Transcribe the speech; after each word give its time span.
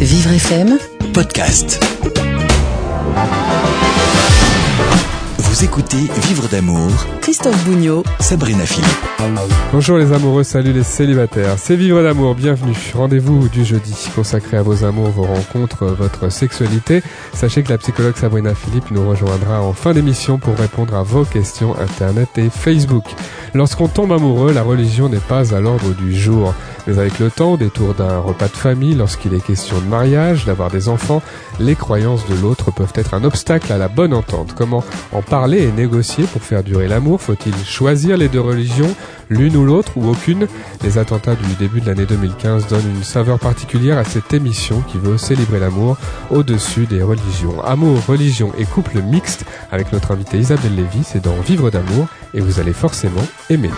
Vivre 0.00 0.30
FM 0.32 0.78
podcast. 1.14 1.80
Vous 5.38 5.64
écoutez 5.64 5.96
Vivre 6.28 6.48
d'amour, 6.48 6.90
Christophe 7.22 7.64
Bougnot 7.64 8.04
Sabrina 8.20 8.66
Philippe. 8.66 8.86
Bonjour 9.72 9.96
les 9.96 10.12
amoureux, 10.12 10.44
salut 10.44 10.72
les 10.72 10.82
célibataires. 10.82 11.54
C'est 11.58 11.76
Vivre 11.76 12.02
d'amour, 12.02 12.34
bienvenue. 12.34 12.76
Rendez-vous 12.94 13.48
du 13.48 13.64
jeudi 13.64 13.94
consacré 14.14 14.58
à 14.58 14.62
vos 14.62 14.84
amours, 14.84 15.08
vos 15.08 15.24
rencontres, 15.24 15.86
votre 15.86 16.30
sexualité. 16.30 17.02
Sachez 17.32 17.62
que 17.62 17.70
la 17.70 17.78
psychologue 17.78 18.16
Sabrina 18.16 18.54
Philippe 18.54 18.90
nous 18.90 19.08
rejoindra 19.08 19.62
en 19.62 19.72
fin 19.72 19.94
d'émission 19.94 20.38
pour 20.38 20.56
répondre 20.56 20.94
à 20.94 21.02
vos 21.02 21.24
questions 21.24 21.74
internet 21.80 22.28
et 22.36 22.50
Facebook. 22.50 23.04
Lorsqu'on 23.54 23.88
tombe 23.88 24.12
amoureux, 24.12 24.52
la 24.52 24.62
religion 24.62 25.08
n'est 25.08 25.16
pas 25.18 25.54
à 25.54 25.60
l'ordre 25.60 25.94
du 25.94 26.14
jour. 26.14 26.54
Mais 26.86 26.98
avec 26.98 27.18
le 27.18 27.30
temps, 27.30 27.52
au 27.52 27.56
détour 27.56 27.94
d'un 27.94 28.18
repas 28.18 28.48
de 28.48 28.56
famille, 28.56 28.94
lorsqu'il 28.94 29.34
est 29.34 29.44
question 29.44 29.78
de 29.78 29.86
mariage, 29.86 30.44
d'avoir 30.44 30.70
des 30.70 30.88
enfants, 30.88 31.22
les 31.58 31.74
croyances 31.74 32.26
de 32.28 32.34
l'autre 32.34 32.70
peuvent 32.70 32.92
être 32.94 33.14
un 33.14 33.24
obstacle 33.24 33.72
à 33.72 33.78
la 33.78 33.88
bonne 33.88 34.14
entente. 34.14 34.54
Comment 34.56 34.84
en 35.12 35.22
parler 35.22 35.62
et 35.62 35.72
négocier 35.72 36.24
pour 36.24 36.42
faire 36.42 36.62
durer 36.62 36.88
l'amour? 36.88 37.20
Faut-il 37.20 37.54
choisir 37.64 38.16
les 38.16 38.28
deux 38.28 38.40
religions, 38.40 38.94
l'une 39.28 39.56
ou 39.56 39.64
l'autre 39.64 39.92
ou 39.96 40.08
aucune? 40.08 40.46
Les 40.84 40.98
attentats 40.98 41.34
du 41.34 41.54
début 41.58 41.80
de 41.80 41.86
l'année 41.86 42.06
2015 42.06 42.68
donnent 42.68 42.94
une 42.96 43.04
saveur 43.04 43.38
particulière 43.38 43.98
à 43.98 44.04
cette 44.04 44.32
émission 44.32 44.82
qui 44.82 44.98
veut 44.98 45.18
célébrer 45.18 45.58
l'amour 45.58 45.96
au-dessus 46.30 46.86
des 46.86 47.02
religions. 47.02 47.62
Amour, 47.64 47.98
religion 48.06 48.52
et 48.58 48.64
couple 48.64 49.02
mixte 49.02 49.44
avec 49.72 49.92
notre 49.92 50.12
invitée 50.12 50.38
Isabelle 50.38 50.76
Lévy, 50.76 51.02
c'est 51.04 51.22
dans 51.22 51.36
Vivre 51.46 51.70
d'amour 51.70 52.06
et 52.34 52.40
vous 52.40 52.60
allez 52.60 52.72
forcément 52.72 53.26
aimer. 53.50 53.70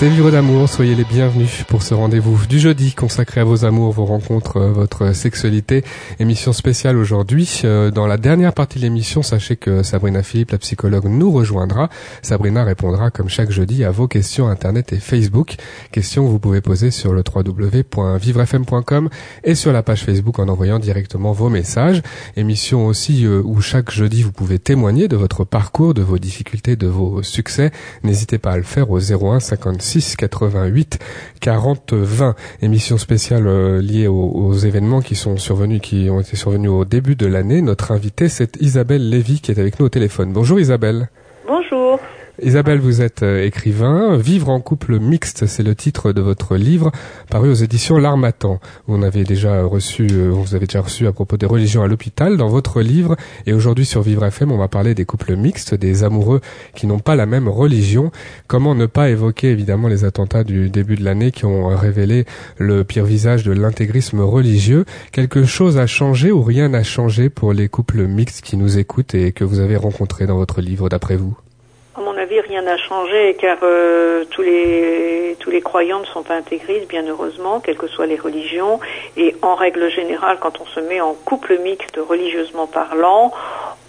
C'est 0.00 0.08
Vivre 0.08 0.30
d'amour, 0.30 0.66
soyez 0.66 0.94
les 0.94 1.04
bienvenus 1.04 1.62
pour 1.68 1.82
ce 1.82 1.92
rendez-vous 1.92 2.46
du 2.46 2.58
jeudi 2.58 2.94
consacré 2.94 3.42
à 3.42 3.44
vos 3.44 3.66
amours, 3.66 3.92
vos 3.92 4.06
rencontres, 4.06 4.56
euh, 4.56 4.72
votre 4.72 5.14
sexualité. 5.14 5.84
Émission 6.18 6.54
spéciale 6.54 6.96
aujourd'hui. 6.96 7.60
Euh, 7.64 7.90
dans 7.90 8.06
la 8.06 8.16
dernière 8.16 8.54
partie 8.54 8.78
de 8.78 8.84
l'émission, 8.84 9.22
sachez 9.22 9.56
que 9.56 9.82
Sabrina 9.82 10.22
Philippe, 10.22 10.52
la 10.52 10.58
psychologue, 10.58 11.04
nous 11.04 11.30
rejoindra. 11.30 11.90
Sabrina 12.22 12.64
répondra 12.64 13.10
comme 13.10 13.28
chaque 13.28 13.50
jeudi 13.50 13.84
à 13.84 13.90
vos 13.90 14.08
questions 14.08 14.48
Internet 14.48 14.94
et 14.94 14.98
Facebook. 14.98 15.56
Questions 15.92 16.24
que 16.24 16.30
vous 16.30 16.38
pouvez 16.38 16.62
poser 16.62 16.90
sur 16.90 17.12
le 17.12 17.22
www.vivrefm.com 17.22 19.10
et 19.44 19.54
sur 19.54 19.70
la 19.70 19.82
page 19.82 20.04
Facebook 20.04 20.38
en 20.38 20.48
envoyant 20.48 20.78
directement 20.78 21.32
vos 21.32 21.50
messages. 21.50 22.00
Émission 22.38 22.86
aussi 22.86 23.26
euh, 23.26 23.42
où 23.44 23.60
chaque 23.60 23.90
jeudi 23.90 24.22
vous 24.22 24.32
pouvez 24.32 24.58
témoigner 24.58 25.08
de 25.08 25.16
votre 25.16 25.44
parcours, 25.44 25.92
de 25.92 26.02
vos 26.02 26.18
difficultés, 26.18 26.76
de 26.76 26.86
vos 26.86 27.22
succès. 27.22 27.70
N'hésitez 28.02 28.38
pas 28.38 28.52
à 28.52 28.56
le 28.56 28.62
faire 28.62 28.90
au 28.90 28.98
01 28.98 29.40
56 29.40 29.89
6 29.90 30.14
88 30.14 31.00
40 31.40 31.94
20. 31.94 32.36
Émission 32.62 32.96
spéciale 32.96 33.48
euh, 33.48 33.82
liée 33.82 34.06
aux, 34.06 34.14
aux, 34.14 34.52
événements 34.52 35.00
qui 35.00 35.16
sont 35.16 35.36
survenus, 35.36 35.80
qui 35.82 36.08
ont 36.10 36.20
été 36.20 36.36
survenus 36.36 36.70
au 36.70 36.84
début 36.84 37.16
de 37.16 37.26
l'année. 37.26 37.60
Notre 37.60 37.90
invitée, 37.90 38.28
c'est 38.28 38.56
Isabelle 38.60 39.08
Lévy 39.08 39.40
qui 39.40 39.50
est 39.50 39.58
avec 39.58 39.80
nous 39.80 39.86
au 39.86 39.88
téléphone. 39.88 40.32
Bonjour 40.32 40.60
Isabelle. 40.60 41.08
Bonjour. 41.44 41.79
Isabelle, 42.42 42.78
vous 42.78 43.02
êtes 43.02 43.22
euh, 43.22 43.44
écrivain. 43.44 44.16
Vivre 44.16 44.48
en 44.48 44.60
couple 44.60 44.98
mixte, 44.98 45.46
c'est 45.46 45.62
le 45.62 45.74
titre 45.74 46.12
de 46.12 46.20
votre 46.20 46.56
livre 46.56 46.90
paru 47.28 47.50
aux 47.50 47.54
éditions 47.54 47.98
L'Armatan. 47.98 48.60
Vous 48.86 49.02
avez 49.04 49.24
déjà 49.24 49.62
reçu, 49.64 50.06
euh, 50.10 50.30
vous 50.30 50.54
avez 50.54 50.66
déjà 50.66 50.80
reçu 50.80 51.06
à 51.06 51.12
propos 51.12 51.36
des 51.36 51.46
religions 51.46 51.82
à 51.82 51.88
l'hôpital 51.88 52.36
dans 52.36 52.48
votre 52.48 52.80
livre. 52.80 53.16
Et 53.46 53.52
aujourd'hui 53.52 53.84
sur 53.84 54.00
Vivre 54.00 54.24
FM, 54.24 54.52
on 54.52 54.56
va 54.56 54.68
parler 54.68 54.94
des 54.94 55.04
couples 55.04 55.36
mixtes, 55.36 55.74
des 55.74 56.02
amoureux 56.02 56.40
qui 56.74 56.86
n'ont 56.86 56.98
pas 56.98 57.14
la 57.14 57.26
même 57.26 57.48
religion. 57.48 58.10
Comment 58.46 58.74
ne 58.74 58.86
pas 58.86 59.10
évoquer 59.10 59.48
évidemment 59.50 59.88
les 59.88 60.04
attentats 60.04 60.44
du 60.44 60.70
début 60.70 60.96
de 60.96 61.04
l'année 61.04 61.32
qui 61.32 61.44
ont 61.44 61.68
révélé 61.76 62.24
le 62.56 62.84
pire 62.84 63.04
visage 63.04 63.44
de 63.44 63.52
l'intégrisme 63.52 64.20
religieux? 64.20 64.86
Quelque 65.12 65.44
chose 65.44 65.78
a 65.78 65.86
changé 65.86 66.32
ou 66.32 66.42
rien 66.42 66.70
n'a 66.70 66.84
changé 66.84 67.28
pour 67.28 67.52
les 67.52 67.68
couples 67.68 68.06
mixtes 68.06 68.40
qui 68.40 68.56
nous 68.56 68.78
écoutent 68.78 69.14
et 69.14 69.32
que 69.32 69.44
vous 69.44 69.60
avez 69.60 69.76
rencontrés 69.76 70.26
dans 70.26 70.36
votre 70.36 70.60
livre 70.60 70.88
d'après 70.88 71.16
vous? 71.16 71.36
À 72.00 72.02
mon 72.02 72.16
avis, 72.16 72.40
rien 72.40 72.62
n'a 72.62 72.78
changé 72.78 73.36
car 73.38 73.58
euh, 73.62 74.24
tous 74.30 74.40
les 74.40 75.36
tous 75.38 75.50
les 75.50 75.60
croyants 75.60 76.00
ne 76.00 76.06
sont 76.06 76.22
pas 76.22 76.34
intégristes, 76.34 76.88
bien 76.88 77.06
heureusement, 77.06 77.60
quelles 77.60 77.76
que 77.76 77.88
soient 77.88 78.06
les 78.06 78.16
religions. 78.16 78.80
Et 79.18 79.36
en 79.42 79.54
règle 79.54 79.90
générale, 79.90 80.38
quand 80.40 80.62
on 80.62 80.64
se 80.64 80.80
met 80.80 81.02
en 81.02 81.12
couple 81.12 81.58
mixte 81.58 81.98
religieusement 81.98 82.66
parlant, 82.66 83.32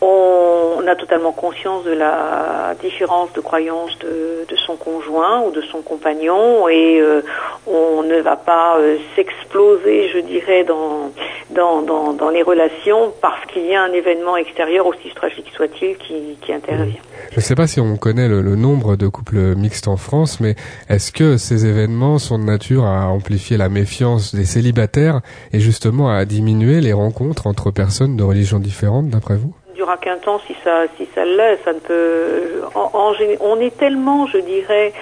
on, 0.01 0.50
on 0.81 0.87
a 0.87 0.95
totalement 0.95 1.31
conscience 1.31 1.83
de 1.85 1.91
la 1.91 2.75
différence 2.81 3.31
de 3.33 3.41
croyance 3.41 3.97
de, 3.99 4.45
de, 4.47 4.55
son 4.55 4.75
conjoint 4.75 5.41
ou 5.41 5.51
de 5.51 5.61
son 5.61 5.81
compagnon 5.81 6.67
et 6.69 6.99
euh, 6.99 7.21
on 7.67 8.03
ne 8.03 8.19
va 8.21 8.35
pas 8.35 8.77
euh, 8.79 8.97
s'exploser, 9.15 10.09
je 10.09 10.19
dirais, 10.19 10.63
dans, 10.63 11.11
dans, 11.51 11.81
dans, 11.81 12.13
dans 12.13 12.29
les 12.29 12.41
relations 12.41 13.13
parce 13.21 13.45
qu'il 13.47 13.65
y 13.65 13.75
a 13.75 13.83
un 13.83 13.91
événement 13.91 14.37
extérieur, 14.37 14.85
aussi 14.87 15.09
tragique 15.15 15.51
soit-il, 15.55 15.97
qui, 15.97 16.37
qui 16.41 16.53
intervient. 16.53 17.01
Je 17.31 17.37
ne 17.37 17.41
sais 17.41 17.55
pas 17.55 17.67
si 17.67 17.79
on 17.79 17.97
connaît 17.97 18.27
le, 18.27 18.41
le, 18.41 18.55
nombre 18.55 18.95
de 18.95 19.07
couples 19.07 19.55
mixtes 19.55 19.87
en 19.87 19.97
France, 19.97 20.39
mais 20.39 20.55
est-ce 20.89 21.11
que 21.11 21.37
ces 21.37 21.65
événements 21.65 22.17
sont 22.17 22.39
de 22.39 22.43
nature 22.43 22.85
à 22.85 23.07
amplifier 23.07 23.57
la 23.57 23.69
méfiance 23.69 24.33
des 24.33 24.45
célibataires 24.45 25.21
et 25.53 25.59
justement 25.59 26.09
à 26.09 26.25
diminuer 26.25 26.81
les 26.81 26.93
rencontres 26.93 27.47
entre 27.47 27.71
personnes 27.71 28.17
de 28.17 28.23
religions 28.23 28.59
différentes, 28.59 29.09
d'après 29.09 29.35
vous? 29.35 29.53
Durera 29.81 29.97
qu'un 29.97 30.17
temps 30.17 30.39
si 30.45 30.55
ça 30.63 30.83
si 30.95 31.07
ça 31.15 31.25
l'est 31.25 31.57
ça 31.65 31.73
ne 31.73 31.79
peut 31.79 32.61
en, 32.75 32.89
en, 32.93 33.13
on 33.39 33.59
est 33.59 33.75
tellement 33.75 34.27
je 34.27 34.37
dirais 34.37 34.93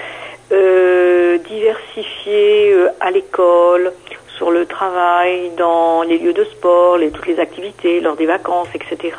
euh, 0.51 1.37
diversifié 1.53 2.71
euh, 2.73 2.89
à 3.01 3.11
l'école 3.11 3.91
sur 4.39 4.51
le 4.51 4.65
travail, 4.65 5.51
dans 5.57 6.01
les 6.03 6.17
lieux 6.17 6.31
de 6.31 6.45
sport, 6.45 6.97
les, 6.97 7.11
toutes 7.11 7.27
les 7.27 7.41
activités, 7.41 7.99
lors 7.99 8.15
des 8.15 8.25
vacances, 8.25 8.69
etc., 8.73 9.13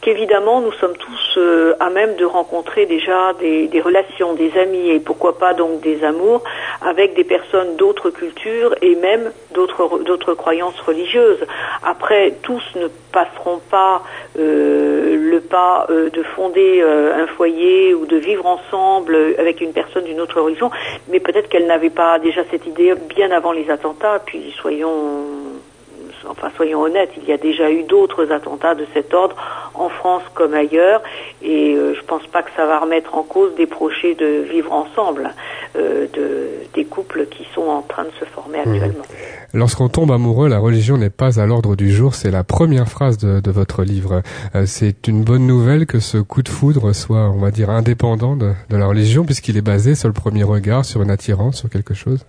qu'évidemment 0.00 0.60
nous 0.60 0.72
sommes 0.72 0.96
tous 0.96 1.38
euh, 1.38 1.74
à 1.78 1.90
même 1.90 2.16
de 2.16 2.24
rencontrer 2.24 2.84
déjà 2.84 3.34
des, 3.34 3.80
relations, 3.80 4.34
des 4.34 4.58
amis 4.58 4.90
et 4.90 4.98
pourquoi 4.98 5.38
pas 5.38 5.54
donc 5.54 5.80
des 5.80 6.02
amours 6.02 6.42
avec 6.82 7.14
des 7.14 7.22
personnes 7.22 7.76
d'autres 7.76 8.10
cultures 8.10 8.74
et 8.82 8.96
même 8.96 9.30
d'autres 9.52 10.34
croyances 10.34 10.80
religieuses. 10.80 11.46
Après, 11.84 12.34
tous 12.42 12.64
ne 12.74 12.88
passeront 13.12 13.60
pas 13.70 14.02
euh, 14.38 15.16
pas 15.48 15.86
euh, 15.90 16.10
de 16.10 16.22
fonder 16.22 16.80
euh, 16.80 17.22
un 17.22 17.26
foyer 17.26 17.94
ou 17.94 18.06
de 18.06 18.16
vivre 18.16 18.46
ensemble 18.46 19.16
avec 19.38 19.60
une 19.60 19.72
personne 19.72 20.04
d'une 20.04 20.20
autre 20.20 20.40
religion, 20.40 20.70
mais 21.08 21.20
peut-être 21.20 21.48
qu'elle 21.48 21.66
n'avait 21.66 21.90
pas 21.90 22.18
déjà 22.18 22.42
cette 22.50 22.66
idée 22.66 22.94
bien 22.94 23.30
avant 23.30 23.52
les 23.52 23.70
attentats, 23.70 24.20
puis 24.24 24.54
soyons 24.60 25.24
enfin 26.26 26.50
soyons 26.56 26.82
honnêtes, 26.82 27.10
il 27.16 27.24
y 27.24 27.32
a 27.32 27.36
déjà 27.36 27.70
eu 27.70 27.82
d'autres 27.82 28.32
attentats 28.32 28.74
de 28.74 28.86
cet 28.92 29.14
ordre 29.14 29.36
en 29.74 29.88
France 29.88 30.22
comme 30.34 30.54
ailleurs, 30.54 31.02
et 31.42 31.74
euh, 31.74 31.94
je 31.94 32.02
pense 32.02 32.26
pas 32.26 32.42
que 32.42 32.50
ça 32.56 32.66
va 32.66 32.78
remettre 32.78 33.14
en 33.14 33.22
cause 33.22 33.54
des 33.54 33.66
projets 33.66 34.14
de 34.14 34.26
vivre 34.26 34.72
ensemble 34.72 35.30
euh, 35.76 36.06
de, 36.12 36.48
des 36.74 36.84
couples 36.84 37.26
qui 37.26 37.46
sont 37.54 37.68
en 37.68 37.82
train 37.82 38.04
de 38.04 38.12
se 38.18 38.24
former 38.24 38.58
actuellement. 38.58 39.04
Mmh. 39.08 39.37
Lorsqu'on 39.54 39.88
tombe 39.88 40.12
amoureux, 40.12 40.48
la 40.48 40.58
religion 40.58 40.98
n'est 40.98 41.08
pas 41.08 41.40
à 41.40 41.46
l'ordre 41.46 41.74
du 41.74 41.90
jour, 41.90 42.14
c'est 42.14 42.30
la 42.30 42.44
première 42.44 42.88
phrase 42.88 43.16
de, 43.16 43.50
votre 43.50 43.82
livre. 43.82 44.22
Euh, 44.54 44.66
c'est 44.66 45.08
une 45.08 45.24
bonne 45.24 45.46
nouvelle 45.46 45.86
que 45.86 46.00
ce 46.00 46.18
coup 46.18 46.42
de 46.42 46.50
foudre 46.50 46.92
soit, 46.92 47.30
on 47.30 47.38
va 47.38 47.50
dire, 47.50 47.70
indépendant 47.70 48.36
de, 48.36 48.52
de 48.68 48.76
la 48.76 48.86
religion, 48.86 49.24
puisqu'il 49.24 49.56
est 49.56 49.62
basé 49.62 49.94
sur 49.94 50.08
le 50.08 50.12
premier 50.12 50.42
regard, 50.42 50.84
sur 50.84 51.00
une 51.02 51.10
attirance, 51.10 51.56
sur 51.56 51.70
quelque 51.70 51.94
chose 51.94 52.26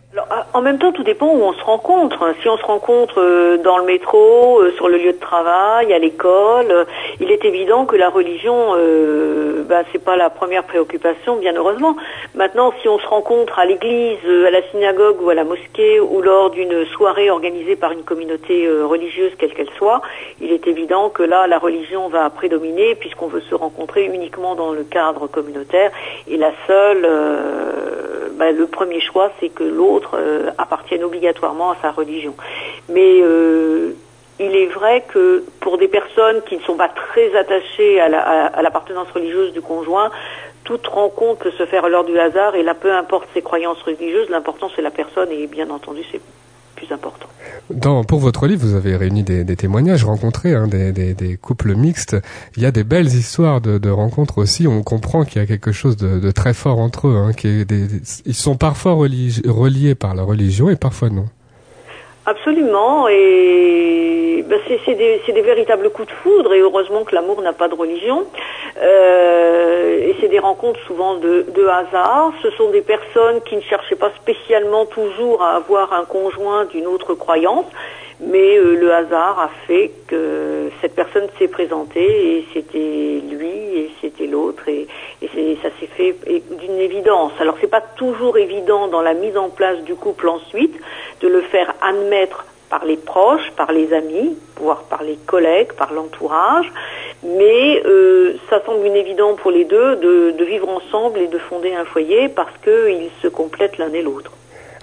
en 0.54 0.62
même 0.62 0.80
temps, 0.80 0.92
tout 0.92 1.04
dépend 1.04 1.28
où 1.28 1.44
on 1.44 1.54
se 1.54 1.64
rencontre. 1.64 2.34
Si 2.42 2.50
on 2.50 2.58
se 2.58 2.66
rencontre 2.66 3.22
euh, 3.22 3.58
dans 3.58 3.78
le 3.78 3.86
métro, 3.86 4.62
euh, 4.62 4.72
sur 4.76 4.88
le 4.88 4.98
lieu 4.98 5.14
de 5.14 5.20
travail, 5.20 5.94
à 5.94 6.00
l'école, 6.00 6.72
euh, 6.72 6.86
il 7.20 7.32
est 7.32 7.46
évident 7.46 7.86
que 7.86 7.96
la 7.96 8.10
religion, 8.10 8.74
euh, 8.76 9.64
bah, 9.68 9.84
c'est 9.92 10.04
pas 10.04 10.16
la 10.16 10.30
première 10.30 10.64
préoccupation, 10.64 11.36
bien 11.36 11.54
heureusement. 11.56 11.96
Maintenant, 12.36 12.74
si 12.82 12.88
on 12.88 12.98
se 13.00 13.08
rencontre 13.08 13.60
à 13.60 13.66
l'église, 13.66 14.18
à 14.26 14.50
la 14.50 14.62
synagogue 14.72 15.22
ou 15.22 15.30
à 15.30 15.36
la 15.36 15.44
mosquée, 15.44 16.00
ou 16.00 16.22
lors 16.22 16.50
d'une 16.50 16.86
soirée 16.88 17.30
organisée 17.30 17.75
par 17.75 17.92
une 17.92 18.04
communauté 18.04 18.68
religieuse, 18.84 19.31
quelle 19.38 19.54
qu'elle 19.54 19.69
soit, 19.78 20.02
il 20.42 20.52
est 20.52 20.68
évident 20.68 21.10
que 21.10 21.24
là, 21.24 21.48
la 21.48 21.60
religion 21.60 22.07
va 22.10 22.30
prédominer 22.30 22.95
puisqu'on 22.95 23.28
veut 23.28 23.42
se 23.42 23.56
rencontrer 23.56 24.06
uniquement 24.06 24.56
dans 24.56 24.72
le 24.72 24.84
cadre 24.84 25.28
communautaire. 25.28 25.92
Et 26.28 26.38
la 26.38 26.52
seule, 26.68 27.07
bah, 28.34 28.52
le 28.52 28.68
premier 28.68 29.02
choix, 29.02 29.31
c'est 29.40 29.50
que 29.50 29.63
l'autre 29.63 30.18
appartiennent 30.57 31.03
obligatoirement 31.03 31.71
à 31.71 31.77
sa 31.81 31.91
religion. 31.91 32.36
Mais 32.88 33.21
euh, 33.21 33.94
il 34.39 34.56
est 34.56 34.68
vrai 34.68 35.03
que 35.07 35.44
pour 35.59 35.77
des 35.77 35.88
personnes 35.88 36.41
qui 36.44 36.57
ne 36.57 36.62
sont 36.62 36.75
pas 36.75 36.89
très 36.89 37.36
attachées 37.36 38.00
à 38.00 38.07
l'appartenance 38.62 39.07
la, 39.07 39.13
religieuse 39.13 39.53
du 39.53 39.62
conjoint, 39.62 40.12
toute 40.63 40.88
rencontre 40.88 41.44
peut 41.44 41.51
se 41.51 41.65
faire 41.65 41.89
l'heure 41.89 42.06
du 42.06 42.18
hasard 42.19 42.56
et 42.56 42.63
là, 42.63 42.74
peu 42.74 42.91
importe 42.91 43.27
ses 43.33 43.41
croyances 43.41 43.81
religieuses, 43.81 44.30
l'important 44.30 44.69
c'est 44.75 44.81
la 44.81 44.91
personne 44.91 45.31
et 45.31 45.47
bien 45.47 45.69
entendu 45.69 46.03
c'est 46.12 46.21
Dans, 47.72 48.04
pour 48.04 48.20
votre 48.20 48.48
livre, 48.48 48.66
vous 48.66 48.76
avez 48.76 48.96
réuni 48.96 49.24
des, 49.24 49.44
des 49.44 49.56
témoignages, 49.56 50.04
rencontré 50.04 50.56
hein, 50.56 50.68
des, 50.68 50.92
des, 50.92 51.14
des, 51.14 51.38
couples 51.38 51.76
mixtes. 51.76 52.18
Il 52.58 52.64
y 52.64 52.66
a 52.66 52.72
des 52.72 52.84
belles 52.84 53.08
histoires 53.08 53.62
de, 53.62 53.78
de 53.78 53.90
rencontres 53.90 54.40
aussi. 54.40 54.68
On 54.68 54.81
comprend 54.84 55.24
qu'il 55.24 55.42
y 55.42 55.44
a 55.44 55.48
quelque 55.48 55.72
chose 55.72 55.98
de, 55.98 56.20
de 56.20 56.31
très 56.31 56.54
fort 56.54 56.80
entre 56.80 57.08
eux. 57.08 57.18
Hein, 57.18 57.34
qui 57.34 57.48
est 57.48 57.66
des, 57.66 57.88
ils 58.26 58.34
sont 58.34 58.56
parfois 58.56 58.94
reliés 58.94 59.96
par 59.96 60.16
la 60.16 60.24
religion 60.24 60.70
et 60.70 60.76
parfois 60.76 61.10
non. 61.10 61.26
Absolument, 62.30 63.08
et 63.08 64.46
ben 64.46 64.60
c'est 64.68 64.94
des, 64.94 65.42
véritables 65.42 65.90
coups 65.90 66.10
de 66.10 66.14
foudre, 66.14 66.54
et 66.54 66.60
heureusement 66.60 67.04
que 67.04 67.16
l'amour 67.16 67.42
n'a 67.42 67.54
pas 67.54 67.68
de 67.68 67.74
religion. 67.74 68.28
Euh, 68.80 69.98
et 69.98 70.16
c'est 70.22 70.28
des 70.28 70.38
rencontres 70.38 70.80
souvent 70.86 71.16
de, 71.16 71.68
hasard. 71.68 72.31
Ce 72.44 72.52
sont 72.52 72.70
des 72.70 72.81
personnes 72.81 73.42
qui 73.42 73.56
ne 73.56 73.62
cherchaient 73.62 73.96
pas 73.96 74.12
spécialement 74.22 74.86
toujours 74.86 75.42
à 75.42 75.56
avoir 75.56 75.92
un 75.94 76.06
conjoint 76.06 76.66
d'une 76.66 76.86
autre 76.86 77.16
croyance, 77.16 77.66
mais 78.21 78.57
euh, 78.57 78.75
le 78.75 78.94
hasard 78.94 79.39
a 79.39 79.50
fait 79.66 79.92
que 80.07 80.69
cette 80.81 80.95
personne 80.95 81.27
s'est 81.38 81.48
présentée 81.48 82.38
et 82.38 82.45
c'était 82.54 83.21
lui 83.30 83.48
et 83.48 83.92
c'était 84.01 84.27
l'autre 84.27 84.68
et, 84.68 84.88
ça 85.62 85.69
s'est 85.80 85.88
fait 85.88 86.16
d'une 86.27 86.80
évidence. 86.80 87.31
Alors 87.39 87.56
c'est 87.60 87.68
pas 87.68 87.81
toujours 87.81 88.38
évident 88.38 88.88
dans 88.88 89.01
la 89.01 89.13
mise 89.13 89.38
en 89.38 89.50
place 89.50 89.80
du 89.83 89.95
couple 89.95 90.30
ensuite 90.30 90.75
de 91.21 91.27
le 91.27 91.42
faire 91.42 91.74
admettre 91.81 92.45
par 92.69 92.86
les 92.86 92.98
proches, 92.98 93.51
par 93.56 93.71
les 93.71 93.94
amis, 93.94 94.38
voire 94.57 94.83
par 94.83 95.04
les 95.04 95.16
collègues, 95.16 95.74
par 95.74 95.92
l'entourage, 95.92 96.71
mais 97.24 97.81
euh, 97.86 98.36
ça 98.50 98.63
semble 98.66 98.86
une 98.86 98.95
évidence 98.95 99.38
pour 99.39 99.51
les 99.51 99.66
deux 99.66 99.95
de, 99.95 100.31
de, 100.31 100.45
vivre 100.45 100.69
ensemble 100.69 101.19
et 101.19 101.27
de 101.27 101.39
fonder 101.39 101.74
un 101.74 101.86
foyer 101.86 102.30
parce 102.30 102.56
qu'ils 102.63 103.10
se 103.21 103.27
complètent 103.27 103.77
l'un 103.77 103.92
et 103.94 104.01
l'autre. 104.01 104.31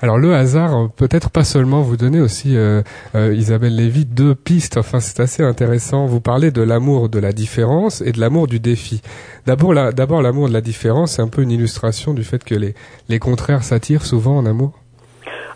Alors 0.03 0.19
le 0.19 0.35
hasard, 0.35 0.91
peut-être 0.95 1.31
pas 1.31 1.45
seulement, 1.45 1.81
vous 1.81 1.97
donnez 1.97 2.21
aussi, 2.21 2.55
euh, 2.55 2.83
euh, 3.15 3.35
Isabelle 3.35 3.75
Lévy, 3.75 4.05
deux 4.05 4.35
pistes, 4.35 4.77
enfin 4.77 5.01
c'est 5.01 5.21
assez 5.21 5.43
intéressant. 5.43 6.05
Vous 6.05 6.21
parlez 6.21 6.51
de 6.51 6.61
l'amour 6.61 7.09
de 7.09 7.19
la 7.19 7.33
différence 7.33 8.03
et 8.03 8.13
de 8.13 8.21
l'amour 8.21 8.47
du 8.47 8.61
défi. 8.61 9.01
D'abord, 9.47 9.73
d'abord 9.95 10.21
l'amour 10.21 10.49
de 10.49 10.53
la 10.53 10.61
différence, 10.61 11.13
c'est 11.13 11.23
un 11.23 11.29
peu 11.29 11.43
une 11.43 11.51
illustration 11.51 12.13
du 12.13 12.25
fait 12.25 12.45
que 12.45 12.55
les, 12.55 12.75
les 13.09 13.19
contraires 13.19 13.63
s'attirent 13.65 14.05
souvent 14.05 14.37
en 14.37 14.45
amour 14.45 14.73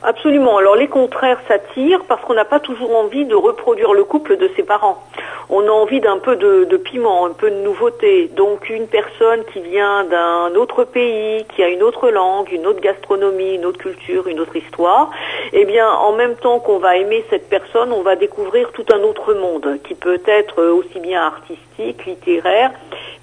Absolument. 0.02 0.56
Alors 0.56 0.76
les 0.76 0.88
contraires 0.88 1.38
s'attirent 1.46 2.04
parce 2.08 2.22
qu'on 2.24 2.34
n'a 2.34 2.46
pas 2.46 2.60
toujours 2.60 2.96
envie 2.96 3.26
de 3.26 3.34
reproduire 3.34 3.92
le 3.92 4.04
couple 4.04 4.36
de 4.38 4.50
ses 4.56 4.62
parents. 4.62 5.02
On 5.50 5.66
a 5.66 5.70
envie 5.70 6.00
d'un 6.00 6.18
peu 6.18 6.36
de, 6.36 6.64
de, 6.64 6.76
piment, 6.76 7.26
un 7.26 7.32
peu 7.32 7.50
de 7.50 7.56
nouveauté. 7.56 8.30
Donc 8.34 8.70
une 8.70 8.86
personne 8.86 9.44
qui 9.52 9.60
vient 9.60 10.04
d'un 10.04 10.54
autre 10.54 10.84
pays, 10.84 11.44
qui 11.54 11.62
a 11.62 11.68
une 11.68 11.82
autre 11.82 12.08
langue, 12.10 12.50
une 12.50 12.66
autre 12.66 12.80
gastronomie, 12.80 13.56
une 13.56 13.66
autre 13.66 13.78
culture, 13.78 14.26
une 14.28 14.40
autre 14.40 14.56
histoire, 14.56 15.10
eh 15.52 15.64
bien 15.64 15.88
en 15.90 16.12
même 16.12 16.36
temps 16.36 16.60
qu'on 16.60 16.78
va 16.78 16.96
aimer 16.96 17.24
cette 17.28 17.48
personne, 17.48 17.92
on 17.92 18.02
va 18.02 18.16
découvrir 18.16 18.70
tout 18.72 18.86
un 18.94 19.00
autre 19.00 19.34
monde 19.34 19.78
qui 19.86 19.94
peut 19.94 20.22
être 20.26 20.62
aussi 20.62 21.00
bien 21.00 21.22
artistique, 21.22 22.06
littéraire, 22.06 22.70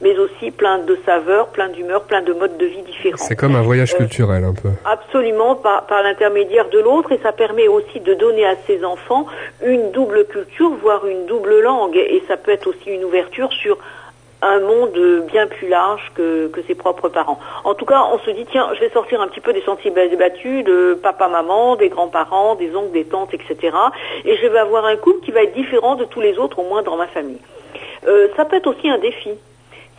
mais 0.02 0.18
aussi 0.18 0.52
plein 0.52 0.80
de 0.80 0.98
saveurs, 1.06 1.48
plein 1.48 1.70
d'humeurs, 1.70 2.04
plein 2.04 2.22
de 2.22 2.34
modes 2.34 2.58
de 2.58 2.66
vie 2.66 2.82
différents. 2.84 3.18
C'est 3.18 3.36
comme 3.36 3.56
un 3.56 3.62
voyage 3.62 3.94
euh, 3.94 3.98
culturel 3.98 4.44
un 4.44 4.54
peu. 4.54 4.70
Absolument, 4.86 5.56
par, 5.56 5.86
par 5.86 6.04
l'intermédiaire 6.04 6.67
de 6.68 6.80
l'autre, 6.80 7.12
et 7.12 7.20
ça 7.24 7.32
permet 7.32 7.68
aussi 7.68 8.00
de 8.00 8.14
donner 8.14 8.46
à 8.46 8.56
ses 8.68 8.84
enfants 8.84 9.26
une 9.64 9.92
double 9.92 10.26
culture, 10.26 10.72
voire 10.82 11.06
une 11.06 11.26
double 11.26 11.60
langue, 11.62 11.98
et 11.98 12.24
ça 12.28 12.38
peut 12.38 12.52
être 12.52 12.68
aussi 12.68 12.90
une 12.90 13.04
ouverture 13.04 13.52
sur 13.54 13.78
un 14.42 14.60
monde 14.60 14.98
bien 15.28 15.48
plus 15.48 15.68
large 15.68 16.12
que, 16.14 16.48
que, 16.48 16.62
ses 16.62 16.76
propres 16.76 17.10
parents. 17.10 17.40
En 17.64 17.74
tout 17.74 17.86
cas, 17.86 18.04
on 18.14 18.20
se 18.20 18.30
dit, 18.30 18.46
tiens, 18.52 18.70
je 18.76 18.82
vais 18.82 18.90
sortir 18.90 19.20
un 19.22 19.28
petit 19.28 19.40
peu 19.40 19.52
des 19.52 19.62
sentiers 19.62 19.92
battus 19.92 20.64
de 20.64 20.94
papa-maman, 21.02 21.76
des 21.76 21.90
grands-parents, 21.90 22.56
des 22.56 22.76
oncles, 22.76 22.92
des 22.92 23.06
tantes, 23.06 23.34
etc. 23.34 23.76
Et 24.26 24.38
je 24.38 24.48
vais 24.48 24.60
avoir 24.60 24.86
un 24.86 24.96
couple 24.96 25.26
qui 25.26 25.32
va 25.32 25.44
être 25.44 25.54
différent 25.54 25.96
de 25.96 26.06
tous 26.06 26.22
les 26.22 26.38
autres, 26.38 26.60
au 26.60 26.64
moins 26.64 26.84
dans 26.84 26.98
ma 26.98 27.08
famille. 27.08 27.42
Euh, 28.08 28.28
ça 28.36 28.46
peut 28.46 28.58
être 28.58 28.68
aussi 28.68 28.90
un 28.90 29.00
défi. 29.00 29.32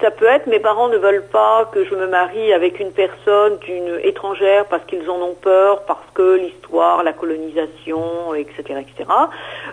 Ça 0.00 0.12
peut 0.12 0.26
être 0.26 0.46
mes 0.46 0.60
parents 0.60 0.88
ne 0.88 0.96
veulent 0.96 1.26
pas 1.26 1.68
que 1.72 1.84
je 1.84 1.92
me 1.96 2.06
marie 2.06 2.52
avec 2.52 2.78
une 2.78 2.92
personne 2.92 3.58
d'une 3.58 3.98
étrangère 4.04 4.66
parce 4.66 4.84
qu'ils 4.84 5.10
en 5.10 5.20
ont 5.20 5.34
peur, 5.34 5.82
parce 5.88 6.06
que 6.14 6.36
l'histoire, 6.36 7.02
la 7.02 7.12
colonisation, 7.12 8.32
etc., 8.34 8.80
etc., 8.80 9.10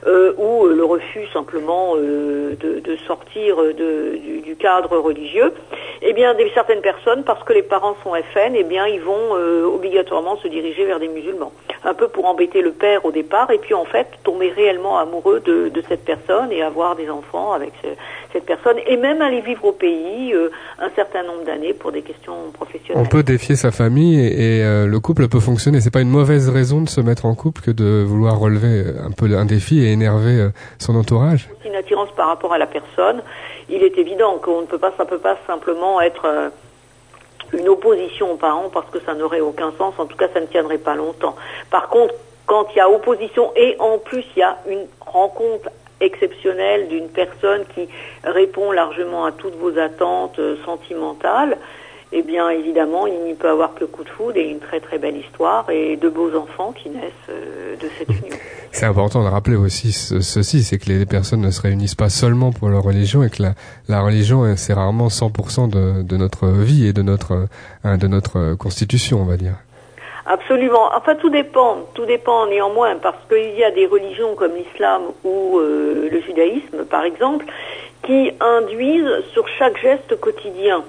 euh, 0.07 0.33
ou 0.37 0.65
le 0.65 0.83
refus 0.83 1.27
simplement 1.31 1.93
euh, 1.95 2.55
de, 2.59 2.79
de, 2.79 2.95
sortir 3.07 3.57
de, 3.57 4.17
du, 4.17 4.41
du, 4.41 4.55
cadre 4.55 4.97
religieux. 4.97 5.53
Eh 6.01 6.13
bien, 6.13 6.33
des, 6.33 6.49
certaines 6.55 6.81
personnes, 6.81 7.23
parce 7.23 7.43
que 7.43 7.53
les 7.53 7.61
parents 7.61 7.95
sont 8.03 8.13
FN, 8.15 8.55
eh 8.55 8.63
bien, 8.63 8.87
ils 8.87 9.01
vont 9.01 9.35
euh, 9.35 9.65
obligatoirement 9.65 10.37
se 10.37 10.47
diriger 10.47 10.85
vers 10.85 10.99
des 10.99 11.07
musulmans, 11.07 11.51
un 11.83 11.93
peu 11.93 12.07
pour 12.07 12.25
embêter 12.25 12.61
le 12.63 12.71
père 12.71 13.05
au 13.05 13.11
départ, 13.11 13.51
et 13.51 13.59
puis 13.59 13.75
en 13.75 13.85
fait 13.85 14.07
tomber 14.23 14.49
réellement 14.49 14.97
amoureux 14.97 15.39
de, 15.41 15.69
de 15.69 15.83
cette 15.87 16.03
personne 16.03 16.51
et 16.51 16.63
avoir 16.63 16.95
des 16.95 17.11
enfants 17.11 17.53
avec 17.53 17.73
ce, 17.83 17.89
cette 18.35 18.45
personne, 18.45 18.77
et 18.85 18.97
même 18.97 19.21
aller 19.21 19.39
vivre 19.39 19.63
au 19.63 19.71
pays 19.71 20.33
euh, 20.33 20.49
un 20.79 20.89
certain 20.89 21.23
nombre 21.23 21.45
d'années 21.45 21.73
pour 21.73 21.93
des 21.93 22.01
questions 22.01 22.51
professionnelles. 22.51 23.01
On 23.01 23.07
peut 23.07 23.23
défier 23.23 23.55
sa 23.55 23.71
famille 23.71 24.19
et, 24.19 24.61
euh, 24.61 24.87
le 24.87 24.99
couple 24.99 25.29
peut 25.29 25.39
fonctionner. 25.39 25.79
C'est 25.79 25.93
pas 25.93 26.01
une 26.01 26.09
mauvaise 26.09 26.49
raison 26.49 26.81
de 26.81 26.89
se 26.89 26.99
mettre 26.99 27.25
en 27.25 27.33
couple 27.33 27.61
que 27.61 27.71
de 27.71 28.03
vouloir 28.03 28.37
relever 28.37 28.83
un 29.01 29.11
peu 29.11 29.33
un 29.37 29.45
défi 29.45 29.81
et 29.81 29.93
énerver 29.93 30.37
euh, 30.37 30.49
son 30.79 30.97
entourage. 30.97 31.47
Une 31.65 31.75
attirance 31.75 32.09
par 32.17 32.27
rapport 32.27 32.51
à 32.51 32.57
la 32.57 32.67
personne. 32.67 33.21
Il 33.69 33.81
est 33.83 33.97
évident 33.97 34.37
qu'on 34.43 34.61
ne 34.61 34.65
peut 34.65 34.79
pas, 34.79 34.91
ça 34.97 35.05
peut 35.05 35.17
pas 35.17 35.37
simplement 35.47 36.01
être 36.01 36.51
une 37.53 37.69
opposition 37.69 38.33
aux 38.33 38.37
parents 38.37 38.69
parce 38.71 38.89
que 38.89 38.99
ça 39.05 39.13
n'aurait 39.13 39.39
aucun 39.39 39.71
sens. 39.77 39.93
En 39.97 40.05
tout 40.05 40.17
cas, 40.17 40.27
ça 40.33 40.41
ne 40.41 40.47
tiendrait 40.47 40.77
pas 40.77 40.95
longtemps. 40.95 41.35
Par 41.71 41.87
contre, 41.87 42.13
quand 42.45 42.67
il 42.73 42.77
y 42.77 42.81
a 42.81 42.89
opposition 42.89 43.51
et 43.55 43.77
en 43.79 43.97
plus 43.97 44.25
il 44.35 44.39
y 44.39 44.43
a 44.43 44.57
une 44.67 44.85
rencontre 44.99 45.69
exceptionnel 46.01 46.87
d'une 46.87 47.07
personne 47.07 47.61
qui 47.73 47.87
répond 48.23 48.71
largement 48.71 49.25
à 49.25 49.31
toutes 49.31 49.55
vos 49.55 49.77
attentes 49.77 50.39
euh, 50.39 50.55
sentimentales, 50.65 51.57
eh 52.11 52.21
bien 52.21 52.49
évidemment, 52.49 53.07
il 53.07 53.19
n'y 53.23 53.33
peut 53.33 53.49
avoir 53.49 53.73
que 53.73 53.83
coup 53.83 54.03
de 54.03 54.09
foudre 54.09 54.37
et 54.37 54.49
une 54.49 54.59
très 54.59 54.79
très 54.79 54.97
belle 54.97 55.17
histoire 55.17 55.69
et 55.69 55.97
de 55.97 56.07
beaux 56.07 56.35
enfants 56.37 56.71
qui 56.71 56.89
naissent 56.89 57.11
euh, 57.29 57.75
de 57.75 57.87
cette 57.97 58.09
union. 58.09 58.37
C'est 58.71 58.85
important 58.85 59.23
de 59.23 59.29
rappeler 59.29 59.55
aussi 59.55 59.91
ceci, 59.91 60.63
c'est 60.63 60.77
que 60.77 60.89
les 60.89 61.05
personnes 61.05 61.41
ne 61.41 61.51
se 61.51 61.61
réunissent 61.61 61.95
pas 61.95 62.09
seulement 62.09 62.51
pour 62.51 62.69
leur 62.69 62.83
religion 62.83 63.23
et 63.23 63.29
que 63.29 63.43
la, 63.87 64.01
religion 64.01 64.43
euh, 64.43 64.55
c'est 64.55 64.73
rarement 64.73 65.07
100% 65.07 65.69
de, 65.69 66.03
de, 66.03 66.17
notre 66.17 66.47
vie 66.47 66.85
et 66.85 66.93
de 66.93 67.01
notre 67.01 68.55
constitution, 68.55 69.21
on 69.21 69.25
va 69.25 69.37
dire. 69.37 69.55
Absolument. 70.25 70.89
Enfin, 70.95 71.15
tout 71.15 71.29
dépend. 71.29 71.87
Tout 71.93 72.05
dépend 72.05 72.47
néanmoins 72.47 72.95
parce 72.95 73.17
qu'il 73.29 73.55
y 73.55 73.63
a 73.63 73.71
des 73.71 73.85
religions 73.85 74.33
comme 74.35 74.55
l'islam 74.55 75.03
ou 75.23 75.59
euh, 75.59 76.09
le 76.11 76.21
judaïsme, 76.21 76.85
par 76.85 77.03
exemple, 77.03 77.45
qui 78.03 78.31
induisent 78.39 79.23
sur 79.33 79.47
chaque 79.47 79.79
geste 79.79 80.19
quotidien 80.19 80.83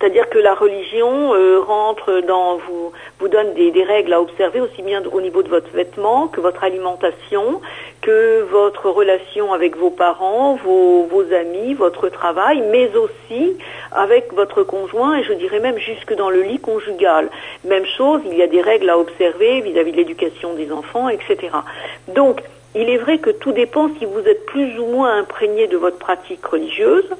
c'est-à-dire 0.00 0.30
que 0.30 0.38
la 0.38 0.54
religion 0.54 1.34
euh, 1.34 1.60
rentre 1.60 2.22
dans 2.26 2.56
vous 2.56 2.92
vous 3.18 3.28
donne 3.28 3.52
des, 3.52 3.70
des, 3.70 3.84
règles 3.84 4.14
à 4.14 4.20
observer 4.22 4.60
aussi 4.60 4.80
bien 4.80 5.02
au 5.12 5.20
niveau 5.20 5.42
de 5.42 5.50
votre 5.50 5.70
vêtement 5.72 6.26
que 6.26 6.40
votre 6.40 6.64
alimentation, 6.64 7.60
que 8.00 8.40
votre 8.50 8.88
relation 8.88 9.52
avec 9.52 9.76
vos 9.76 9.90
parents, 9.90 10.56
vos, 10.64 11.02
vos 11.04 11.34
amis, 11.34 11.74
votre 11.74 12.08
travail, 12.08 12.62
mais 12.70 12.90
aussi 12.96 13.58
avec 13.92 14.32
votre 14.32 14.62
conjoint 14.62 15.18
et 15.18 15.22
je 15.22 15.34
dirais 15.34 15.60
même 15.60 15.76
jusque 15.76 16.14
dans 16.14 16.30
le 16.30 16.40
lit 16.40 16.60
conjugal. 16.60 17.28
Même 17.64 17.84
chose, 17.84 18.22
il 18.24 18.34
y 18.36 18.42
a 18.42 18.46
des 18.46 18.62
règles 18.62 18.88
à 18.88 18.98
observer 18.98 19.60
vis-à-vis 19.60 19.90
-vis 19.90 19.92
de 19.92 19.98
l'éducation 19.98 20.54
des 20.54 20.72
enfants, 20.72 21.10
etc. 21.10 21.36
Donc, 22.08 22.40
il 22.74 22.88
est 22.88 22.98
vrai 22.98 23.18
que 23.18 23.30
tout 23.30 23.52
dépend 23.52 23.90
si 23.98 24.06
vous 24.06 24.20
êtes 24.20 24.46
plus 24.46 24.78
ou 24.78 24.86
moins 24.86 25.18
imprégné 25.18 25.66
de 25.66 25.76
votre 25.76 25.98
pratique 25.98 26.46
religieuse. 26.46 27.10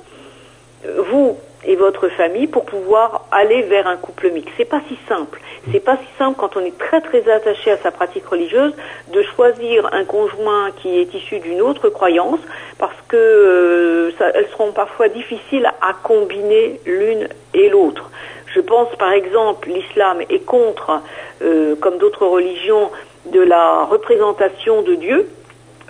Vous, 1.11 1.37
et 1.65 1.77
votre 1.77 2.09
famille 2.09 2.47
pour 2.47 2.65
pouvoir 2.65 3.27
aller 3.31 3.63
vers 3.63 3.87
un 3.87 3.97
couple 3.97 4.31
mixte. 4.31 4.53
C'est 4.57 4.65
pas 4.65 4.81
si 4.89 4.99
simple. 5.09 5.41
C'est 5.71 5.81
pas 5.81 5.97
si 5.97 6.07
simple 6.19 6.37
quand 6.39 6.57
on 6.57 6.61
est 6.61 6.77
très 6.79 7.01
très 7.01 7.29
attaché 7.31 7.71
à 7.71 7.77
sa 7.77 7.91
pratique 7.91 8.27
religieuse 8.27 8.73
de 9.13 9.23
choisir 9.23 9.89
un 9.93 10.05
conjoint 10.05 10.71
qui 10.81 10.99
est 10.99 11.13
issu 11.13 11.39
d'une 11.41 11.61
autre 11.61 11.91
croyance 11.91 12.41
parce 12.79 12.97
que 13.09 13.17
euh, 13.17 14.11
elles 14.35 14.49
seront 14.53 14.73
parfois 14.73 15.09
difficiles 15.09 15.71
à 15.83 15.93
combiner 16.03 16.81
l'une 16.87 17.29
et 17.53 17.69
l'autre. 17.69 18.11
Je 18.55 18.61
pense 18.61 18.89
par 18.97 19.13
exemple 19.13 19.69
l'islam 19.69 20.23
est 20.29 20.45
contre, 20.45 21.03
euh, 21.43 21.77
comme 21.77 21.99
d'autres 21.99 22.27
religions, 22.27 22.91
de 23.27 23.41
la 23.41 23.85
représentation 23.85 24.81
de 24.83 24.95
Dieu 24.95 25.29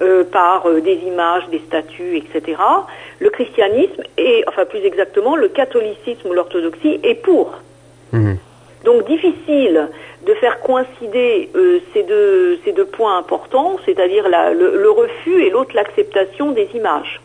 euh, 0.03 0.25
par 0.25 0.69
des 0.69 0.95
images, 0.95 1.49
des 1.51 1.61
statues, 1.61 2.17
etc. 2.17 2.59
Le 3.21 3.31
christianisme 3.31 4.03
et, 4.19 4.45
enfin 4.49 4.65
plus 4.65 4.85
exactement, 4.85 5.37
le 5.37 5.49
catholicisme 5.49 6.29
ou 6.29 6.33
l'orthodoxie 6.33 7.01
est 7.03 7.15
pour. 7.15 7.53
Mhm. 8.13 8.39
Donc 8.85 9.07
difficile 9.07 9.89
de 10.27 10.35
faire 10.35 10.61
coïncider 10.61 11.51
euh, 11.55 11.81
ces, 11.93 12.03
deux, 12.03 12.59
ces 12.65 12.73
deux 12.73 12.87
points 12.87 13.19
importants, 13.19 13.79
c'est-à-dire 13.85 14.27
le, 14.29 14.77
le, 14.77 14.91
refus 14.91 15.45
et 15.45 15.51
l'autre 15.51 15.75
l'acceptation 15.75 16.53
des 16.53 16.69
images. 16.75 17.21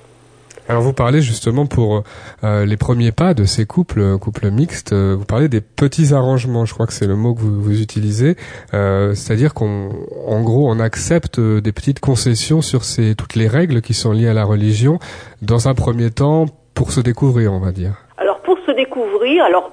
Alors 0.68 0.82
vous 0.82 0.94
parlez 0.94 1.22
justement 1.22 1.68
pour 1.68 2.02
euh, 2.44 2.66
les 2.66 2.78
premiers 2.78 3.12
pas 3.12 3.36
de 3.36 3.44
ces 3.44 3.68
couples, 3.68 4.18
couples 4.18 4.50
mixtes, 4.50 4.94
euh, 4.94 5.16
vous 5.16 5.26
parlez 5.26 5.48
des 5.48 5.62
petits 5.62 6.12
arrangements, 6.12 6.66
je 6.66 6.74
crois 6.74 6.88
que 6.88 6.94
c'est 6.94 7.06
le 7.06 7.16
mot 7.16 7.36
que 7.36 7.42
vous, 7.42 7.62
vous 7.62 7.82
utilisez, 7.82 8.36
euh, 8.74 9.14
c'est-à-dire 9.14 9.54
qu'on, 9.54 9.92
en 10.26 10.42
gros, 10.42 10.68
on 10.68 10.80
accepte 10.80 11.40
des 11.40 11.72
petites 11.72 12.00
concessions 12.00 12.64
sur 12.64 12.84
ces, 12.84 13.14
toutes 13.14 13.36
les 13.36 13.48
règles 13.48 13.82
qui 13.82 13.94
sont 13.94 14.12
liées 14.12 14.28
à 14.28 14.34
la 14.34 14.44
religion, 14.44 14.98
dans 15.44 15.68
un 15.68 15.76
premier 15.76 16.10
temps, 16.10 16.48
pour 16.74 16.92
se 16.92 17.00
découvrir, 17.00 17.54
on 17.54 17.60
va 17.60 17.72
dire. 17.72 17.94
Alors 18.18 18.40
pour 18.40 18.58
se 18.66 18.72
découvrir, 18.72 19.44
alors 19.44 19.72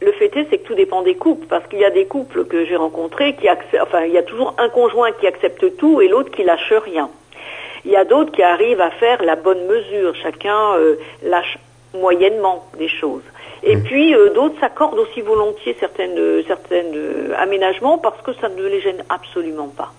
le 0.00 0.10
fait 0.10 0.36
est, 0.36 0.48
c'est 0.50 0.58
que 0.58 0.66
tout 0.66 0.74
dépend 0.74 1.02
des 1.02 1.14
couples, 1.14 1.46
parce 1.46 1.66
qu'il 1.68 1.78
y 1.78 1.84
a 1.84 1.90
des 1.90 2.06
couples 2.06 2.46
que 2.46 2.66
j'ai 2.66 2.76
rencontrés 2.76 3.36
qui 3.36 3.46
acceptent, 3.46 3.84
enfin, 3.84 4.06
il 4.06 4.12
y 4.12 4.18
a 4.18 4.24
toujours 4.24 4.56
un 4.58 4.68
conjoint 4.68 5.12
qui 5.12 5.28
accepte 5.28 5.76
tout 5.76 6.00
et 6.00 6.08
l'autre 6.08 6.32
qui 6.32 6.42
lâche 6.42 6.72
rien. 6.84 7.08
Il 7.84 7.90
y 7.90 7.96
a 7.96 8.04
d'autres 8.04 8.32
qui 8.32 8.42
arrivent 8.42 8.80
à 8.80 8.90
faire 8.90 9.22
la 9.22 9.36
bonne 9.36 9.66
mesure. 9.66 10.14
Chacun 10.14 10.74
euh, 10.76 10.96
lâche 11.24 11.58
moyennement 11.94 12.64
des 12.78 12.88
choses. 12.88 13.22
Et 13.62 13.76
puis 13.76 14.14
euh, 14.14 14.30
d'autres 14.30 14.58
s'accordent 14.60 14.98
aussi 14.98 15.20
volontiers 15.20 15.76
certaines, 15.78 16.18
euh, 16.18 16.42
certaines 16.46 16.94
euh, 16.96 17.34
aménagements 17.38 17.98
parce 17.98 18.20
que 18.22 18.32
ça 18.34 18.48
ne 18.48 18.66
les 18.66 18.80
gêne 18.80 19.04
absolument 19.08 19.68
pas. 19.68 19.92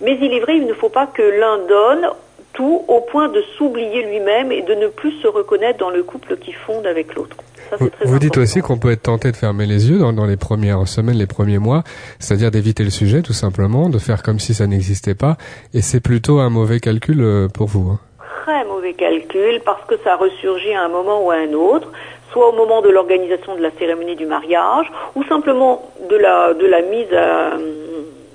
Mais 0.00 0.16
il 0.20 0.32
est 0.32 0.40
vrai, 0.40 0.56
il 0.56 0.66
ne 0.66 0.74
faut 0.74 0.88
pas 0.88 1.06
que 1.06 1.22
l'un 1.22 1.58
donne 1.58 2.10
tout 2.52 2.84
au 2.88 3.00
point 3.00 3.28
de 3.28 3.42
s'oublier 3.56 4.02
lui-même 4.02 4.52
et 4.52 4.62
de 4.62 4.74
ne 4.74 4.88
plus 4.88 5.12
se 5.20 5.26
reconnaître 5.26 5.78
dans 5.78 5.90
le 5.90 6.02
couple 6.02 6.36
qui 6.36 6.52
fonde 6.52 6.86
avec 6.86 7.14
l'autre. 7.14 7.36
Ça, 7.70 7.76
Vous, 7.78 7.88
très 7.88 8.04
vous 8.04 8.18
dites 8.18 8.36
aussi 8.36 8.60
qu'on 8.60 8.78
peut 8.78 8.90
être 8.90 9.02
tenté 9.02 9.30
de 9.30 9.36
fermer 9.36 9.64
les 9.66 9.90
yeux 9.90 9.98
dans, 9.98 10.12
dans 10.12 10.26
les 10.26 10.36
premières 10.36 10.86
semaines, 10.88 11.16
les 11.16 11.26
premiers 11.26 11.58
mois, 11.58 11.84
c'est-à-dire 12.18 12.50
d'éviter 12.50 12.82
le 12.84 12.90
sujet 12.90 13.22
tout 13.22 13.32
simplement, 13.32 13.88
de 13.88 13.98
faire 13.98 14.22
comme 14.22 14.38
si 14.40 14.54
ça 14.54 14.66
n'existait 14.66 15.14
pas, 15.14 15.36
et 15.74 15.80
c'est 15.82 16.00
plutôt 16.00 16.40
un 16.40 16.50
mauvais 16.50 16.80
calcul 16.80 17.20
euh, 17.20 17.48
pour 17.48 17.68
vous. 17.68 17.90
hein. 17.90 17.98
très 18.44 18.64
mauvais 18.64 18.94
calcul 18.94 19.60
parce 19.64 19.84
que 19.86 19.94
ça 20.02 20.16
ressurgit 20.16 20.74
à 20.74 20.82
un 20.84 20.88
moment 20.88 21.24
ou 21.24 21.30
à 21.30 21.36
un 21.36 21.52
autre, 21.52 21.88
soit 22.32 22.48
au 22.48 22.52
moment 22.52 22.80
de 22.82 22.88
l'organisation 22.90 23.54
de 23.56 23.60
la 23.62 23.70
cérémonie 23.78 24.16
du 24.16 24.26
mariage, 24.26 24.86
ou 25.14 25.24
simplement 25.24 25.90
de 26.08 26.16
la, 26.16 26.54
de 26.54 26.66
la 26.66 26.80
mise 26.82 27.12
à, 27.12 27.56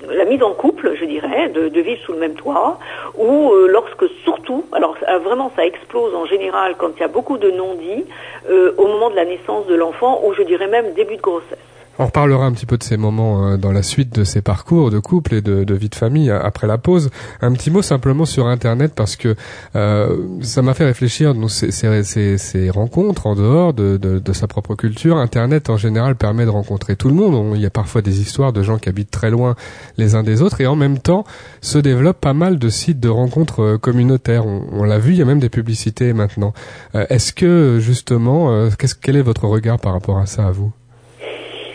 la 0.09 0.25
mise 0.25 0.43
en 0.43 0.53
couple, 0.53 0.95
je 0.99 1.05
dirais, 1.05 1.49
de, 1.49 1.79
vivre 1.79 2.01
sous 2.05 2.13
le 2.13 2.19
même 2.19 2.35
toit, 2.35 2.79
ou 3.17 3.51
euh, 3.51 3.67
lorsque 3.67 4.07
surtout, 4.23 4.65
alors 4.71 4.95
vraiment 5.23 5.51
ça 5.55 5.65
explose 5.65 6.13
en 6.15 6.25
général 6.25 6.75
quand 6.77 6.91
il 6.95 6.99
y 6.99 7.03
a 7.03 7.07
beaucoup 7.07 7.37
de 7.37 7.51
non-dits, 7.51 8.05
euh, 8.49 8.73
au 8.77 8.87
moment 8.87 9.09
de 9.09 9.15
la 9.15 9.25
naissance 9.25 9.65
de 9.67 9.75
l'enfant, 9.75 10.21
ou 10.25 10.33
je 10.33 10.43
dirais 10.43 10.67
même 10.67 10.93
début 10.93 11.17
de 11.17 11.21
grossesse. 11.21 11.57
On 11.97 12.07
reparlera 12.07 12.45
un 12.45 12.51
petit 12.51 12.65
peu 12.65 12.77
de 12.77 12.83
ces 12.83 12.97
moments 12.97 13.47
euh, 13.47 13.57
dans 13.57 13.71
la 13.71 13.81
suite 13.81 14.13
de 14.13 14.25
ces 14.25 14.41
parcours 14.41 14.91
de 14.91 14.99
couple 14.99 15.35
et 15.35 15.41
de, 15.41 15.73
vie 15.73 15.87
de 15.87 15.95
famille 15.95 16.29
euh, 16.29 16.41
après 16.41 16.67
la 16.67 16.77
pause. 16.77 17.09
Un 17.41 17.53
petit 17.53 17.71
mot 17.71 17.81
simplement 17.81 18.25
sur 18.25 18.47
Internet 18.47 18.91
parce 18.93 19.15
que 19.15 19.35
euh, 19.77 20.17
ça 20.41 20.61
m'a 20.61 20.73
fait 20.73 20.83
réfléchir. 20.83 21.33
Donc 21.33 21.49
ces, 21.51 21.71
ces- 21.71 22.37
ces- 22.37 22.69
rencontres 22.69 23.27
en 23.27 23.35
dehors 23.35 23.73
de, 23.73 24.21
sa 24.33 24.47
propre 24.47 24.75
culture, 24.75 25.15
Internet 25.15 25.69
en 25.69 25.77
général 25.77 26.17
permet 26.17 26.43
de 26.43 26.49
rencontrer 26.49 26.97
tout 26.97 27.07
le 27.07 27.13
monde. 27.15 27.33
On- 27.33 27.55
il 27.55 27.61
y 27.61 27.65
a 27.65 27.69
parfois 27.69 28.01
des 28.01 28.19
histoires 28.19 28.51
de 28.51 28.61
gens 28.61 28.77
qui 28.77 28.89
habitent 28.89 29.11
très 29.11 29.29
loin 29.29 29.55
les 29.97 30.15
uns 30.15 30.23
des 30.23 30.41
autres 30.41 30.59
et 30.59 30.67
en 30.67 30.75
même 30.75 30.99
temps 30.99 31.23
se 31.61 31.77
développent 31.77 32.19
pas 32.19 32.33
mal 32.33 32.59
de 32.59 32.67
sites 32.67 32.99
de 32.99 33.07
rencontres 33.09 33.77
communautaires. 33.77 34.45
On, 34.45 34.83
l'a 34.83 34.99
vu, 34.99 35.11
il 35.13 35.17
y 35.17 35.21
a 35.21 35.25
même 35.25 35.39
des 35.39 35.49
publicités 35.49 36.11
maintenant. 36.11 36.53
Est-ce 36.93 37.31
que 37.31 37.77
justement, 37.79 38.69
qu'est-ce, 38.77 38.95
quel 38.95 39.15
est 39.15 39.21
votre 39.21 39.45
regard 39.45 39.79
par 39.79 39.93
rapport 39.93 40.17
à 40.17 40.25
ça 40.25 40.47
à 40.47 40.51
vous? 40.51 40.73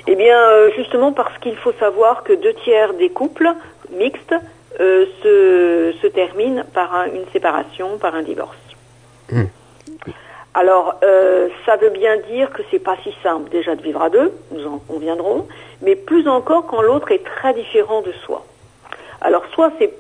Eh 0.07 0.15
bien, 0.17 0.39
euh, 0.39 0.71
justement 0.77 1.13
parce 1.13 1.37
qu'il 1.39 1.57
faut 1.57 1.73
savoir 1.73 2.23
que 2.25 2.33
deux 2.33 2.55
tiers 2.55 2.95
des 2.95 3.11
couples 3.11 3.51
mixtes 3.93 4.35
euh, 4.81 5.05
se, 5.23 5.95
se 6.01 6.07
terminent 6.07 6.63
par 6.73 6.95
un- 6.95 7.07
une 7.07 7.27
séparation, 7.33 7.99
par 7.99 8.15
un 8.15 8.23
divorce. 8.23 8.57
Hmm. 9.31 9.45
Alors, 10.55 10.95
euh, 11.05 11.49
ça 11.67 11.77
veut 11.77 11.91
bien 11.91 12.17
dire 12.17 12.51
que 12.51 12.63
c'est 12.71 12.79
pas 12.81 12.97
si 13.05 13.15
simple 13.23 13.51
déjà 13.51 13.77
de 13.77 13.83
vivre 13.83 14.03
à 14.03 14.11
deux, 14.11 14.33
nous 14.53 14.67
en 14.67 14.79
conviendrons, 14.79 15.47
mais 15.83 15.95
plus 15.95 16.27
encore 16.29 16.67
quand 16.67 16.83
l'autre 16.83 17.13
est 17.13 17.25
très 17.25 17.55
différent 17.55 18.01
de 18.03 18.13
soi. 18.25 18.45
Alors, 19.21 19.43
soit 19.55 19.71
c'est 19.79 19.93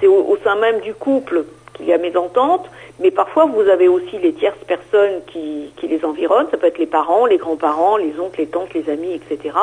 c'est 0.00 0.06
au, 0.08 0.24
au 0.32 0.36
sein 0.42 0.56
même 0.56 0.80
du 0.80 0.94
couple 0.94 1.44
qu'il 1.74 1.86
y 1.86 1.92
a 1.92 1.98
mésentente, 1.98 2.66
mais 3.00 3.10
parfois 3.10 3.46
vous 3.46 3.62
avez 3.62 3.88
aussi 3.88 4.18
les 4.18 4.32
tierces 4.32 4.64
personnes 4.66 5.20
qui, 5.26 5.72
qui 5.76 5.88
les 5.88 6.04
environnent, 6.04 6.46
ça 6.50 6.56
peut 6.56 6.66
être 6.66 6.78
les 6.78 6.86
parents, 6.86 7.26
les 7.26 7.38
grands-parents, 7.38 7.96
les 7.96 8.18
oncles, 8.20 8.40
les 8.40 8.46
tantes, 8.46 8.74
les 8.74 8.88
amis, 8.90 9.14
etc., 9.14 9.54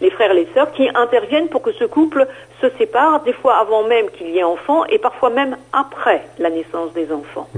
les 0.00 0.10
frères, 0.10 0.34
les 0.34 0.46
sœurs, 0.54 0.72
qui 0.72 0.88
interviennent 0.94 1.48
pour 1.48 1.62
que 1.62 1.72
ce 1.72 1.84
couple 1.84 2.26
se 2.60 2.68
sépare, 2.78 3.22
des 3.22 3.32
fois 3.32 3.56
avant 3.56 3.84
même 3.84 4.10
qu'il 4.10 4.30
y 4.30 4.38
ait 4.38 4.44
enfant, 4.44 4.84
et 4.86 4.98
parfois 4.98 5.30
même 5.30 5.56
après 5.72 6.22
la 6.38 6.50
naissance 6.50 6.92
des 6.92 7.12
enfants. 7.12 7.48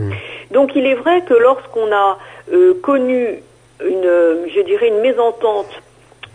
Donc 0.51 0.75
il 0.75 0.87
est 0.87 0.95
vrai 0.95 1.23
que 1.23 1.35
lorsqu'on 1.35 1.93
a 1.93 2.19
euh, 2.53 2.75
connu 2.83 3.43
une, 3.85 4.49
je 4.55 4.61
dirais, 4.63 4.89
une 4.89 5.01
mésentente 5.01 5.83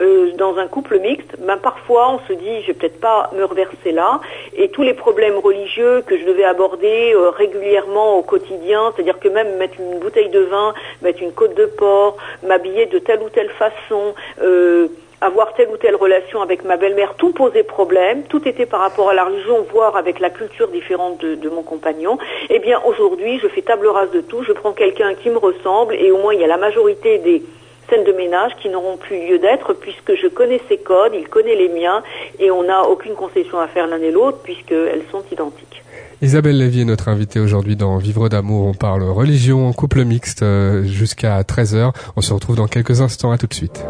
euh, 0.01 0.31
dans 0.37 0.57
un 0.57 0.67
couple 0.67 0.99
mixte, 0.99 1.35
ben 1.39 1.57
parfois 1.57 2.13
on 2.15 2.27
se 2.27 2.33
dit 2.33 2.61
je 2.61 2.67
vais 2.67 2.73
peut-être 2.73 2.99
pas 2.99 3.29
me 3.35 3.43
reverser 3.43 3.91
là 3.91 4.19
et 4.55 4.69
tous 4.69 4.81
les 4.81 4.93
problèmes 4.93 5.37
religieux 5.37 6.01
que 6.05 6.17
je 6.17 6.25
devais 6.25 6.43
aborder 6.43 7.13
euh, 7.13 7.29
régulièrement 7.29 8.17
au 8.17 8.23
quotidien, 8.23 8.91
c'est-à-dire 8.95 9.19
que 9.19 9.29
même 9.29 9.57
mettre 9.57 9.79
une 9.79 9.99
bouteille 9.99 10.29
de 10.29 10.39
vin, 10.39 10.73
mettre 11.01 11.21
une 11.21 11.31
côte 11.31 11.55
de 11.55 11.65
porc, 11.65 12.17
m'habiller 12.43 12.87
de 12.87 12.99
telle 12.99 13.21
ou 13.21 13.29
telle 13.29 13.49
façon, 13.49 14.15
euh, 14.41 14.87
avoir 15.21 15.53
telle 15.53 15.69
ou 15.69 15.77
telle 15.77 15.95
relation 15.95 16.41
avec 16.41 16.63
ma 16.65 16.77
belle-mère, 16.77 17.13
tout 17.15 17.31
posait 17.31 17.63
problème, 17.63 18.23
tout 18.23 18.47
était 18.47 18.65
par 18.65 18.79
rapport 18.79 19.09
à 19.09 19.13
la 19.13 19.25
religion, 19.25 19.63
voire 19.71 19.95
avec 19.95 20.19
la 20.19 20.31
culture 20.31 20.67
différente 20.69 21.19
de, 21.19 21.35
de 21.35 21.49
mon 21.49 21.61
compagnon. 21.61 22.17
Eh 22.49 22.59
bien 22.59 22.81
aujourd'hui, 22.85 23.39
je 23.39 23.47
fais 23.47 23.61
table 23.61 23.87
rase 23.87 24.11
de 24.11 24.21
tout, 24.21 24.43
je 24.43 24.51
prends 24.51 24.71
quelqu'un 24.71 25.13
qui 25.13 25.29
me 25.29 25.37
ressemble 25.37 25.93
et 25.95 26.11
au 26.11 26.17
moins 26.17 26.33
il 26.33 26.41
y 26.41 26.43
a 26.43 26.47
la 26.47 26.57
majorité 26.57 27.19
des 27.19 27.43
scènes 27.91 28.05
de 28.05 28.13
ménage 28.13 28.53
qui 28.61 28.69
n'auront 28.69 28.97
plus 28.97 29.27
lieu 29.27 29.37
d'être 29.37 29.73
puisque 29.73 30.15
je 30.15 30.27
connais 30.27 30.61
ses 30.69 30.77
codes, 30.77 31.11
il 31.13 31.27
connaît 31.27 31.55
les 31.55 31.69
miens 31.69 32.01
et 32.39 32.49
on 32.49 32.63
n'a 32.63 32.83
aucune 32.83 33.13
concession 33.13 33.59
à 33.59 33.67
faire 33.67 33.85
l'un 33.85 34.01
et 34.01 34.11
l'autre 34.11 34.39
puisqu'elles 34.43 35.03
sont 35.11 35.23
identiques. 35.31 35.83
Isabelle 36.21 36.57
Lévy 36.57 36.81
est 36.81 36.85
notre 36.85 37.09
invitée 37.09 37.39
aujourd'hui 37.39 37.75
dans 37.75 37.97
Vivre 37.97 38.29
d'amour. 38.29 38.67
On 38.67 38.73
parle 38.73 39.03
religion, 39.03 39.73
couple 39.73 40.05
mixte 40.05 40.43
euh, 40.43 40.83
jusqu'à 40.83 41.41
13h. 41.41 41.91
On 42.15 42.21
se 42.21 42.33
retrouve 42.33 42.55
dans 42.55 42.67
quelques 42.67 43.01
instants. 43.01 43.31
À 43.31 43.37
tout 43.37 43.47
de 43.47 43.53
suite. 43.53 43.83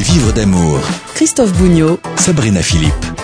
Vivre 0.00 0.32
d'amour, 0.32 0.80
Christophe 1.14 1.52
Bougnot, 1.52 2.00
Sabrina 2.16 2.62
Philippe. 2.62 3.19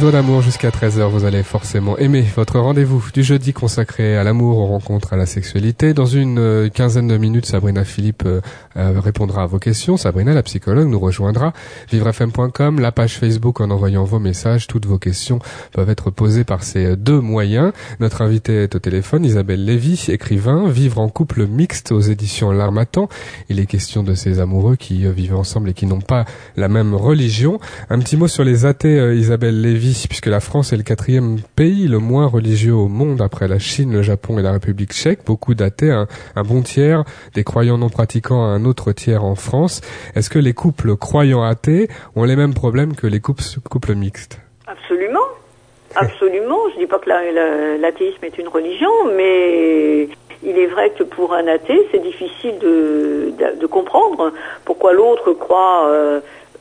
Vivre 0.00 0.12
d'amour 0.12 0.40
jusqu'à 0.40 0.70
13h, 0.70 1.10
vous 1.10 1.26
allez 1.26 1.42
forcément 1.42 1.98
aimer 1.98 2.24
votre 2.34 2.58
rendez-vous 2.58 3.04
du 3.12 3.22
jeudi 3.22 3.52
consacré 3.52 4.16
à 4.16 4.24
l'amour, 4.24 4.56
aux 4.56 4.64
rencontres, 4.64 5.12
à 5.12 5.16
la 5.18 5.26
sexualité. 5.26 5.92
Dans 5.92 6.06
une 6.06 6.38
euh, 6.38 6.70
quinzaine 6.70 7.06
de 7.06 7.18
minutes, 7.18 7.44
Sabrina 7.44 7.84
Philippe 7.84 8.22
euh, 8.24 8.40
euh, 8.78 8.98
répondra 8.98 9.42
à 9.42 9.46
vos 9.46 9.58
questions. 9.58 9.98
Sabrina, 9.98 10.32
la 10.32 10.42
psychologue, 10.42 10.88
nous 10.88 10.98
rejoindra. 10.98 11.52
Vivrefm.com, 11.92 12.80
la 12.80 12.92
page 12.92 13.18
Facebook 13.18 13.60
en 13.60 13.70
envoyant 13.70 14.04
vos 14.04 14.18
messages. 14.18 14.66
Toutes 14.66 14.86
vos 14.86 14.96
questions 14.96 15.38
peuvent 15.72 15.90
être 15.90 16.08
posées 16.08 16.44
par 16.44 16.62
ces 16.62 16.96
deux 16.96 17.20
moyens. 17.20 17.72
Notre 17.98 18.22
invité 18.22 18.62
est 18.62 18.74
au 18.74 18.78
téléphone, 18.78 19.26
Isabelle 19.26 19.66
Lévy, 19.66 20.06
écrivain, 20.08 20.70
vivre 20.70 20.98
en 20.98 21.10
couple 21.10 21.46
mixte 21.46 21.92
aux 21.92 22.00
éditions 22.00 22.52
L'Armatan. 22.52 23.10
Il 23.50 23.60
est 23.60 23.66
question 23.66 24.02
de 24.02 24.14
ces 24.14 24.40
amoureux 24.40 24.76
qui 24.76 25.06
vivent 25.12 25.36
ensemble 25.36 25.68
et 25.68 25.74
qui 25.74 25.84
n'ont 25.84 26.00
pas 26.00 26.24
la 26.56 26.68
même 26.68 26.94
religion. 26.94 27.60
Un 27.90 27.98
petit 27.98 28.16
mot 28.16 28.28
sur 28.28 28.44
les 28.44 28.64
athées, 28.64 29.14
Isabelle 29.14 29.60
Lévy, 29.60 29.89
puisque 30.08 30.26
la 30.26 30.40
France 30.40 30.72
est 30.72 30.76
le 30.76 30.82
quatrième 30.82 31.38
pays 31.56 31.88
le 31.88 31.98
moins 31.98 32.26
religieux 32.26 32.74
au 32.74 32.88
monde 32.88 33.20
après 33.20 33.48
la 33.48 33.58
Chine, 33.58 33.92
le 33.92 34.02
Japon 34.02 34.38
et 34.38 34.42
la 34.42 34.52
République 34.52 34.92
tchèque. 34.92 35.20
Beaucoup 35.26 35.54
d'athées, 35.54 35.90
un, 35.90 36.06
un 36.36 36.42
bon 36.42 36.62
tiers, 36.62 37.04
des 37.34 37.44
croyants 37.44 37.78
non 37.78 37.88
pratiquants, 37.88 38.42
un 38.44 38.64
autre 38.64 38.92
tiers 38.92 39.24
en 39.24 39.34
France. 39.34 39.80
Est-ce 40.14 40.30
que 40.30 40.38
les 40.38 40.52
couples 40.54 40.96
croyants 40.96 41.42
athées 41.42 41.88
ont 42.16 42.24
les 42.24 42.36
mêmes 42.36 42.54
problèmes 42.54 42.94
que 42.94 43.06
les 43.06 43.20
couples, 43.20 43.42
couples 43.68 43.94
mixtes? 43.94 44.40
Absolument. 44.66 45.18
Absolument. 45.96 46.58
Je 46.74 46.80
dis 46.80 46.86
pas 46.86 46.98
que 46.98 47.08
la- 47.08 47.32
la- 47.32 47.76
l'athéisme 47.78 48.24
est 48.24 48.38
une 48.38 48.48
religion, 48.48 48.90
mais 49.16 50.04
il 50.42 50.56
est 50.56 50.68
vrai 50.68 50.90
que 50.96 51.02
pour 51.02 51.34
un 51.34 51.46
athée, 51.48 51.80
c'est 51.90 52.00
difficile 52.02 52.58
de, 52.60 53.32
de, 53.38 53.60
de 53.60 53.66
comprendre 53.66 54.32
pourquoi 54.64 54.92
l'autre 54.92 55.32
croit 55.32 55.86
euh, 55.88 56.20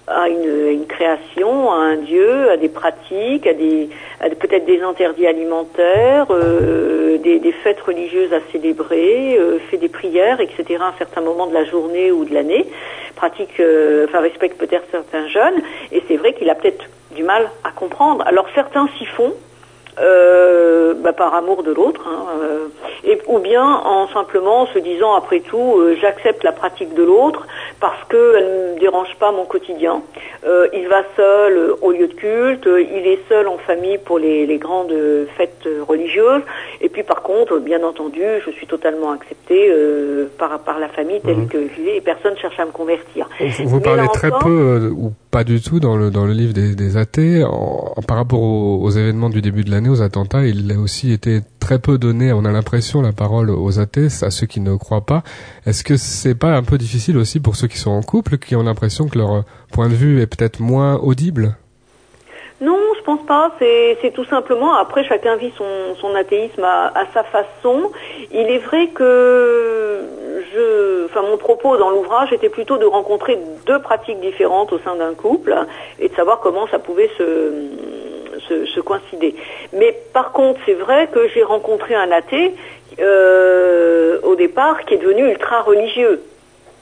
à 0.09 0.27
une, 0.27 0.67
une 0.71 0.85
création, 0.85 1.71
à 1.71 1.75
un 1.75 1.97
dieu, 1.97 2.49
à 2.49 2.57
des 2.57 2.69
pratiques, 2.69 3.45
à 3.47 3.53
des, 3.53 3.89
peut-être 4.39 4.65
des 4.65 4.81
interdits 4.81 5.27
alimentaires, 5.27 6.27
euh, 6.31 7.17
des, 7.17 7.39
des 7.39 7.51
fêtes 7.51 7.79
religieuses 7.81 8.33
à 8.33 8.39
célébrer, 8.51 9.37
euh, 9.37 9.59
fait 9.69 9.77
des 9.77 9.89
prières, 9.89 10.41
etc. 10.41 10.77
à 10.81 10.87
un 10.87 10.93
certain 10.97 11.21
moment 11.21 11.47
de 11.47 11.53
la 11.53 11.65
journée 11.65 12.11
ou 12.11 12.25
de 12.25 12.33
l'année, 12.33 12.65
pratique, 13.15 13.59
euh, 13.59 14.05
enfin 14.07 14.19
respecte 14.19 14.57
peut-être 14.57 14.85
certains 14.91 15.27
jeunes, 15.27 15.61
et 15.91 16.01
c'est 16.07 16.17
vrai 16.17 16.33
qu'il 16.33 16.49
a 16.49 16.55
peut-être 16.55 16.85
du 17.15 17.23
mal 17.23 17.49
à 17.63 17.71
comprendre. 17.71 18.23
Alors 18.25 18.47
certains 18.55 18.87
s'y 18.97 19.05
font, 19.05 19.33
euh, 20.01 20.93
bah, 20.93 21.13
par 21.13 21.33
amour 21.35 21.63
de 21.63 21.71
l'autre, 21.71 22.01
hein, 22.07 22.25
euh, 22.41 22.67
et 23.03 23.19
ou 23.27 23.39
bien 23.39 23.63
en 23.65 24.07
simplement 24.09 24.65
se 24.67 24.79
disant 24.79 25.13
après 25.15 25.39
tout, 25.41 25.75
euh, 25.77 25.95
j'accepte 26.01 26.43
la 26.43 26.51
pratique 26.51 26.93
de 26.93 27.03
l'autre 27.03 27.45
parce 27.79 28.03
qu'elle 28.09 28.45
ne 28.69 28.73
me 28.75 28.79
dérange 28.79 29.15
pas 29.19 29.31
mon 29.31 29.45
quotidien. 29.45 30.01
Euh, 30.47 30.67
il 30.73 30.87
va 30.87 31.03
seul 31.15 31.73
au 31.81 31.91
lieu 31.91 32.07
de 32.07 32.13
culte, 32.13 32.65
il 32.67 33.07
est 33.07 33.19
seul 33.29 33.47
en 33.47 33.57
famille 33.57 33.97
pour 33.97 34.19
les, 34.19 34.45
les 34.45 34.57
grandes 34.57 34.93
fêtes 35.37 35.67
religieuses. 35.87 36.41
Et 36.81 36.89
puis 36.89 37.03
par 37.03 37.21
contre, 37.21 37.57
bien 37.59 37.83
entendu, 37.83 38.23
je 38.45 38.51
suis 38.51 38.67
totalement 38.67 39.11
acceptée 39.11 39.71
par, 40.37 40.59
par 40.59 40.79
la 40.79 40.87
famille 40.89 41.21
telle 41.21 41.37
Mhm. 41.39 41.47
que 41.47 41.57
je 41.67 41.73
suis 41.73 41.89
et 41.89 42.01
personne 42.01 42.35
cherche 42.37 42.59
à 42.59 42.65
me 42.65 42.71
convertir. 42.71 43.29
Vous, 43.63 43.79
parlez 43.79 44.07
très 44.13 44.27
encore- 44.27 44.43
peu 44.43 44.91
ou 44.95 45.11
pas 45.31 45.43
du 45.43 45.61
tout 45.61 45.79
dans 45.79 45.95
le 45.95 46.09
dans 46.09 46.25
le 46.25 46.33
livre 46.33 46.53
des, 46.53 46.97
athées 46.97 47.43
en- 47.43 47.93
par 48.07 48.17
rapport 48.17 48.41
aux, 48.41 48.81
aux 48.81 48.89
événements 48.89 49.29
du 49.29 49.41
début 49.41 49.63
de 49.63 49.69
l'année, 49.71 49.89
aux 49.89 50.01
attentats. 50.01 50.45
Il 50.45 50.71
a 50.71 50.79
aussi 50.79 51.11
été 51.11 51.41
très 51.59 51.77
peu 51.79 51.97
donné. 51.97 52.33
On 52.33 52.45
a 52.45 52.51
l'impression 52.51 53.01
la 53.01 53.11
parole 53.11 53.49
aux 53.51 53.79
athées, 53.79 54.07
à 54.21 54.31
ceux 54.31 54.47
qui 54.47 54.59
ne 54.59 54.75
croient 54.75 55.05
pas. 55.05 55.23
Est-ce 55.65 55.83
que 55.83 55.97
c'est 55.97 56.35
pas 56.35 56.55
un 56.57 56.63
peu 56.63 56.77
difficile 56.77 57.17
aussi 57.17 57.39
pour 57.39 57.55
ceux 57.55 57.67
qui 57.67 57.77
sont 57.77 57.91
en 57.91 58.01
couple, 58.01 58.37
qui 58.39 58.55
ont 58.55 58.63
l'impression 58.63 59.07
que 59.07 59.17
leur 59.19 59.43
point 59.71 59.87
de 59.89 59.93
vue 59.95 60.19
est 60.21 60.27
peut-être 60.27 60.59
moins 60.59 60.95
audible? 60.95 61.55
Non, 62.61 62.77
je 62.99 63.03
pense 63.03 63.25
pas. 63.25 63.51
C'est 63.59 64.11
tout 64.13 64.25
simplement, 64.25 64.75
après 64.75 65.03
chacun 65.03 65.35
vit 65.37 65.51
son, 65.57 65.95
son 65.99 66.13
athéisme 66.15 66.63
à, 66.63 66.87
à 66.95 67.05
sa 67.13 67.23
façon. 67.23 67.91
Il 68.31 68.47
est 68.51 68.59
vrai 68.59 68.87
que 68.87 70.01
je, 70.53 71.05
enfin 71.05 71.21
mon 71.23 71.37
propos 71.37 71.77
dans 71.77 71.89
l'ouvrage 71.89 72.31
était 72.33 72.49
plutôt 72.49 72.77
de 72.77 72.85
rencontrer 72.85 73.37
deux 73.65 73.79
pratiques 73.79 74.19
différentes 74.19 74.71
au 74.73 74.79
sein 74.79 74.95
d'un 74.95 75.13
couple 75.13 75.55
et 75.99 76.09
de 76.09 76.15
savoir 76.15 76.39
comment 76.39 76.67
ça 76.67 76.79
pouvait 76.79 77.09
se, 77.17 77.63
se, 78.47 78.65
se 78.65 78.79
coïncider. 78.79 79.35
Mais 79.73 79.95
par 80.13 80.31
contre, 80.31 80.59
c'est 80.65 80.73
vrai 80.73 81.07
que 81.11 81.27
j'ai 81.29 81.43
rencontré 81.43 81.95
un 81.95 82.11
athée 82.11 82.53
euh, 82.99 84.19
au 84.23 84.35
départ 84.35 84.85
qui 84.85 84.93
est 84.95 84.97
devenu 84.97 85.23
ultra 85.29 85.61
religieux 85.61 86.21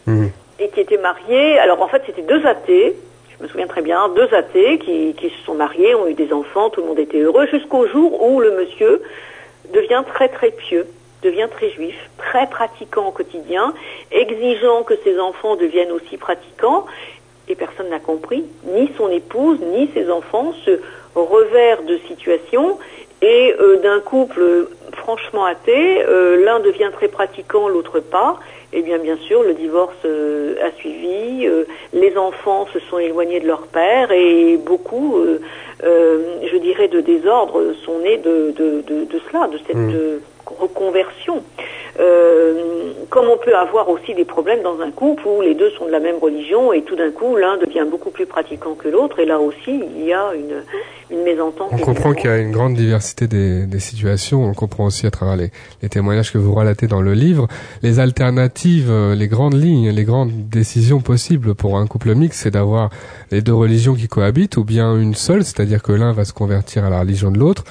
Mhm. 0.07 0.31
et 0.59 0.69
qui 0.69 0.79
était 0.79 0.97
marié. 0.97 1.59
Alors 1.59 1.81
en 1.81 1.87
fait, 1.89 2.01
c'était 2.05 2.21
deux 2.21 2.45
athées. 2.45 2.95
Je 3.37 3.43
me 3.43 3.49
souviens 3.49 3.67
très 3.67 3.81
bien, 3.81 4.09
deux 4.09 4.33
athées 4.33 4.79
qui, 4.79 5.13
se 5.21 5.45
sont 5.45 5.53
mariés, 5.53 5.93
ont 5.93 6.07
eu 6.07 6.15
des 6.15 6.33
enfants, 6.33 6.69
tout 6.69 6.81
le 6.81 6.87
monde 6.87 6.99
était 6.99 7.19
heureux, 7.19 7.45
jusqu'au 7.47 7.87
jour 7.87 8.23
où 8.23 8.39
le 8.39 8.51
monsieur 8.51 9.01
devient 9.73 10.03
très 10.07 10.27
très 10.27 10.49
pieux, 10.49 10.87
devient 11.21 11.47
très 11.51 11.69
juif, 11.69 11.95
très 12.17 12.47
pratiquant 12.47 13.07
au 13.07 13.11
quotidien, 13.11 13.73
exigeant 14.11 14.81
que 14.83 14.95
ses 15.03 15.19
enfants 15.19 15.55
deviennent 15.55 15.91
aussi 15.91 16.17
pratiquants, 16.17 16.85
et 17.47 17.55
personne 17.55 17.89
n'a 17.89 17.99
compris, 17.99 18.43
ni 18.65 18.89
son 18.97 19.09
épouse, 19.09 19.59
ni 19.61 19.89
ses 19.93 20.09
enfants, 20.09 20.53
ce 20.65 20.79
revers 21.13 21.83
de 21.83 21.99
situation, 22.07 22.79
et 23.21 23.55
euh, 23.59 23.77
d'un 23.77 23.99
couple 23.99 24.67
franchement 25.07 25.45
athée, 25.45 26.03
euh, 26.03 26.43
l'un 26.43 26.59
devient 26.59 26.89
très 26.91 27.07
pratiquant, 27.07 27.69
l'autre 27.69 28.01
pas, 28.01 28.37
et 28.73 28.81
bien 28.81 28.97
bien 28.97 29.15
sûr 29.15 29.41
le 29.41 29.53
divorce 29.53 29.95
euh, 30.03 30.55
a 30.61 30.69
suivi, 30.71 31.47
euh, 31.47 31.63
les 31.93 32.17
enfants 32.17 32.67
se 32.73 32.79
sont 32.79 32.99
éloignés 32.99 33.39
de 33.39 33.47
leur 33.47 33.67
père, 33.67 34.11
et 34.11 34.57
beaucoup, 34.57 35.23
je 35.81 36.57
dirais, 36.57 36.89
de 36.89 36.99
désordres 36.99 37.73
sont 37.85 37.99
nés 37.99 38.17
de, 38.17 38.53
de, 38.57 38.81
de, 38.85 39.05
de 39.05 39.19
cela, 39.29 39.47
de 39.47 39.57
cette 39.65 39.77
Mm. 39.77 40.19
Reconversion. 40.59 41.43
Euh, 41.99 42.91
comme 43.09 43.25
on 43.27 43.37
peut 43.37 43.55
avoir 43.55 43.89
aussi 43.89 44.13
des 44.13 44.25
problèmes 44.25 44.61
dans 44.61 44.79
un 44.81 44.91
couple 44.91 45.27
où 45.27 45.41
les 45.41 45.55
deux 45.55 45.71
sont 45.71 45.85
de 45.85 45.91
la 45.91 45.99
même 45.99 46.17
religion 46.21 46.71
et 46.71 46.83
tout 46.83 46.95
d'un 46.95 47.09
coup 47.09 47.35
l'un 47.35 47.57
devient 47.57 47.85
beaucoup 47.89 48.11
plus 48.11 48.27
pratiquant 48.27 48.75
que 48.75 48.87
l'autre 48.87 49.19
et 49.19 49.25
là 49.25 49.39
aussi 49.39 49.81
il 49.97 50.05
y 50.05 50.13
a 50.13 50.33
une, 50.35 50.61
une 51.09 51.23
mésentente. 51.23 51.69
On 51.71 51.77
comprend 51.77 52.13
qu'il 52.13 52.29
y 52.29 52.33
a 52.33 52.37
une 52.37 52.51
grande 52.51 52.75
diversité 52.75 53.27
des, 53.27 53.65
des 53.65 53.79
situations. 53.79 54.43
On 54.43 54.53
comprend 54.53 54.85
aussi 54.85 55.07
à 55.07 55.11
travers 55.11 55.37
les, 55.37 55.49
les 55.81 55.89
témoignages 55.89 56.31
que 56.31 56.37
vous 56.37 56.53
relatez 56.53 56.85
dans 56.85 57.01
le 57.01 57.13
livre. 57.13 57.47
Les 57.81 57.99
alternatives, 57.99 58.91
euh, 58.91 59.15
les 59.15 59.27
grandes 59.27 59.55
lignes, 59.55 59.89
les 59.89 60.03
grandes 60.03 60.49
décisions 60.49 60.99
possibles 60.99 61.55
pour 61.55 61.77
un 61.79 61.87
couple 61.87 62.13
mixte, 62.13 62.41
c'est 62.43 62.51
d'avoir 62.51 62.91
les 63.31 63.41
deux 63.41 63.55
religions 63.55 63.95
qui 63.95 64.07
cohabitent 64.07 64.57
ou 64.57 64.63
bien 64.63 64.95
une 64.95 65.15
seule, 65.15 65.43
c'est-à-dire 65.43 65.81
que 65.81 65.93
l'un 65.93 66.13
va 66.13 66.25
se 66.25 66.33
convertir 66.33 66.85
à 66.85 66.91
la 66.91 66.99
religion 66.99 67.31
de 67.31 67.39
l'autre 67.39 67.63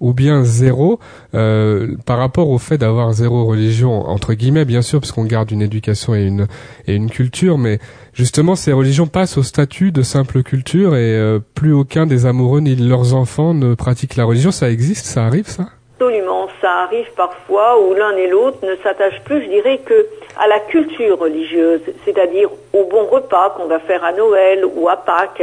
ou 0.00 0.12
bien 0.12 0.44
zéro 0.44 0.98
euh, 1.34 1.96
par 2.06 2.18
rapport 2.18 2.50
au 2.50 2.58
fait 2.58 2.78
d'avoir 2.78 3.12
zéro 3.12 3.44
religion 3.44 4.08
entre 4.08 4.34
guillemets 4.34 4.64
bien 4.64 4.82
sûr 4.82 5.00
parce 5.00 5.12
qu'on 5.12 5.24
garde 5.24 5.50
une 5.50 5.62
éducation 5.62 6.14
et 6.14 6.24
une 6.24 6.46
et 6.86 6.94
une 6.94 7.10
culture 7.10 7.58
mais 7.58 7.78
justement 8.12 8.54
ces 8.54 8.72
religions 8.72 9.06
passent 9.06 9.38
au 9.38 9.42
statut 9.42 9.92
de 9.92 10.02
simple 10.02 10.42
culture 10.42 10.96
et 10.96 11.16
euh, 11.16 11.38
plus 11.54 11.72
aucun 11.72 12.06
des 12.06 12.26
amoureux 12.26 12.60
ni 12.60 12.76
leurs 12.76 13.14
enfants 13.14 13.54
ne 13.54 13.74
pratique 13.74 14.16
la 14.16 14.24
religion. 14.24 14.50
Ça 14.50 14.70
existe 14.70 15.06
ça 15.06 15.26
arrive 15.26 15.46
ça? 15.46 15.66
Absolument, 16.00 16.48
ça 16.60 16.70
arrive 16.82 17.06
parfois 17.16 17.80
où 17.80 17.94
l'un 17.94 18.16
et 18.16 18.28
l'autre 18.28 18.58
ne 18.62 18.74
s'attachent 18.82 19.22
plus, 19.24 19.42
je 19.44 19.48
dirais, 19.48 19.80
que 19.86 20.06
à 20.36 20.46
la 20.46 20.60
culture 20.60 21.18
religieuse, 21.18 21.80
c'est-à-dire 22.04 22.48
au 22.72 22.84
bon 22.84 23.04
repas 23.06 23.50
qu'on 23.50 23.66
va 23.66 23.78
faire 23.78 24.04
à 24.04 24.12
Noël 24.12 24.64
ou 24.74 24.88
à 24.88 24.96
Pâques 24.96 25.42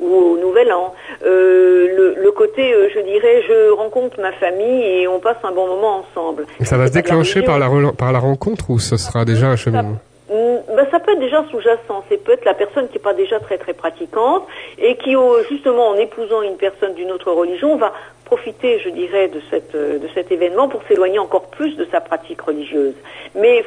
ou 0.00 0.06
au 0.06 0.38
Nouvel 0.38 0.72
An. 0.72 0.94
Euh, 1.24 1.88
le, 1.96 2.22
le 2.22 2.30
côté, 2.32 2.72
euh, 2.72 2.88
je 2.94 3.00
dirais, 3.00 3.42
je 3.48 3.70
rencontre 3.70 4.20
ma 4.20 4.32
famille 4.32 4.82
et 4.84 5.08
on 5.08 5.18
passe 5.18 5.38
un 5.42 5.52
bon 5.52 5.66
moment 5.66 6.04
ensemble. 6.04 6.46
Et 6.60 6.64
ça 6.64 6.76
va 6.76 6.86
se 6.86 6.92
déclencher 6.92 7.42
par 7.42 7.58
la 7.58 7.68
par 7.96 8.12
la 8.12 8.18
rencontre 8.18 8.70
ou 8.70 8.78
ce 8.78 8.96
sera 8.96 9.24
déjà 9.24 9.46
un 9.46 9.56
cheminement? 9.56 9.98
Ben, 10.30 10.86
ça 10.90 11.00
peut 11.00 11.12
être 11.12 11.20
déjà 11.20 11.44
sous-jacent. 11.50 12.04
C'est 12.08 12.22
peut-être 12.22 12.44
la 12.44 12.54
personne 12.54 12.86
qui 12.88 12.94
n'est 12.94 13.02
pas 13.02 13.14
déjà 13.14 13.40
très 13.40 13.58
très 13.58 13.72
pratiquante 13.72 14.46
et 14.78 14.96
qui, 14.96 15.16
justement, 15.48 15.88
en 15.88 15.94
épousant 15.94 16.42
une 16.42 16.56
personne 16.56 16.94
d'une 16.94 17.10
autre 17.10 17.32
religion, 17.32 17.76
va 17.76 17.92
profiter, 18.26 18.78
je 18.78 18.90
dirais, 18.90 19.28
de, 19.28 19.40
cette, 19.50 19.74
euh, 19.74 19.98
de 19.98 20.06
cet 20.14 20.30
événement 20.30 20.68
pour 20.68 20.82
s'éloigner 20.86 21.18
encore 21.18 21.46
plus 21.46 21.76
de 21.76 21.86
sa 21.90 22.00
pratique 22.00 22.42
religieuse. 22.42 22.94
Mais 23.34 23.64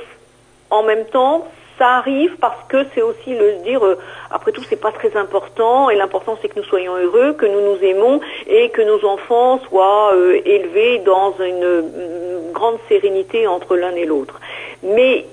en 0.72 0.84
même 0.84 1.06
temps, 1.06 1.46
ça 1.78 1.98
arrive 1.98 2.38
parce 2.38 2.64
que 2.70 2.86
c'est 2.94 3.02
aussi 3.02 3.34
le 3.34 3.58
se 3.58 3.64
dire, 3.64 3.84
euh, 3.84 3.98
après 4.30 4.52
tout, 4.52 4.62
c'est 4.64 4.80
pas 4.80 4.92
très 4.92 5.18
important 5.18 5.90
et 5.90 5.96
l'important 5.96 6.38
c'est 6.42 6.48
que 6.48 6.60
nous 6.60 6.66
soyons 6.66 6.96
heureux, 6.96 7.34
que 7.34 7.48
nous 7.48 7.60
nous 7.60 7.84
aimons 7.84 8.22
et 8.46 8.70
que 8.70 8.82
nos 8.84 9.04
enfants 9.04 9.60
soient 9.68 10.14
euh, 10.14 10.40
élevés 10.46 11.00
dans 11.00 11.34
une 11.40 11.82
mm, 11.82 12.52
grande 12.54 12.78
sérénité 12.88 13.48
entre 13.48 13.76
l'un 13.78 13.96
et 13.96 14.06
l'autre. 14.06 14.40
Mais 14.84 15.26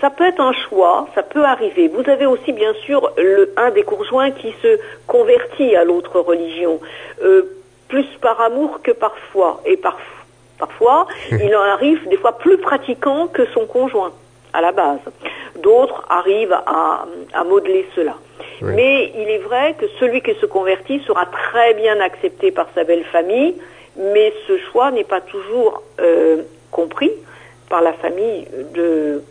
ça 0.00 0.10
peut 0.10 0.24
être 0.24 0.40
un 0.40 0.52
choix, 0.68 1.06
ça 1.14 1.22
peut 1.22 1.44
arriver. 1.44 1.86
Vous 1.86 2.10
avez 2.10 2.26
aussi 2.26 2.52
bien 2.52 2.74
sûr 2.84 3.12
le, 3.16 3.52
un 3.56 3.70
des 3.70 3.84
conjoints 3.84 4.32
qui 4.32 4.52
se 4.62 4.80
convertit 5.06 5.76
à 5.76 5.84
l'autre 5.84 6.18
religion, 6.18 6.80
euh, 7.22 7.42
plus 7.86 8.06
par 8.20 8.40
amour 8.40 8.80
que 8.82 8.90
par 8.90 9.16
foi. 9.32 9.60
Et 9.64 9.76
par, 9.76 9.96
parfois, 10.58 11.06
il 11.30 11.54
en 11.54 11.62
arrive 11.62 12.08
des 12.08 12.16
fois 12.16 12.36
plus 12.36 12.58
pratiquant 12.58 13.28
que 13.28 13.46
son 13.54 13.66
conjoint 13.66 14.12
à 14.54 14.60
la 14.60 14.72
base. 14.72 15.00
D'autres 15.56 16.00
arrivent 16.08 16.58
à, 16.78 17.04
à 17.32 17.44
modeler 17.44 17.84
cela. 17.96 18.14
Oui. 18.62 18.72
Mais 18.76 19.12
il 19.20 19.28
est 19.28 19.38
vrai 19.50 19.74
que 19.78 19.86
celui 20.00 20.20
qui 20.22 20.34
se 20.34 20.46
convertit 20.46 21.00
sera 21.08 21.26
très 21.26 21.74
bien 21.74 22.00
accepté 22.00 22.50
par 22.50 22.66
sa 22.74 22.84
belle 22.84 23.04
famille, 23.04 23.54
mais 23.96 24.32
ce 24.46 24.56
choix 24.58 24.90
n'est 24.90 25.04
pas 25.14 25.20
toujours 25.20 25.82
euh, 26.00 26.42
compris 26.70 27.12
par 27.68 27.80
la 27.80 27.94
famille 27.94 28.46
de, 28.74 29.22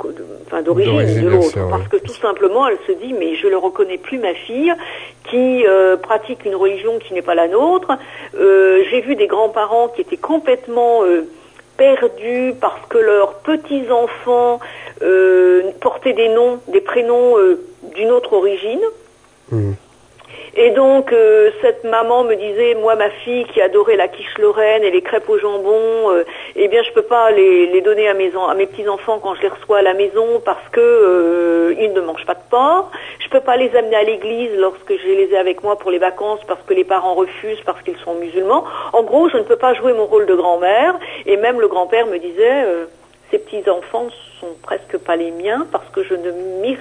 d'origine 0.66 1.22
de 1.24 1.30
l'autre. 1.30 1.60
Parce 1.70 1.88
que 1.88 1.98
tout 1.98 2.20
simplement, 2.28 2.68
elle 2.68 2.80
se 2.88 2.92
dit, 2.94 3.14
mais 3.14 3.36
je 3.36 3.48
ne 3.48 3.56
reconnais 3.56 4.00
plus 4.00 4.18
ma 4.18 4.34
fille 4.34 4.74
qui 5.30 5.66
euh, 5.68 5.98
pratique 5.98 6.44
une 6.44 6.56
religion 6.56 6.98
qui 7.00 7.14
n'est 7.14 7.22
pas 7.22 7.36
la 7.36 7.48
nôtre. 7.48 7.92
Euh, 8.36 8.84
J'ai 8.90 9.02
vu 9.02 9.16
des 9.16 9.28
grands-parents 9.28 9.90
qui 9.90 10.02
étaient 10.02 10.18
complètement 10.18 11.04
euh, 11.04 11.28
perdus 11.78 12.54
parce 12.60 12.86
que 12.90 12.98
leurs 12.98 13.36
petits-enfants 13.36 14.60
euh, 15.02 15.72
portaient 15.82 16.14
des 16.14 16.30
noms, 16.30 16.60
des 16.68 16.82
prénoms 16.82 17.38
euh, 17.38 17.64
d'une 17.96 18.12
autre 18.12 18.34
origine. 18.34 18.82
Mhm. 19.52 19.76
Et 20.56 20.70
donc, 20.70 21.12
euh, 21.12 21.50
cette 21.62 21.84
maman 21.84 22.24
me 22.24 22.36
disait, 22.36 22.76
moi, 22.76 22.96
ma 22.96 23.10
fille 23.10 23.46
qui 23.46 23.60
adorait 23.60 23.96
la 23.96 24.08
quiche 24.08 24.38
lorraine 24.38 24.84
et 24.84 24.92
les 24.92 25.02
crêpes 25.02 25.28
au 25.28 25.40
jambon, 25.40 26.12
euh, 26.12 26.26
eh 26.56 26.68
bien, 26.68 26.84
je 26.84 26.92
peux 26.92 27.02
pas 27.02 27.32
les, 27.32 27.82
donner 27.82 28.08
à 28.08 28.14
mes, 28.14 28.30
petits-enfants 28.68 29.20
quand 29.20 29.34
je 29.34 29.42
les 29.42 29.48
reçois 29.48 29.80
à 29.80 29.82
la 29.82 29.96
maison 29.96 30.42
parce 30.46 30.70
que 30.72 30.80
euh, 30.80 31.74
ils 31.80 31.92
ne 31.92 32.02
mangent 32.02 32.26
pas 32.28 32.36
de 32.36 32.50
porc. 32.52 32.92
Je 33.20 33.30
peux 33.30 33.40
pas 33.40 33.58
les 33.58 33.76
amener 33.76 33.96
à 33.96 34.04
l'église 34.04 34.52
lorsque 34.56 34.96
je 34.96 35.08
les 35.08 35.34
ai 35.34 35.38
avec 35.38 35.64
moi 35.64 35.76
pour 35.76 35.90
les 35.90 35.98
vacances 35.98 36.42
parce 36.48 36.62
que 36.62 36.76
les 36.76 36.84
parents 36.84 37.16
refusent 37.16 37.62
parce 37.66 37.82
qu'ils 37.82 37.98
sont 37.98 38.14
musulmans. 38.14 38.64
En 38.94 39.02
gros, 39.02 39.30
je 39.30 39.38
ne 39.38 39.44
peux 39.44 39.56
pas 39.56 39.74
jouer 39.74 39.94
mon 39.94 40.06
rôle 40.06 40.28
de 40.28 40.36
grand-mère. 40.36 41.00
Et 41.26 41.36
même 41.36 41.62
le 41.62 41.68
grand-père 41.68 42.06
me 42.06 42.20
disait, 42.20 42.64
euh, 42.66 42.86
ces 43.34 43.40
petits-enfants 43.40 44.10
sont 44.40 44.54
presque 44.62 44.98
pas 45.00 45.16
les 45.16 45.32
miens 45.32 45.66
parce 45.72 45.90
que 45.90 46.04
je 46.04 46.14
ne 46.14 46.30
m'y, 46.62 46.78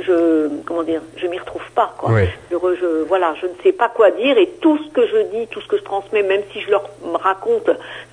je, 0.00 0.48
comment 0.64 0.82
dire, 0.84 1.02
je 1.16 1.26
m'y 1.26 1.38
retrouve 1.38 1.70
pas, 1.74 1.92
quoi. 1.98 2.10
Oui. 2.12 2.22
Je, 2.50 2.56
re- 2.56 2.76
je- 2.80 3.02
voilà, 3.04 3.34
je 3.42 3.46
ne 3.46 3.52
sais 3.62 3.72
pas 3.72 3.88
quoi 3.90 4.10
dire 4.10 4.38
et 4.38 4.46
tout 4.62 4.78
ce 4.78 4.88
que 4.90 5.06
je 5.06 5.18
dis, 5.34 5.46
tout 5.48 5.60
ce 5.60 5.68
que 5.68 5.76
je 5.76 5.82
transmets, 5.82 6.22
même 6.22 6.40
si 6.52 6.62
je 6.62 6.70
leur 6.70 6.84
raconte 7.14 7.68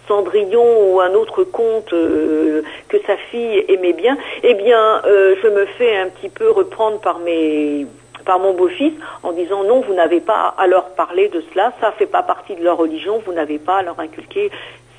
Cendrillon 0.10 0.92
ou 0.94 1.00
un 1.00 1.13
autre 1.13 1.44
conte 1.46 1.94
euh, 1.94 2.63
que 2.89 2.98
sa 3.08 3.15
fille 3.15 3.63
aimait 3.70 3.94
bien, 3.94 4.18
eh 4.44 4.56
bien, 4.56 5.02
euh, 5.06 5.36
je 5.42 5.48
me 5.48 5.65
fais 5.78 5.96
un 5.98 6.10
petit 6.10 6.30
peu 6.30 6.50
reprendre 6.52 7.00
par 7.00 7.20
mes 7.20 7.86
par 8.26 8.38
mon 8.39 8.54
beau-fils 8.54 8.94
en 9.24 9.32
disant 9.32 9.63
non, 9.63 9.80
vous 9.82 9.94
n'avez 9.94 10.20
pas 10.20 10.54
à 10.58 10.68
leur 10.68 10.89
parler 10.89 11.30
de 11.30 11.42
cela, 11.54 11.72
ça 11.80 11.92
fait 11.94 12.06
pas 12.06 12.22
partie 12.22 12.56
de 12.56 12.63
leur 12.63 12.78
religion, 12.78 13.22
vous 13.26 13.32
n'avez 13.34 13.58
pas 13.60 13.78
à 13.78 13.82
leur 13.84 13.98
inculquer 14.00 14.52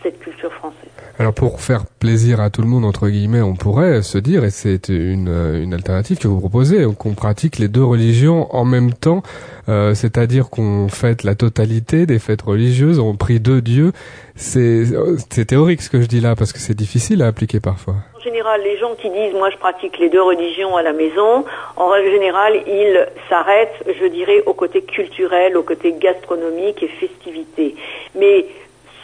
cette 0.02 0.18
culture 0.18 0.52
française. 0.52 0.88
Alors 1.18 1.34
pour 1.34 1.60
faire 1.60 1.84
plaisir 1.98 2.40
à 2.40 2.50
tout 2.50 2.62
le 2.62 2.68
monde, 2.68 2.84
entre 2.84 3.08
guillemets, 3.08 3.42
on 3.42 3.54
pourrait 3.54 4.02
se 4.02 4.18
dire, 4.18 4.44
et 4.44 4.50
c'est 4.50 4.88
une, 4.88 5.28
euh, 5.28 5.62
une 5.62 5.74
alternative 5.74 6.18
que 6.18 6.28
vous 6.28 6.40
proposez, 6.40 6.86
qu'on 6.98 7.14
pratique 7.14 7.58
les 7.58 7.68
deux 7.68 7.84
religions 7.84 8.54
en 8.54 8.64
même 8.64 8.92
temps, 8.94 9.22
euh, 9.68 9.94
c'est-à-dire 9.94 10.48
qu'on 10.48 10.88
fête 10.88 11.22
la 11.22 11.34
totalité 11.34 12.06
des 12.06 12.18
fêtes 12.18 12.42
religieuses, 12.42 12.98
on 12.98 13.16
prie 13.16 13.40
deux 13.40 13.60
dieux. 13.60 13.92
C'est 14.34 14.84
c'est 15.30 15.44
théorique 15.44 15.82
ce 15.82 15.90
que 15.90 16.00
je 16.00 16.06
dis 16.06 16.20
là, 16.20 16.34
parce 16.34 16.52
que 16.52 16.58
c'est 16.58 16.74
difficile 16.74 17.22
à 17.22 17.26
appliquer 17.26 17.60
parfois. 17.60 17.96
En 18.16 18.20
général, 18.20 18.62
les 18.62 18.78
gens 18.78 18.94
qui 18.94 19.10
disent 19.10 19.34
moi 19.34 19.50
je 19.50 19.58
pratique 19.58 19.98
les 19.98 20.08
deux 20.08 20.22
religions 20.22 20.76
à 20.76 20.82
la 20.82 20.94
maison, 20.94 21.44
en 21.76 21.88
règle 21.88 22.10
générale, 22.10 22.54
ils 22.66 23.06
s'arrêtent, 23.28 23.84
je 23.86 24.06
dirais, 24.06 24.42
au 24.46 24.54
côté 24.54 24.82
culturel, 24.82 25.56
au 25.56 25.62
côté 25.62 25.94
gastronomique 25.98 26.82
et 26.82 26.88
festivité. 26.88 27.74
Mais 28.18 28.46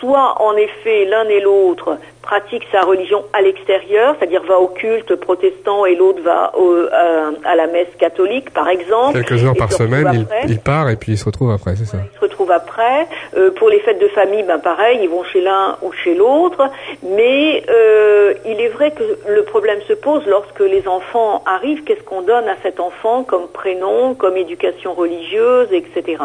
soit 0.01 0.41
en 0.41 0.57
effet 0.57 1.05
l'un 1.05 1.29
et 1.29 1.41
l'autre 1.41 1.99
pratique 2.27 2.65
sa 2.73 2.81
religion 2.81 3.25
à 3.33 3.41
l'extérieur, 3.41 4.17
c'est-à-dire 4.19 4.43
va 4.43 4.59
au 4.59 4.67
culte 4.67 5.15
protestant 5.15 5.87
et 5.87 5.95
l'autre 5.95 6.21
va 6.23 6.53
au, 6.59 6.73
euh, 6.73 7.31
à 7.45 7.55
la 7.55 7.69
messe 7.69 7.89
catholique, 7.99 8.51
par 8.51 8.69
exemple. 8.69 9.13
Quelques 9.13 9.45
heures 9.45 9.55
par 9.57 9.73
se 9.73 9.83
retrouve 9.83 9.97
semaine, 9.97 10.27
il, 10.45 10.51
il 10.51 10.59
part 10.59 10.91
et 10.91 10.97
puis 10.97 11.13
il 11.13 11.19
se 11.19 11.25
retrouve 11.25 11.53
après, 11.53 11.77
c'est 11.77 11.85
ça. 11.85 11.99
Ils 11.99 12.17
se 12.17 12.21
retrouvent 12.21 12.51
après. 12.51 13.07
Euh, 13.37 13.53
pour 13.53 13.69
les 13.69 13.79
fêtes 13.79 14.01
de 14.01 14.09
famille, 14.09 14.43
ben 14.43 14.59
pareil, 14.59 14.99
ils 15.03 15.09
vont 15.09 15.23
chez 15.23 15.41
l'un 15.41 15.77
ou 15.83 15.93
chez 15.93 16.15
l'autre. 16.17 16.69
Mais 17.05 17.63
euh, 17.71 18.35
il 18.45 18.61
est 18.61 18.71
vrai 18.71 18.91
que 18.91 19.05
le 19.29 19.43
problème 19.45 19.81
se 19.87 19.93
pose 19.93 20.27
lorsque 20.27 20.61
les 20.61 20.89
enfants 20.89 21.45
arrivent. 21.47 21.85
Qu'est-ce 21.85 22.03
qu'on 22.03 22.23
donne 22.23 22.49
à 22.49 22.57
cet 22.65 22.81
enfant 22.81 23.23
comme 23.23 23.47
prénom, 23.47 24.15
comme 24.15 24.37
éducation 24.37 24.95
religieuse, 24.95 25.69
etc. 25.73 26.25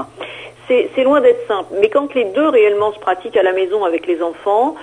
C'est 0.67 0.89
c'est 0.95 1.03
loin 1.03 1.21
d'être 1.21 1.45
simple. 1.47 1.73
Mais 1.79 1.89
quand 1.89 2.13
les 2.15 2.25
deux 2.25 2.49
réellement 2.49 2.91
se 2.91 2.99
pratiquent 2.99 3.37
à 3.37 3.43
la 3.43 3.53
maison 3.53 3.85
avec 3.85 4.07
les 4.07 4.21
enfants, 4.23 4.75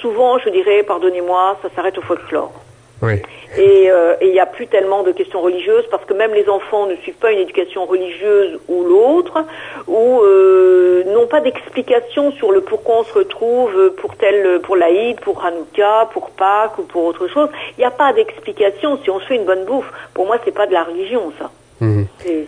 souvent, 0.00 0.38
je 0.38 0.48
dirais, 0.50 0.82
pardonnez-moi, 0.82 1.58
ça 1.62 1.68
s'arrête 1.74 1.98
au 1.98 2.02
folklore. 2.02 2.52
Oui. 3.00 3.22
Et 3.56 3.90
euh, 3.90 4.14
il 4.20 4.32
n'y 4.32 4.40
a 4.40 4.46
plus 4.46 4.66
tellement 4.66 5.04
de 5.04 5.12
questions 5.12 5.40
religieuses 5.40 5.84
parce 5.90 6.04
que 6.04 6.14
même 6.14 6.34
les 6.34 6.48
enfants 6.48 6.86
ne 6.86 6.96
suivent 6.96 7.14
pas 7.14 7.30
une 7.30 7.38
éducation 7.38 7.86
religieuse 7.86 8.58
ou 8.68 8.82
l'autre, 8.82 9.44
ou 9.86 10.20
euh, 10.20 11.04
n'ont 11.04 11.28
pas 11.28 11.40
d'explication 11.40 12.32
sur 12.32 12.50
le 12.50 12.60
pourquoi 12.60 12.98
on 12.98 13.04
se 13.04 13.14
retrouve 13.14 13.90
pour 13.98 14.16
tel, 14.16 14.60
pour 14.62 14.76
l'Aïd, 14.76 15.20
pour 15.20 15.44
Hanouka, 15.44 16.08
pour 16.12 16.30
Pâques 16.30 16.78
ou 16.78 16.82
pour 16.82 17.04
autre 17.04 17.28
chose. 17.28 17.48
Il 17.76 17.80
n'y 17.80 17.86
a 17.86 17.92
pas 17.92 18.12
d'explication. 18.12 18.98
Si 19.02 19.10
on 19.10 19.20
se 19.20 19.26
fait 19.26 19.36
une 19.36 19.44
bonne 19.44 19.64
bouffe, 19.64 19.90
pour 20.12 20.26
moi, 20.26 20.38
c'est 20.44 20.54
pas 20.54 20.66
de 20.66 20.72
la 20.72 20.82
religion, 20.82 21.32
ça. 21.38 21.50
Mhm. 21.80 22.06
C'est- 22.18 22.38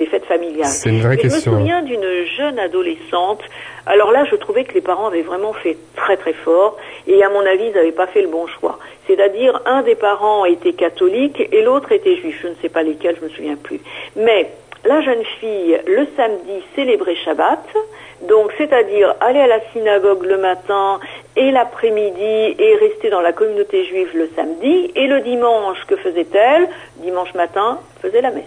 des 0.00 0.06
fêtes 0.06 0.24
familiales. 0.24 0.66
C'est 0.66 0.88
une 0.88 1.02
vraie 1.02 1.16
Et 1.16 1.18
question. 1.18 1.52
Je 1.52 1.56
me 1.56 1.60
souviens 1.60 1.82
d'une 1.82 2.24
jeune 2.38 2.58
adolescente. 2.58 3.42
Alors 3.86 4.12
là, 4.12 4.24
je 4.24 4.34
trouvais 4.36 4.64
que 4.64 4.72
les 4.72 4.80
parents 4.80 5.08
avaient 5.08 5.20
vraiment 5.20 5.52
fait 5.52 5.76
très 5.94 6.16
très 6.16 6.32
fort. 6.32 6.78
Et 7.06 7.22
à 7.22 7.28
mon 7.28 7.44
avis, 7.44 7.66
ils 7.66 7.74
n'avaient 7.74 7.92
pas 7.92 8.06
fait 8.06 8.22
le 8.22 8.28
bon 8.28 8.46
choix. 8.46 8.78
C'est-à-dire, 9.06 9.60
un 9.66 9.82
des 9.82 9.94
parents 9.94 10.46
était 10.46 10.72
catholique 10.72 11.40
et 11.52 11.62
l'autre 11.62 11.92
était 11.92 12.16
juif. 12.16 12.38
Je 12.42 12.48
ne 12.48 12.54
sais 12.62 12.70
pas 12.70 12.82
lesquels, 12.82 13.16
je 13.20 13.24
me 13.24 13.30
souviens 13.30 13.56
plus. 13.56 13.80
Mais 14.16 14.50
la 14.84 15.02
jeune 15.02 15.24
fille, 15.38 15.78
le 15.86 16.06
samedi, 16.16 16.62
célébrait 16.74 17.16
Shabbat. 17.16 17.62
Donc, 18.22 18.52
c'est-à-dire 18.58 19.14
aller 19.20 19.40
à 19.40 19.46
la 19.46 19.60
synagogue 19.72 20.24
le 20.24 20.38
matin 20.38 21.00
et 21.36 21.50
l'après-midi 21.50 22.54
et 22.58 22.74
rester 22.80 23.10
dans 23.10 23.20
la 23.20 23.32
communauté 23.32 23.84
juive 23.84 24.10
le 24.14 24.30
samedi. 24.34 24.92
Et 24.94 25.06
le 25.06 25.20
dimanche, 25.20 25.78
que 25.86 25.96
faisait-elle? 25.96 26.68
Dimanche 26.98 27.34
matin, 27.34 27.78
faisait 28.00 28.20
la 28.22 28.30
messe. 28.30 28.44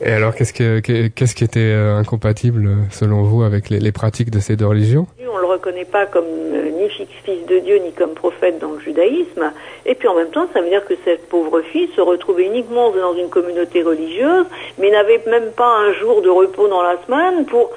Et 0.00 0.10
alors, 0.10 0.34
qu'est-ce 0.34 0.52
que 0.52 0.80
qu'est- 0.80 1.14
qu'est-ce 1.14 1.34
qui 1.34 1.44
était 1.44 1.60
euh, 1.60 1.96
incompatible 1.96 2.66
euh, 2.66 2.74
selon 2.90 3.22
vous 3.22 3.42
avec 3.42 3.70
les, 3.70 3.92
pratiques 3.92 4.30
de 4.30 4.40
ces 4.40 4.56
deux 4.56 4.66
religions? 4.66 5.06
On 5.20 5.36
ne 5.36 5.40
le 5.40 5.46
reconnaît 5.46 5.84
pas 5.84 6.06
comme 6.06 6.24
euh, 6.26 6.70
ni 6.70 6.88
fi- 6.90 7.06
fils 7.24 7.46
de 7.46 7.58
Dieu 7.60 7.76
ni 7.78 7.92
comme 7.92 8.10
prophète 8.14 8.58
dans 8.58 8.72
le 8.72 8.80
judaïsme. 8.80 9.52
Et 9.86 9.94
puis 9.94 10.08
en 10.08 10.14
même 10.14 10.30
temps, 10.30 10.48
ça 10.52 10.60
veut 10.62 10.68
dire 10.68 10.84
que 10.84 10.94
cette 11.04 11.28
pauvre 11.28 11.60
fille 11.62 11.88
se 11.94 12.00
retrouvait 12.00 12.46
uniquement 12.46 12.90
dans 12.90 13.14
une 13.14 13.28
communauté 13.28 13.82
religieuse, 13.82 14.46
mais 14.78 14.90
n'avait 14.90 15.22
même 15.28 15.50
pas 15.56 15.70
un 15.78 15.92
jour 15.94 16.22
de 16.22 16.28
repos 16.28 16.66
dans 16.68 16.82
la 16.82 16.96
semaine 17.06 17.44
pour 17.46 17.70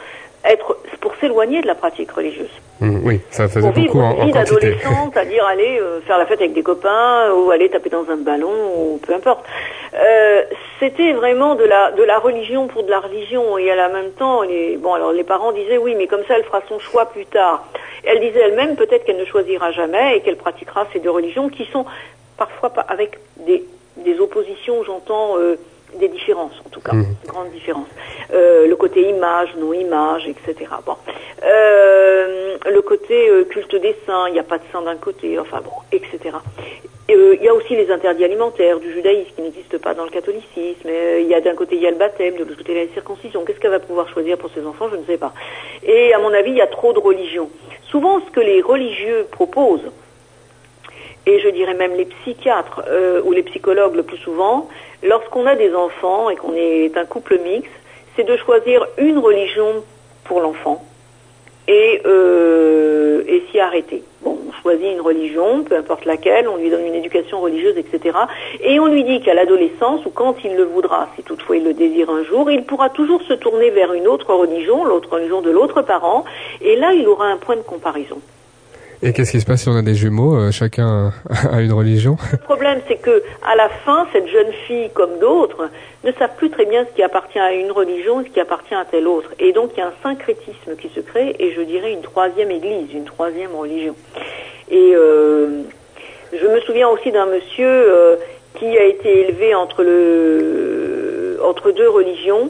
être 0.44 0.78
pour 1.02 1.14
s'éloigner 1.18 1.62
de 1.62 1.68
la 1.68 1.76
pratique 1.76 2.12
religieuse. 2.12 2.50
Mhm, 2.80 3.02
Oui, 3.06 3.22
ça 3.32 3.48
faisait 3.48 3.62
Pour 3.62 3.72
vivre 3.72 3.94
beaucoup 3.94 4.06
en, 4.06 4.12
une 4.26 4.30
en 4.30 4.32
quantité. 4.34 4.56
d'adolescente, 4.72 5.12
c'est-à-dire 5.14 5.46
aller 5.46 5.80
euh, 5.82 6.00
faire 6.02 6.18
la 6.18 6.26
fête 6.26 6.40
avec 6.40 6.54
des 6.54 6.64
copains 6.64 7.32
ou 7.34 7.50
aller 7.52 7.70
taper 7.70 7.90
dans 7.90 8.08
un 8.10 8.18
ballon 8.18 8.52
ou 8.78 9.00
peu 9.06 9.14
importe. 9.14 9.46
Euh, 9.96 10.44
C'était 10.80 11.14
vraiment 11.14 11.56
de 11.56 11.64
la 11.64 11.92
de 11.92 12.04
la 12.04 12.20
religion 12.20 12.68
pour 12.68 12.84
de 12.84 12.90
la 12.92 13.00
religion 13.00 13.58
et 13.58 13.72
à 13.72 13.76
la 13.76 13.90
même 13.90 14.12
temps, 14.12 14.44
les, 14.44 14.78
bon 14.78 14.94
alors 14.94 15.12
les 15.12 15.24
parents 15.24 15.52
disaient 15.52 15.78
oui, 15.78 15.96
mais 15.98 16.06
comme 16.08 16.24
ça 16.28 16.36
elle 16.38 16.44
fera 16.44 16.62
son 16.70 16.78
choix 16.80 17.06
plus 17.08 17.26
tard. 17.26 17.66
Elle 18.04 18.20
disait 18.20 18.42
elle-même 18.42 18.76
peut-être 18.76 19.06
qu'elle 19.06 19.18
ne 19.18 19.26
choisira 19.26 19.72
jamais 19.72 20.18
et 20.18 20.22
qu'elle 20.22 20.38
pratiquera 20.38 20.86
ces 20.94 21.00
deux 21.00 21.10
religions 21.12 21.50
qui 21.50 21.66
sont 21.66 21.86
parfois 22.38 22.70
pas 22.70 22.86
avec 22.88 23.18
des 23.38 23.64
des 23.98 24.20
oppositions, 24.20 24.84
j'entends. 24.84 25.38
euh, 25.40 25.56
des 25.96 26.10
différences 26.10 26.54
en 26.66 26.70
tout 26.70 26.82
cas, 26.82 26.94
de 26.94 27.28
grandes 27.28 27.52
différences. 27.52 27.88
Euh, 28.34 28.68
le 28.68 28.76
côté 28.76 29.08
image, 29.10 29.50
non 29.58 29.74
image, 29.74 30.28
etc. 30.28 30.70
Bon, 30.86 30.96
Euh, 31.44 32.58
le 32.70 32.82
côté 32.82 33.30
euh, 33.30 33.44
culte 33.46 33.76
des 33.76 33.96
saints, 34.06 34.28
il 34.28 34.34
n'y 34.34 34.40
a 34.40 34.44
pas 34.44 34.58
de 34.58 34.64
saint 34.72 34.82
d'un 34.82 34.96
côté, 34.98 35.38
enfin 35.40 35.62
bon, 35.64 35.72
etc. 35.92 36.36
Et, 37.10 37.16
euh, 37.16 37.36
Il 37.36 37.44
y 37.44 37.48
a 37.48 37.54
aussi 37.54 37.76
les 37.76 37.90
interdits 37.92 38.24
alimentaires 38.26 38.80
du 38.80 38.92
judaïsme 38.92 39.30
qui 39.36 39.42
n'existent 39.42 39.78
pas 39.78 39.94
dans 39.94 40.04
le 40.04 40.10
catholicisme. 40.10 40.88
Euh, 40.88 41.20
Il 41.22 41.28
y 41.28 41.36
a 41.36 41.42
d'un 41.42 41.56
côté 41.56 41.76
il 41.76 41.82
y 41.82 41.88
a 41.88 41.92
le 41.92 41.98
baptême, 41.98 42.34
de 42.34 42.40
l'autre 42.40 42.58
côté 42.58 42.74
il 42.74 42.78
y 42.78 42.82
a 42.82 42.86
la 42.86 42.94
circoncision. 42.94 43.46
Qu'est-ce 43.46 43.60
qu'elle 43.60 43.72
va 43.72 43.80
pouvoir 43.80 44.10
choisir 44.10 44.38
pour 44.38 44.50
ses 44.52 44.66
enfants 44.66 44.90
Je 44.92 44.98
ne 44.98 45.06
sais 45.06 45.18
pas. 45.18 45.34
Et 45.84 46.14
à 46.14 46.20
mon 46.20 46.34
avis, 46.34 46.52
il 46.52 46.58
y 46.58 46.62
a 46.62 46.68
trop 46.68 46.92
de 46.94 47.00
religions. 47.00 47.50
Souvent, 47.92 48.20
ce 48.26 48.32
que 48.32 48.42
les 48.42 48.62
religieux 48.62 49.28
proposent, 49.32 49.90
et 51.26 51.40
je 51.40 51.50
dirais 51.50 51.74
même 51.74 51.94
les 51.96 52.06
psychiatres 52.06 52.82
euh, 52.88 53.22
ou 53.24 53.32
les 53.32 53.44
psychologues 53.44 53.96
le 53.96 54.04
plus 54.04 54.18
souvent, 54.18 54.68
lorsqu'on 55.04 55.46
a 55.46 55.56
des 55.56 55.74
enfants 55.76 56.30
et 56.30 56.36
qu'on 56.36 56.54
est 56.56 56.96
un 56.98 57.06
couple 57.06 57.40
mixte, 57.40 57.72
c'est 58.16 58.24
de 58.24 58.36
choisir 58.38 58.86
une 58.98 59.18
religion 59.18 59.84
pour 60.24 60.42
l'enfant 60.42 60.84
et, 61.68 62.02
euh, 62.06 63.24
s'y 63.52 63.60
arrêter. 63.60 64.04
Bon, 64.22 64.38
on 64.48 64.52
choisit 64.62 64.92
une 64.92 65.02
religion, 65.02 65.64
peu 65.64 65.76
importe 65.76 66.06
laquelle, 66.06 66.48
on 66.48 66.58
lui 66.58 66.70
donne 66.70 66.86
une 66.86 66.96
éducation 66.96 67.40
religieuse, 67.40 67.78
etc. 67.78 68.18
Et 68.62 68.80
on 68.80 68.88
lui 68.88 69.04
dit 69.04 69.22
qu'à 69.22 69.34
l'adolescence, 69.34 70.06
ou 70.06 70.10
quand 70.10 70.36
il 70.44 70.56
le 70.56 70.64
voudra, 70.64 71.08
si 71.16 71.24
toutefois 71.24 71.58
il 71.58 71.64
le 71.64 71.74
désire 71.74 72.10
un 72.10 72.24
jour, 72.24 72.50
il 72.50 72.64
pourra 72.64 72.90
toujours 72.90 73.22
se 73.22 73.34
tourner 73.34 73.70
vers 73.70 73.94
une 73.94 74.08
autre 74.08 74.34
religion, 74.34 74.84
l'autre 74.84 75.14
religion 75.14 75.42
de 75.42 75.52
l'autre 75.52 75.82
parent, 75.82 76.26
et 76.62 76.76
là 76.76 76.94
il 76.94 77.08
aura 77.08 77.28
un 77.28 77.38
point 77.38 77.56
de 77.56 77.62
comparaison. 77.62 78.20
Et 79.04 79.14
qu'est-ce 79.14 79.32
qui 79.32 79.40
se 79.40 79.46
passe 79.46 79.62
si 79.62 79.70
on 79.70 79.76
a 79.76 79.84
des 79.84 79.94
jumeaux 79.94 80.36
euh, 80.36 80.52
Chacun 80.52 81.14
a 81.52 81.62
une 81.62 81.72
religion? 81.72 82.18
Le 82.32 82.38
problème, 82.40 82.82
c'est 82.88 82.98
que 82.98 83.22
à 83.46 83.56
la 83.56 83.70
fin, 83.70 84.08
cette 84.12 84.28
jeune 84.28 84.52
fille, 84.66 84.90
comme 84.94 85.20
d'autres, 85.20 85.70
ne 86.04 86.12
savent 86.14 86.36
plus 86.36 86.50
très 86.50 86.66
bien 86.66 86.86
ce 86.90 86.96
qui 86.96 87.04
appartient 87.04 87.40
à 87.40 87.54
une 87.54 87.72
religion 87.72 88.22
et 88.22 88.26
ce 88.26 88.30
qui 88.30 88.40
appartient 88.40 88.74
à 88.74 88.86
telle 88.86 89.08
autre. 89.08 89.30
Et 89.40 89.54
donc, 89.54 89.72
il 89.76 89.80
y 89.80 89.84
a 89.84 89.88
un 89.88 89.94
syncrétisme 90.02 90.76
qui 90.82 90.90
se 90.96 91.00
crée, 91.00 91.36
et 91.38 91.54
je 91.54 91.62
dirais 91.62 91.94
une 91.94 92.02
troisième 92.02 92.50
église, 92.50 92.92
une 92.94 93.06
troisième 93.06 93.56
religion. 93.56 93.96
Et 94.72 94.94
euh, 94.96 95.62
je 96.34 96.48
me 96.48 96.60
souviens 96.62 96.90
aussi 96.90 97.12
d'un 97.12 97.28
monsieur 97.28 97.68
euh, 97.68 98.16
qui 98.56 98.66
a 98.78 98.84
été 98.84 99.28
élevé 99.28 99.54
entre 99.54 99.84
le 99.84 101.40
entre 101.44 101.72
deux 101.72 101.88
religions 101.90 102.50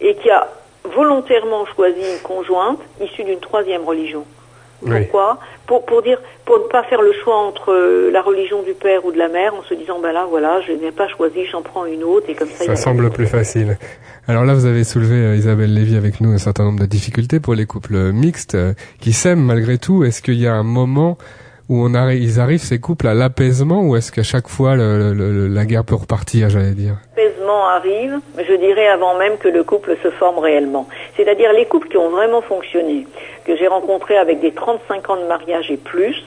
et 0.00 0.14
qui 0.16 0.30
a 0.30 0.48
volontairement 0.84 1.66
choisi 1.66 2.00
une 2.00 2.22
conjointe 2.22 2.80
issue 3.00 3.24
d'une 3.24 3.40
troisième 3.40 3.84
religion. 3.84 4.24
Oui. 4.84 5.00
Pourquoi 5.02 5.38
pour, 5.66 5.84
pour 5.86 6.02
dire, 6.02 6.18
pour 6.44 6.58
ne 6.58 6.64
pas 6.64 6.82
faire 6.84 7.00
le 7.02 7.12
choix 7.12 7.36
entre 7.36 7.72
euh, 7.72 8.10
la 8.12 8.20
religion 8.20 8.62
du 8.62 8.72
père 8.74 9.04
ou 9.06 9.12
de 9.12 9.18
la 9.18 9.28
mère 9.28 9.54
en 9.54 9.62
se 9.62 9.74
disant, 9.74 10.00
ben 10.00 10.12
là, 10.12 10.26
voilà, 10.28 10.60
je 10.66 10.72
n'ai 10.72 10.90
pas 10.90 11.08
choisi, 11.08 11.46
j'en 11.50 11.62
prends 11.62 11.86
une 11.86 12.02
autre 12.04 12.26
et 12.28 12.34
comme 12.34 12.48
ça. 12.48 12.64
Ça 12.64 12.76
semble 12.76 13.10
plus 13.10 13.26
facile. 13.26 13.78
Alors 14.28 14.44
là, 14.44 14.54
vous 14.54 14.66
avez 14.66 14.84
soulevé, 14.84 15.14
euh, 15.16 15.36
Isabelle 15.36 15.72
Lévy, 15.72 15.96
avec 15.96 16.20
nous, 16.20 16.30
un 16.32 16.38
certain 16.38 16.64
nombre 16.64 16.80
de 16.80 16.86
difficultés 16.86 17.40
pour 17.40 17.54
les 17.54 17.64
couples 17.66 17.96
mixtes 18.12 18.54
euh, 18.54 18.74
qui 19.00 19.12
s'aiment 19.12 19.42
malgré 19.44 19.78
tout. 19.78 20.04
Est-ce 20.04 20.20
qu'il 20.20 20.34
y 20.40 20.46
a 20.46 20.52
un 20.52 20.62
moment 20.64 21.16
où 21.68 21.76
on 21.84 21.90
arri- 21.90 22.18
ils 22.20 22.38
arrivent, 22.40 22.60
ces 22.62 22.80
couples, 22.80 23.06
à 23.06 23.14
l'apaisement 23.14 23.82
ou 23.82 23.96
est-ce 23.96 24.12
qu'à 24.12 24.24
chaque 24.24 24.48
fois, 24.48 24.74
le- 24.76 25.14
le- 25.14 25.32
le- 25.32 25.48
la 25.48 25.64
guerre 25.64 25.84
peut 25.84 25.94
repartir, 25.94 26.50
j'allais 26.50 26.72
dire? 26.72 26.96
L'apaisement 27.16 27.66
arrive, 27.68 28.18
je 28.36 28.54
dirais 28.56 28.88
avant 28.88 29.16
même 29.16 29.38
que 29.38 29.48
le 29.48 29.62
couple 29.64 29.96
se 30.02 30.10
forme 30.10 30.38
réellement. 30.38 30.86
C'est-à-dire 31.16 31.52
les 31.52 31.66
couples 31.66 31.88
qui 31.88 31.96
ont 31.98 32.08
vraiment 32.08 32.40
fonctionné, 32.40 33.06
que 33.44 33.56
j'ai 33.56 33.66
rencontrés 33.66 34.16
avec 34.16 34.40
des 34.40 34.52
35 34.52 35.10
ans 35.10 35.16
de 35.16 35.24
mariage 35.24 35.70
et 35.70 35.76
plus, 35.76 36.24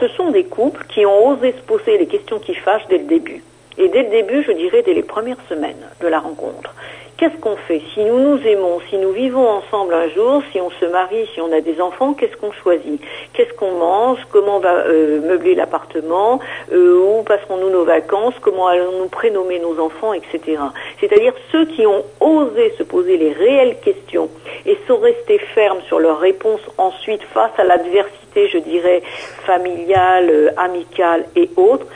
ce 0.00 0.08
sont 0.08 0.30
des 0.30 0.44
couples 0.44 0.84
qui 0.88 1.06
ont 1.06 1.28
osé 1.28 1.52
se 1.52 1.62
poser 1.62 1.98
les 1.98 2.06
questions 2.06 2.38
qui 2.38 2.54
fâchent 2.54 2.86
dès 2.88 2.98
le 2.98 3.04
début. 3.04 3.42
Et 3.78 3.88
dès 3.88 4.04
le 4.04 4.10
début, 4.10 4.42
je 4.44 4.52
dirais 4.52 4.82
dès 4.82 4.94
les 4.94 5.02
premières 5.02 5.40
semaines 5.48 5.84
de 6.00 6.06
la 6.06 6.20
rencontre. 6.20 6.74
Qu'est-ce 7.16 7.36
qu'on 7.40 7.56
fait 7.56 7.82
Si 7.92 8.04
nous 8.04 8.18
nous 8.18 8.46
aimons, 8.46 8.80
si 8.90 8.98
nous 8.98 9.12
vivons 9.12 9.48
ensemble 9.48 9.94
un 9.94 10.08
jour, 10.08 10.42
si 10.52 10.60
on 10.60 10.70
se 10.70 10.84
marie, 10.86 11.26
si 11.34 11.40
on 11.40 11.52
a 11.52 11.60
des 11.60 11.80
enfants, 11.80 12.14
qu'est-ce 12.14 12.36
qu'on 12.36 12.52
choisit 12.52 13.00
Qu'est-ce 13.32 13.52
qu'on 13.54 13.72
mange 13.72 14.18
Comment 14.30 14.58
va 14.58 14.86
euh, 14.86 15.20
meubler 15.20 15.54
l'appartement 15.54 16.40
euh, 16.72 17.18
Où 17.18 17.22
passerons-nous 17.22 17.70
nos 17.70 17.84
vacances 17.84 18.34
Comment 18.40 18.68
allons-nous 18.68 19.08
prénommer 19.08 19.58
nos 19.58 19.78
enfants, 19.80 20.12
etc. 20.12 20.58
C'est-à-dire 21.00 21.34
ceux 21.52 21.66
qui 21.66 21.86
ont 21.86 22.04
osé 22.20 22.72
se 22.78 22.82
poser 22.82 23.16
les 23.16 23.32
réelles 23.32 23.78
questions 23.80 24.28
et 24.66 24.78
sont 24.86 24.98
restés 24.98 25.38
fermes 25.38 25.82
sur 25.88 25.98
leurs 25.98 26.18
réponses 26.18 26.62
ensuite 26.78 27.22
face 27.32 27.52
à 27.58 27.64
l'adversité, 27.64 28.48
je 28.48 28.58
dirais, 28.58 29.02
familiale, 29.46 30.30
euh, 30.30 30.50
amicale 30.56 31.24
et 31.36 31.50
autres, 31.56 31.86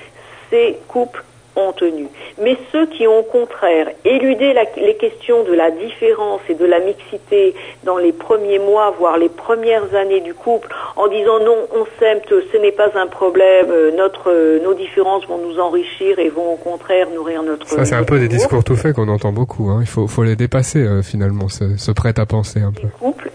ces 0.51 0.79
couples 0.89 1.23
ont 1.59 1.73
tenu. 1.73 2.07
Mais 2.41 2.57
ceux 2.73 2.87
qui 2.87 3.07
ont 3.07 3.21
au 3.21 3.23
contraire 3.23 3.89
éludé 4.05 4.55
les 4.77 4.97
questions 4.97 5.43
de 5.45 5.53
la 5.53 5.71
différence 5.71 6.41
et 6.49 6.55
de 6.55 6.65
la 6.65 6.81
mixité 6.81 7.55
dans 7.85 7.99
les 7.99 8.13
premiers 8.13 8.59
mois, 8.59 8.95
voire 8.99 9.19
les 9.19 9.29
premières 9.29 9.95
années 9.95 10.21
du 10.21 10.35
couple, 10.35 10.69
en 10.97 11.09
disant 11.09 11.41
non, 11.41 11.57
on 11.75 11.87
s'aime, 11.99 12.21
ce 12.29 12.57
n'est 12.59 12.73
pas 12.73 12.91
un 12.95 13.07
problème, 13.07 13.67
euh, 13.71 13.91
notre, 13.97 14.31
euh, 14.31 14.63
nos 14.63 14.75
différences 14.75 15.27
vont 15.27 15.39
nous 15.39 15.59
enrichir 15.59 16.19
et 16.19 16.29
vont 16.29 16.53
au 16.55 16.57
contraire 16.57 17.09
nourrir 17.11 17.43
notre. 17.43 17.69
Ça, 17.69 17.85
c'est 17.85 17.95
un 17.95 18.05
peu 18.05 18.19
des 18.19 18.29
discours 18.29 18.65
tout 18.65 18.77
faits 18.77 18.95
qu'on 18.95 19.09
entend 19.09 19.33
beaucoup. 19.33 19.69
Hein. 19.69 19.79
Il 19.81 19.89
faut, 19.89 20.07
faut 20.07 20.25
les 20.25 20.37
dépasser 20.37 20.81
euh, 20.81 21.03
finalement, 21.03 21.49
se, 21.49 21.77
se 21.77 21.93
prête 21.93 22.19
à 22.19 22.27
penser 22.27 22.61
un 22.61 22.73
peu. 22.73 22.83
Les 22.83 22.89
couples 22.99 23.31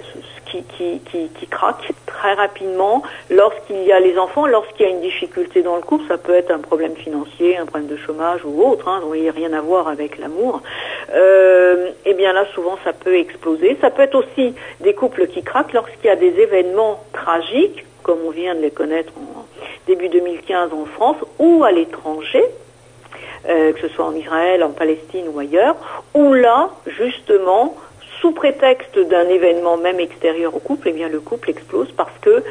qui, 0.53 0.63
qui, 0.63 0.99
qui, 0.99 1.29
qui 1.29 1.47
craquent 1.47 1.91
très 2.05 2.33
rapidement 2.33 3.01
lorsqu'il 3.29 3.83
y 3.83 3.91
a 3.91 3.99
les 3.99 4.17
enfants, 4.17 4.45
lorsqu'il 4.45 4.85
y 4.85 4.89
a 4.89 4.91
une 4.91 5.01
difficulté 5.01 5.63
dans 5.63 5.75
le 5.75 5.81
couple, 5.81 6.05
ça 6.07 6.17
peut 6.17 6.33
être 6.33 6.51
un 6.51 6.59
problème 6.59 6.95
financier, 6.95 7.57
un 7.57 7.65
problème 7.65 7.89
de 7.89 7.97
chômage 7.97 8.41
ou 8.45 8.63
autre, 8.63 8.87
hein, 8.87 8.99
dont 9.01 9.13
il 9.13 9.23
n'y 9.23 9.29
a 9.29 9.31
rien 9.31 9.53
à 9.53 9.61
voir 9.61 9.87
avec 9.87 10.19
l'amour. 10.19 10.61
Euh, 11.13 11.89
et 12.05 12.13
bien 12.13 12.33
là, 12.33 12.45
souvent, 12.53 12.77
ça 12.83 12.93
peut 12.93 13.15
exploser. 13.15 13.77
Ça 13.81 13.89
peut 13.89 14.03
être 14.03 14.15
aussi 14.15 14.53
des 14.81 14.93
couples 14.93 15.27
qui 15.27 15.41
craquent 15.41 15.73
lorsqu'il 15.73 16.05
y 16.05 16.09
a 16.09 16.15
des 16.15 16.39
événements 16.39 17.03
tragiques, 17.13 17.85
comme 18.03 18.19
on 18.25 18.31
vient 18.31 18.53
de 18.53 18.61
les 18.61 18.71
connaître 18.71 19.11
en 19.17 19.45
début 19.87 20.09
2015 20.09 20.71
en 20.73 20.85
France 20.85 21.17
ou 21.39 21.63
à 21.63 21.71
l'étranger, 21.71 22.43
euh, 23.49 23.73
que 23.73 23.79
ce 23.81 23.87
soit 23.89 24.05
en 24.05 24.15
Israël, 24.15 24.63
en 24.63 24.71
Palestine 24.71 25.25
ou 25.33 25.39
ailleurs, 25.39 25.75
où 26.13 26.33
là, 26.33 26.69
justement, 26.85 27.75
sous 28.23 28.31
prétexte 28.31 28.97
d'un 28.97 29.27
événement 29.27 29.75
même 29.75 29.99
extérieur 29.99 30.55
au 30.55 30.59
couple, 30.59 30.87
eh 30.89 30.93
bien 30.93 31.09
le 31.09 31.19
couple 31.19 31.49
explose 31.49 31.89
parce 31.95 32.17
que 32.21 32.41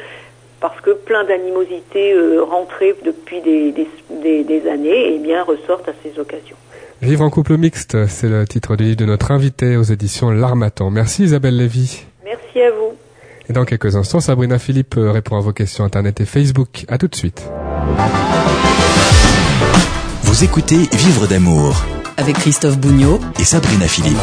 parce 0.61 0.79
que 0.83 0.91
plein 0.91 1.25
d'animosités 1.25 2.13
euh, 2.13 2.43
rentrées 2.43 2.95
depuis 3.05 3.41
des, 3.41 3.73
des, 3.73 4.45
des, 4.45 4.69
années 4.69 5.15
eh 5.15 5.19
bien 5.19 5.43
ressortent 5.43 5.89
à 5.89 5.93
ces 6.05 6.21
occasions. 6.21 6.55
Vivre 7.01 7.25
en 7.25 7.31
couple 7.31 7.57
mixte, 7.57 8.07
c'est 8.07 8.29
le 8.29 8.47
titre 8.47 8.77
du 8.77 8.85
livre 8.85 8.97
de 8.99 9.07
notre 9.07 9.33
invité 9.33 9.77
aux 9.77 9.83
éditions 9.83 10.31
L'Armatan. 10.31 10.91
Merci 10.91 11.25
Isabelle 11.25 11.57
Lévy. 11.57 12.05
Merci 12.23 12.61
à 12.61 12.71
vous. 12.71 12.93
Et 13.49 13.55
dans 13.55 13.65
quelques 13.65 13.97
instants, 13.97 14.21
Sabrina 14.21 14.59
Philippe 14.59 14.95
répond 14.97 15.37
à 15.37 15.41
vos 15.41 15.53
questions 15.53 15.85
Internet 15.85 16.21
et 16.21 16.27
Facebook. 16.27 16.85
À 16.87 16.99
tout 16.99 17.09
de 17.09 17.17
suite. 17.17 17.43
Vous 20.23 20.45
écoutez 20.45 20.77
Vivre 20.93 21.27
d'amour 21.27 21.83
avec 22.19 22.37
Christophe 22.37 22.79
Bougnot 22.79 23.19
et 23.41 23.45
Sabrina 23.45 23.89
Philippe. 23.89 24.19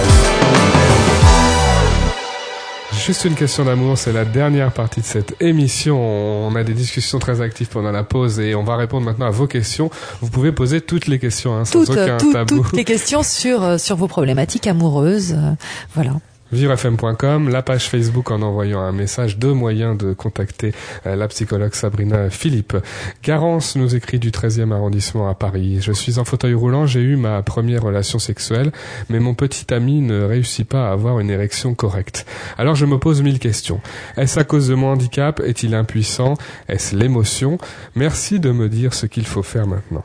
Juste 2.94 3.26
une 3.26 3.36
question 3.36 3.66
d'amour, 3.66 3.98
c'est 3.98 4.12
la 4.12 4.26
dernière 4.26 4.72
partie 4.72 5.02
de 5.02 5.06
cette 5.06 5.42
émission. 5.42 6.00
On 6.00 6.56
a 6.56 6.64
des 6.64 6.74
discussions 6.74 7.20
très 7.20 7.42
actives 7.42 7.68
pendant 7.68 7.92
la 7.92 8.04
pause 8.04 8.40
et 8.40 8.56
on 8.56 8.64
va 8.64 8.78
répondre 8.78 9.06
maintenant 9.06 9.28
à 9.28 9.32
vos 9.32 9.48
questions. 9.48 9.90
Vous 10.22 10.30
pouvez 10.30 10.52
poser 10.52 10.82
toutes 10.82 11.08
les 11.08 11.20
questions 11.20 11.56
hein, 11.56 11.66
sans 11.66 11.86
toutes, 11.86 11.92
aucun 11.92 12.18
tabou. 12.18 12.64
Toutes 12.64 12.74
les 12.74 12.86
questions 12.86 13.24
sur 13.24 13.64
euh, 13.64 13.78
sur 13.78 13.96
vos 13.96 14.08
problématiques 14.08 14.68
amoureuses, 14.68 15.34
euh, 15.34 15.54
voilà 15.94 16.14
vivrefm.com, 16.52 17.50
la 17.50 17.62
page 17.62 17.90
Facebook 17.90 18.32
en 18.32 18.42
envoyant 18.42 18.82
un 18.82 18.92
message, 18.92 19.38
deux 19.38 19.54
moyens 19.54 19.98
de 19.98 20.14
contacter 20.14 20.74
euh, 21.06 21.16
la 21.16 21.28
psychologue 21.28 21.74
Sabrina 21.74 22.30
Philippe. 22.30 22.76
Garance 23.24 23.76
nous 23.76 23.96
écrit 23.96 24.20
du 24.20 24.32
13e 24.32 24.72
arrondissement 24.72 25.30
à 25.30 25.36
Paris. 25.36 25.80
Je 25.82 25.92
suis 25.92 26.20
en 26.20 26.26
fauteuil 26.26 26.54
roulant, 26.54 26.86
j'ai 26.86 27.02
eu 27.02 27.16
ma 27.16 27.42
première 27.42 27.84
relation 27.84 28.20
sexuelle, 28.20 28.72
mais 29.10 29.20
mon 29.20 29.34
petit 29.34 29.74
ami 29.74 30.02
ne 30.02 30.24
réussit 30.24 30.68
pas 30.68 30.90
à 30.90 30.92
avoir 30.92 31.20
une 31.20 31.30
érection 31.30 31.74
correcte. 31.76 32.26
Alors 32.58 32.76
je 32.76 32.86
me 32.86 32.98
pose 32.98 33.22
mille 33.22 33.40
questions. 33.40 33.82
Est-ce 34.18 34.40
à 34.40 34.44
cause 34.44 34.68
de 34.68 34.76
mon 34.76 34.88
handicap? 34.88 35.40
Est-il 35.40 35.76
impuissant? 35.76 36.36
Est-ce 36.68 36.96
l'émotion? 36.96 37.58
Merci 37.96 38.40
de 38.40 38.52
me 38.52 38.70
dire 38.70 38.94
ce 38.94 39.06
qu'il 39.06 39.26
faut 39.26 39.44
faire 39.44 39.68
maintenant. 39.68 40.04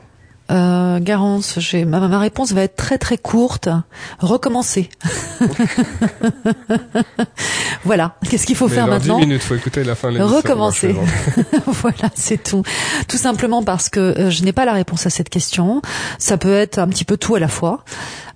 Euh, 0.51 0.99
Garance, 0.99 1.59
j'ai 1.59 1.85
ma, 1.85 1.99
ma, 2.07 2.19
réponse 2.19 2.51
va 2.51 2.61
être 2.61 2.75
très 2.75 2.99
très 2.99 3.17
courte. 3.17 3.67
Recommencer. 4.19 4.89
voilà. 7.83 8.15
Qu'est-ce 8.29 8.45
qu'il 8.45 8.55
faut 8.55 8.67
Mais 8.67 8.75
faire 8.75 8.87
maintenant 8.87 9.19
10 9.19 9.25
minutes, 9.25 9.41
faut 9.41 9.55
écouter 9.55 9.83
la 9.83 9.95
fin 9.95 10.11
de. 10.11 10.21
Recommencer. 10.21 10.95
voilà, 11.65 12.11
c'est 12.13 12.43
tout. 12.43 12.61
Tout 13.07 13.17
simplement 13.17 13.63
parce 13.63 13.89
que 13.89 13.99
euh, 13.99 14.29
je 14.29 14.43
n'ai 14.43 14.53
pas 14.53 14.65
la 14.65 14.73
réponse 14.73 15.07
à 15.07 15.09
cette 15.09 15.29
question. 15.29 15.81
Ça 16.19 16.37
peut 16.37 16.53
être 16.53 16.77
un 16.77 16.87
petit 16.87 17.05
peu 17.05 17.17
tout 17.17 17.35
à 17.35 17.39
la 17.39 17.47
fois. 17.47 17.83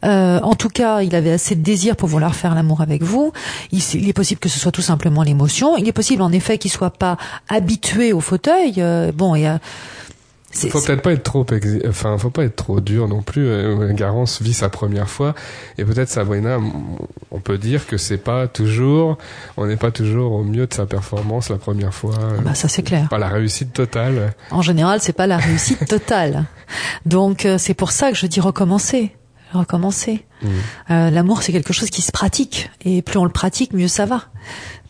Euh, 0.04 0.40
en 0.42 0.56
tout 0.56 0.70
cas, 0.70 1.02
il 1.02 1.16
avait 1.16 1.32
assez 1.32 1.56
de 1.56 1.62
désir 1.62 1.96
pour 1.96 2.10
vouloir 2.10 2.34
faire 2.34 2.56
l'amour 2.56 2.82
avec 2.82 3.04
vous. 3.04 3.34
Il, 3.72 3.84
il, 3.94 4.10
est 4.10 4.14
possible 4.14 4.40
que 4.40 4.50
ce 4.50 4.60
soit 4.60 4.72
tout 4.72 4.82
simplement 4.82 5.22
l'émotion. 5.22 5.78
Il 5.78 5.88
est 5.88 5.94
possible 5.94 6.24
en 6.24 6.32
effet 6.32 6.58
qu'il 6.58 6.72
soit 6.72 6.90
pas 6.90 7.18
habitué 7.50 8.14
au 8.14 8.22
fauteuil. 8.22 8.76
Euh, 8.80 9.12
bon, 9.12 9.36
et 9.36 9.48
il 10.64 10.72
faut 10.72 10.82
peut-être 10.82 11.02
pas 11.02 11.12
être 11.12 11.24
trop, 11.24 11.46
exi... 11.46 11.82
enfin, 11.88 12.18
faut 12.18 12.30
pas 12.30 12.44
être 12.44 12.56
trop 12.56 12.82
dur 12.82 13.08
non 13.08 13.22
plus. 13.22 13.48
Euh, 13.48 13.94
Garance 13.94 14.42
vit 14.42 14.54
sa 14.54 14.70
première 14.70 15.10
fois, 15.10 15.36
et 15.78 15.86
peut-être 15.86 16.10
Sabrina, 16.10 16.58
on 17.32 17.40
peut 17.40 17.58
dire 17.58 17.86
que 17.86 17.98
c'est 17.98 18.18
pas 18.18 18.48
toujours, 18.48 19.18
on 19.58 19.68
n'est 19.68 19.78
pas 19.78 19.92
toujours 19.92 20.34
au 20.34 20.44
mieux 20.44 20.66
de 20.66 20.74
sa 20.74 20.86
performance 20.86 21.50
la 21.50 21.58
première 21.58 21.94
fois. 21.94 22.16
Bah 22.44 22.56
ça 22.56 22.68
c'est 22.68 22.84
clair. 22.84 23.08
Pas 23.10 23.20
la 23.20 23.30
réussite 23.30 23.74
totale. 23.74 24.34
En 24.52 24.62
général, 24.62 25.00
c'est 25.02 25.14
pas 25.14 25.28
la 25.28 25.38
réussite 25.38 25.86
totale. 25.88 26.46
Donc 27.06 27.46
euh, 27.46 27.58
c'est 27.58 27.74
pour 27.74 27.92
ça 27.92 28.12
que 28.12 28.18
je 28.18 28.26
dis 28.26 28.40
recommencer, 28.40 29.16
recommencer. 29.54 30.26
Mmh. 30.42 30.48
Euh, 30.92 31.10
L'amour 31.12 31.44
c'est 31.44 31.52
quelque 31.52 31.74
chose 31.74 31.90
qui 31.90 32.02
se 32.02 32.12
pratique, 32.12 32.72
et 32.82 33.02
plus 33.02 33.20
on 33.20 33.26
le 33.26 33.32
pratique, 33.32 33.74
mieux 33.74 33.88
ça 33.88 34.06
va. 34.06 34.24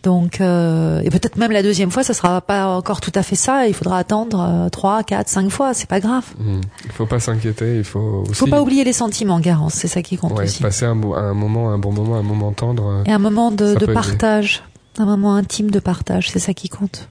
Donc, 0.04 0.40
euh, 0.40 1.02
et 1.04 1.10
peut-être 1.10 1.36
même 1.38 1.52
la 1.52 1.62
deuxième 1.62 1.92
fois, 1.92 2.04
ça 2.04 2.14
sera 2.14 2.40
pas 2.42 2.68
encore 2.68 3.02
tout 3.02 3.12
à 3.16 3.24
fait 3.24 3.36
ça. 3.36 3.68
Il 3.68 3.74
faudra 3.74 3.98
attendre 3.98 4.70
trois, 4.72 5.04
quatre, 5.04 5.28
cinq 5.28 5.50
fois. 5.50 5.74
C'est 5.74 5.90
pas 5.90 6.00
grave. 6.00 6.24
Mmh. 6.38 6.62
Il 6.86 6.92
faut 6.92 7.06
pas 7.06 7.20
s'inquiéter. 7.20 7.78
Il 7.78 7.84
faut 7.84 8.24
aussi. 8.28 8.36
Faut 8.36 8.48
pas 8.48 8.62
oublier 8.62 8.84
les 8.84 8.94
sentiments, 8.94 9.40
Garance. 9.40 9.74
C'est 9.74 9.90
ça 9.90 10.02
qui 10.02 10.18
compte 10.18 10.38
ouais, 10.38 10.46
aussi. 10.46 10.62
Passer 10.62 10.86
un, 10.86 10.92
un, 10.92 11.34
moment, 11.34 11.72
un 11.72 11.78
bon 11.78 11.92
moment, 11.92 12.16
un 12.16 12.24
moment 12.24 12.54
tendre. 12.54 13.04
Et 13.06 13.12
un 13.12 13.20
moment 13.20 13.52
de, 13.52 13.76
de 13.76 13.86
partage, 13.86 14.64
aider. 14.96 15.04
un 15.04 15.06
moment 15.06 15.36
intime 15.36 15.70
de 15.70 15.80
partage. 15.80 16.32
C'est 16.32 16.40
ça 16.40 16.54
qui 16.54 16.70
compte 16.70 17.10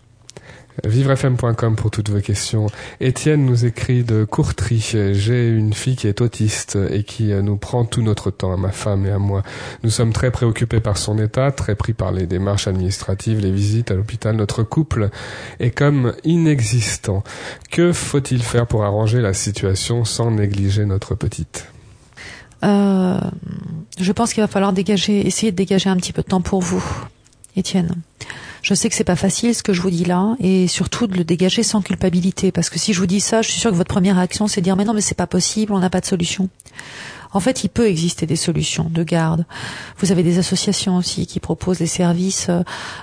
vivrefm.com 0.84 1.76
pour 1.76 1.90
toutes 1.90 2.10
vos 2.10 2.20
questions. 2.20 2.66
Étienne 3.00 3.44
nous 3.44 3.64
écrit 3.64 4.04
de 4.04 4.24
Courtry. 4.24 4.78
J'ai 5.12 5.48
une 5.48 5.72
fille 5.72 5.96
qui 5.96 6.06
est 6.06 6.20
autiste 6.20 6.78
et 6.90 7.02
qui 7.02 7.26
nous 7.26 7.56
prend 7.56 7.84
tout 7.84 8.02
notre 8.02 8.30
temps, 8.30 8.52
à 8.52 8.56
ma 8.56 8.72
femme 8.72 9.06
et 9.06 9.10
à 9.10 9.18
moi. 9.18 9.42
Nous 9.82 9.90
sommes 9.90 10.12
très 10.12 10.30
préoccupés 10.30 10.80
par 10.80 10.96
son 10.96 11.18
état, 11.18 11.50
très 11.52 11.74
pris 11.74 11.92
par 11.92 12.12
les 12.12 12.26
démarches 12.26 12.68
administratives, 12.68 13.40
les 13.40 13.52
visites 13.52 13.90
à 13.90 13.94
l'hôpital. 13.94 14.36
Notre 14.36 14.62
couple 14.62 15.10
est 15.60 15.70
comme 15.70 16.14
inexistant. 16.24 17.22
Que 17.70 17.92
faut-il 17.92 18.42
faire 18.42 18.66
pour 18.66 18.84
arranger 18.84 19.20
la 19.20 19.34
situation 19.34 20.04
sans 20.04 20.30
négliger 20.30 20.84
notre 20.84 21.14
petite? 21.14 21.66
Euh, 22.64 23.20
Je 23.98 24.12
pense 24.12 24.32
qu'il 24.32 24.42
va 24.42 24.48
falloir 24.48 24.72
essayer 24.76 25.52
de 25.52 25.56
dégager 25.56 25.90
un 25.90 25.96
petit 25.96 26.12
peu 26.12 26.22
de 26.22 26.28
temps 26.28 26.40
pour 26.40 26.60
vous, 26.60 26.84
Étienne. 27.56 27.94
Je 28.62 28.74
sais 28.74 28.88
que 28.88 28.94
c'est 28.94 29.04
pas 29.04 29.16
facile 29.16 29.54
ce 29.54 29.62
que 29.62 29.72
je 29.72 29.80
vous 29.80 29.90
dis 29.90 30.04
là, 30.04 30.36
et 30.40 30.66
surtout 30.68 31.06
de 31.06 31.16
le 31.16 31.24
dégager 31.24 31.62
sans 31.62 31.82
culpabilité, 31.82 32.52
parce 32.52 32.70
que 32.70 32.78
si 32.78 32.92
je 32.92 33.00
vous 33.00 33.06
dis 33.06 33.20
ça, 33.20 33.42
je 33.42 33.50
suis 33.50 33.60
sûre 33.60 33.70
que 33.70 33.76
votre 33.76 33.92
première 33.92 34.16
réaction 34.16 34.46
c'est 34.46 34.60
de 34.60 34.64
dire 34.64 34.76
mais 34.76 34.84
non 34.84 34.94
mais 34.94 35.00
c'est 35.00 35.16
pas 35.16 35.26
possible, 35.26 35.72
on 35.72 35.78
n'a 35.78 35.90
pas 35.90 36.00
de 36.00 36.06
solution. 36.06 36.48
En 37.32 37.40
fait, 37.40 37.64
il 37.64 37.68
peut 37.68 37.86
exister 37.86 38.26
des 38.26 38.36
solutions 38.36 38.88
de 38.90 39.02
garde. 39.02 39.44
Vous 39.98 40.12
avez 40.12 40.22
des 40.22 40.38
associations 40.38 40.96
aussi 40.96 41.26
qui 41.26 41.40
proposent 41.40 41.78
des 41.78 41.86
services, 41.86 42.50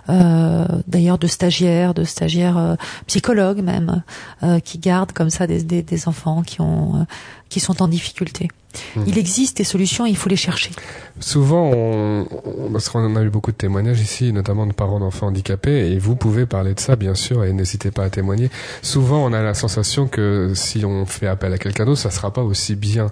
euh, 0.10 0.66
d'ailleurs 0.88 1.20
de 1.20 1.28
stagiaires, 1.28 1.94
de 1.94 2.04
stagiaires 2.04 2.58
euh, 2.58 2.76
psychologues 3.08 3.62
même, 3.62 4.04
euh, 4.44 4.60
qui 4.60 4.80
gardent 4.80 5.12
comme 5.12 5.30
ça 5.30 5.46
des, 5.46 5.64
des, 5.64 5.84
des 5.84 6.08
enfants 6.08 6.42
qui 6.42 6.62
ont, 6.62 7.06
qui 7.50 7.60
sont 7.60 7.84
en 7.84 7.88
difficulté. 7.88 8.50
Mmh. 8.96 9.02
Il 9.08 9.18
existe 9.18 9.58
des 9.58 9.64
solutions, 9.64 10.06
il 10.06 10.18
faut 10.18 10.30
les 10.30 10.36
chercher. 10.36 10.72
Souvent, 11.20 11.72
on, 11.74 12.28
on, 12.46 12.72
parce 12.72 12.90
qu'on 12.90 13.16
a 13.16 13.22
eu 13.22 13.30
beaucoup 13.30 13.52
de 13.52 13.58
témoignages 13.58 14.02
ici, 14.02 14.34
notamment 14.34 14.68
de 14.68 14.74
parents 14.74 15.00
d'enfants 15.00 15.28
handicapés, 15.28 15.92
et 15.92 15.98
vous 15.98 16.16
pouvez 16.16 16.46
parler 16.46 16.74
de 16.74 16.80
ça, 16.80 16.96
bien 16.96 17.16
sûr, 17.16 17.46
et 17.46 17.54
n'hésitez 17.54 17.92
pas 17.92 18.04
à 18.04 18.10
témoigner. 18.10 18.50
Souvent, 18.82 19.24
on 19.26 19.32
a 19.32 19.42
la 19.42 19.54
sensation 19.54 20.08
que 20.08 20.52
si 20.56 20.84
on 20.84 21.06
fait 21.06 21.28
appel 21.28 21.54
à 21.54 21.58
quelqu'un 21.58 21.86
d'autre, 21.86 22.02
ça 22.02 22.12
sera 22.12 22.32
pas 22.32 22.44
aussi 22.44 22.76
bien. 22.76 23.12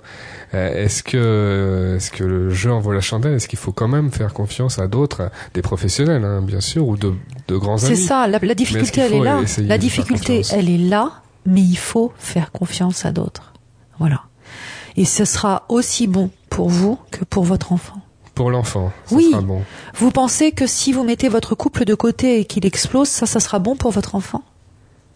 Euh, 0.53 0.83
est-ce 0.83 1.01
que, 1.01 1.95
est-ce 1.95 2.11
que 2.11 2.23
le 2.23 2.49
jeu 2.49 2.71
en 2.71 2.79
vaut 2.79 2.91
la 2.91 3.01
chandelle? 3.01 3.35
Est-ce 3.35 3.47
qu'il 3.47 3.59
faut 3.59 3.71
quand 3.71 3.87
même 3.87 4.11
faire 4.11 4.33
confiance 4.33 4.79
à 4.79 4.87
d'autres, 4.87 5.31
des 5.53 5.61
professionnels, 5.61 6.25
hein, 6.25 6.41
bien 6.41 6.61
sûr, 6.61 6.87
ou 6.87 6.97
de, 6.97 7.13
de 7.47 7.57
grands 7.57 7.83
amis? 7.83 7.95
C'est 7.95 8.03
ça. 8.03 8.27
La, 8.27 8.39
la 8.39 8.55
difficulté, 8.55 9.01
elle 9.01 9.13
est 9.13 9.23
là. 9.23 9.39
La 9.59 9.77
difficulté, 9.77 10.41
elle 10.51 10.69
est 10.69 10.77
là, 10.77 11.21
mais 11.45 11.61
il 11.61 11.77
faut 11.77 12.11
faire 12.17 12.51
confiance 12.51 13.05
à 13.05 13.11
d'autres. 13.11 13.53
Voilà. 13.99 14.23
Et 14.97 15.05
ce 15.05 15.25
sera 15.25 15.63
aussi 15.69 16.07
bon 16.07 16.29
pour 16.49 16.69
vous 16.69 16.97
que 17.11 17.23
pour 17.25 17.43
votre 17.43 17.71
enfant. 17.71 18.01
Pour 18.35 18.49
l'enfant, 18.49 18.91
ça 19.05 19.15
Oui. 19.15 19.29
sera 19.31 19.41
bon. 19.41 19.61
Vous 19.95 20.11
pensez 20.11 20.51
que 20.51 20.65
si 20.67 20.91
vous 20.91 21.03
mettez 21.03 21.29
votre 21.29 21.55
couple 21.55 21.85
de 21.85 21.93
côté 21.95 22.39
et 22.39 22.45
qu'il 22.45 22.65
explose, 22.65 23.07
ça, 23.07 23.25
ça 23.25 23.39
sera 23.39 23.59
bon 23.59 23.75
pour 23.75 23.91
votre 23.91 24.15
enfant? 24.15 24.43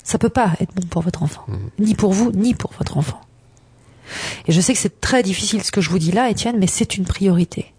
Ça 0.03 0.17
peut 0.17 0.29
pas 0.29 0.51
être 0.59 0.73
bon 0.73 0.85
pour 0.87 1.01
votre 1.01 1.23
enfant, 1.23 1.45
ni 1.79 1.93
pour 1.95 2.13
vous, 2.13 2.31
ni 2.31 2.53
pour 2.53 2.71
votre 2.77 2.97
enfant. 2.97 3.19
Et 4.47 4.51
je 4.53 4.61
sais 4.61 4.73
que 4.73 4.79
c'est 4.79 5.01
très 5.01 5.21
difficile 5.21 5.63
ce 5.63 5.71
que 5.71 5.81
je 5.81 5.89
vous 5.89 5.99
dis 5.99 6.11
là, 6.13 6.29
Étienne, 6.29 6.57
mais 6.57 6.67
c'est 6.67 6.95
une 6.95 7.03
priorité. 7.05 7.73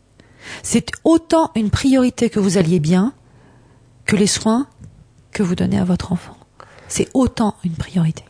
C'est 0.63 0.91
autant 1.05 1.51
une 1.55 1.71
priorité 1.71 2.29
que 2.31 2.39
vous 2.41 2.59
alliez 2.59 2.81
bien 2.81 3.13
que 4.05 4.17
les 4.17 4.27
soins 4.27 4.67
que 5.33 5.43
vous 5.43 5.55
donnez 5.55 5.79
à 5.79 5.85
votre 5.85 6.13
enfant. 6.13 6.37
C'est 6.89 7.09
autant 7.15 7.55
une 7.65 7.73
priorité. 7.75 8.25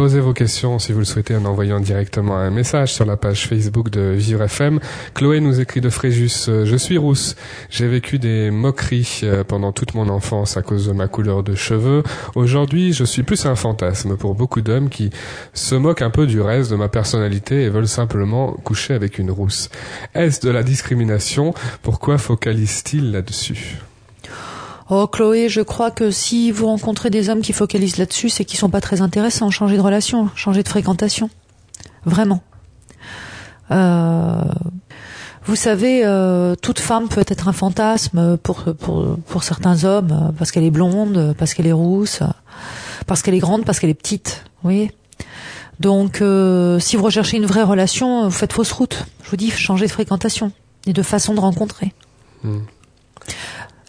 Posez 0.00 0.20
vos 0.20 0.32
questions 0.32 0.78
si 0.78 0.92
vous 0.94 1.00
le 1.00 1.04
souhaitez 1.04 1.36
en 1.36 1.44
envoyant 1.44 1.78
directement 1.78 2.38
un 2.38 2.48
message 2.48 2.94
sur 2.94 3.04
la 3.04 3.18
page 3.18 3.46
Facebook 3.46 3.90
de 3.90 4.00
Vivre 4.00 4.40
FM. 4.40 4.80
Chloé 5.12 5.40
nous 5.40 5.60
écrit 5.60 5.82
de 5.82 5.90
Fréjus 5.90 6.48
euh, 6.48 6.64
Je 6.64 6.76
suis 6.76 6.96
rousse. 6.96 7.36
J'ai 7.68 7.86
vécu 7.86 8.18
des 8.18 8.50
moqueries 8.50 9.20
euh, 9.24 9.44
pendant 9.44 9.72
toute 9.72 9.92
mon 9.92 10.08
enfance 10.08 10.56
à 10.56 10.62
cause 10.62 10.86
de 10.86 10.92
ma 10.92 11.06
couleur 11.06 11.42
de 11.42 11.54
cheveux. 11.54 12.02
Aujourd'hui, 12.34 12.94
je 12.94 13.04
suis 13.04 13.24
plus 13.24 13.44
un 13.44 13.56
fantasme 13.56 14.16
pour 14.16 14.34
beaucoup 14.34 14.62
d'hommes 14.62 14.88
qui 14.88 15.10
se 15.52 15.74
moquent 15.74 16.00
un 16.00 16.08
peu 16.08 16.26
du 16.26 16.40
reste 16.40 16.70
de 16.70 16.76
ma 16.76 16.88
personnalité 16.88 17.64
et 17.64 17.68
veulent 17.68 17.86
simplement 17.86 18.52
coucher 18.64 18.94
avec 18.94 19.18
une 19.18 19.30
rousse. 19.30 19.68
Est-ce 20.14 20.40
de 20.40 20.48
la 20.48 20.62
discrimination? 20.62 21.52
Pourquoi 21.82 22.16
focalise-t-il 22.16 23.12
là-dessus? 23.12 23.76
Oh 24.92 25.06
Chloé, 25.06 25.48
je 25.48 25.60
crois 25.60 25.92
que 25.92 26.10
si 26.10 26.50
vous 26.50 26.66
rencontrez 26.66 27.10
des 27.10 27.28
hommes 27.30 27.42
qui 27.42 27.52
focalisent 27.52 27.96
là-dessus, 27.96 28.28
c'est 28.28 28.44
qu'ils 28.44 28.58
sont 28.58 28.70
pas 28.70 28.80
très 28.80 29.02
intéressants. 29.02 29.48
Changez 29.48 29.76
de 29.76 29.82
relation, 29.82 30.28
changez 30.34 30.64
de 30.64 30.68
fréquentation. 30.68 31.30
Vraiment. 32.04 32.42
Euh, 33.70 34.42
vous 35.44 35.54
savez, 35.54 36.04
euh, 36.04 36.56
toute 36.56 36.80
femme 36.80 37.08
peut 37.08 37.24
être 37.28 37.46
un 37.46 37.52
fantasme 37.52 38.36
pour, 38.38 38.64
pour, 38.74 39.44
certains 39.44 39.84
hommes, 39.84 40.34
parce 40.36 40.50
qu'elle 40.50 40.64
est 40.64 40.72
blonde, 40.72 41.36
parce 41.38 41.54
qu'elle 41.54 41.68
est 41.68 41.72
rousse, 41.72 42.24
parce 43.06 43.22
qu'elle 43.22 43.34
est 43.34 43.38
grande, 43.38 43.64
parce 43.64 43.78
qu'elle 43.78 43.90
est 43.90 43.94
petite. 43.94 44.42
Vous 44.44 44.70
voyez 44.70 44.92
Donc, 45.78 46.20
euh, 46.20 46.80
si 46.80 46.96
vous 46.96 47.04
recherchez 47.04 47.36
une 47.36 47.46
vraie 47.46 47.62
relation, 47.62 48.24
vous 48.24 48.30
faites 48.32 48.52
fausse 48.52 48.72
route. 48.72 49.06
Je 49.22 49.30
vous 49.30 49.36
dis, 49.36 49.52
changez 49.52 49.86
de 49.86 49.92
fréquentation 49.92 50.50
et 50.86 50.92
de 50.92 51.02
façon 51.02 51.32
de 51.34 51.40
rencontrer. 51.40 51.94
Hmm. 52.42 52.62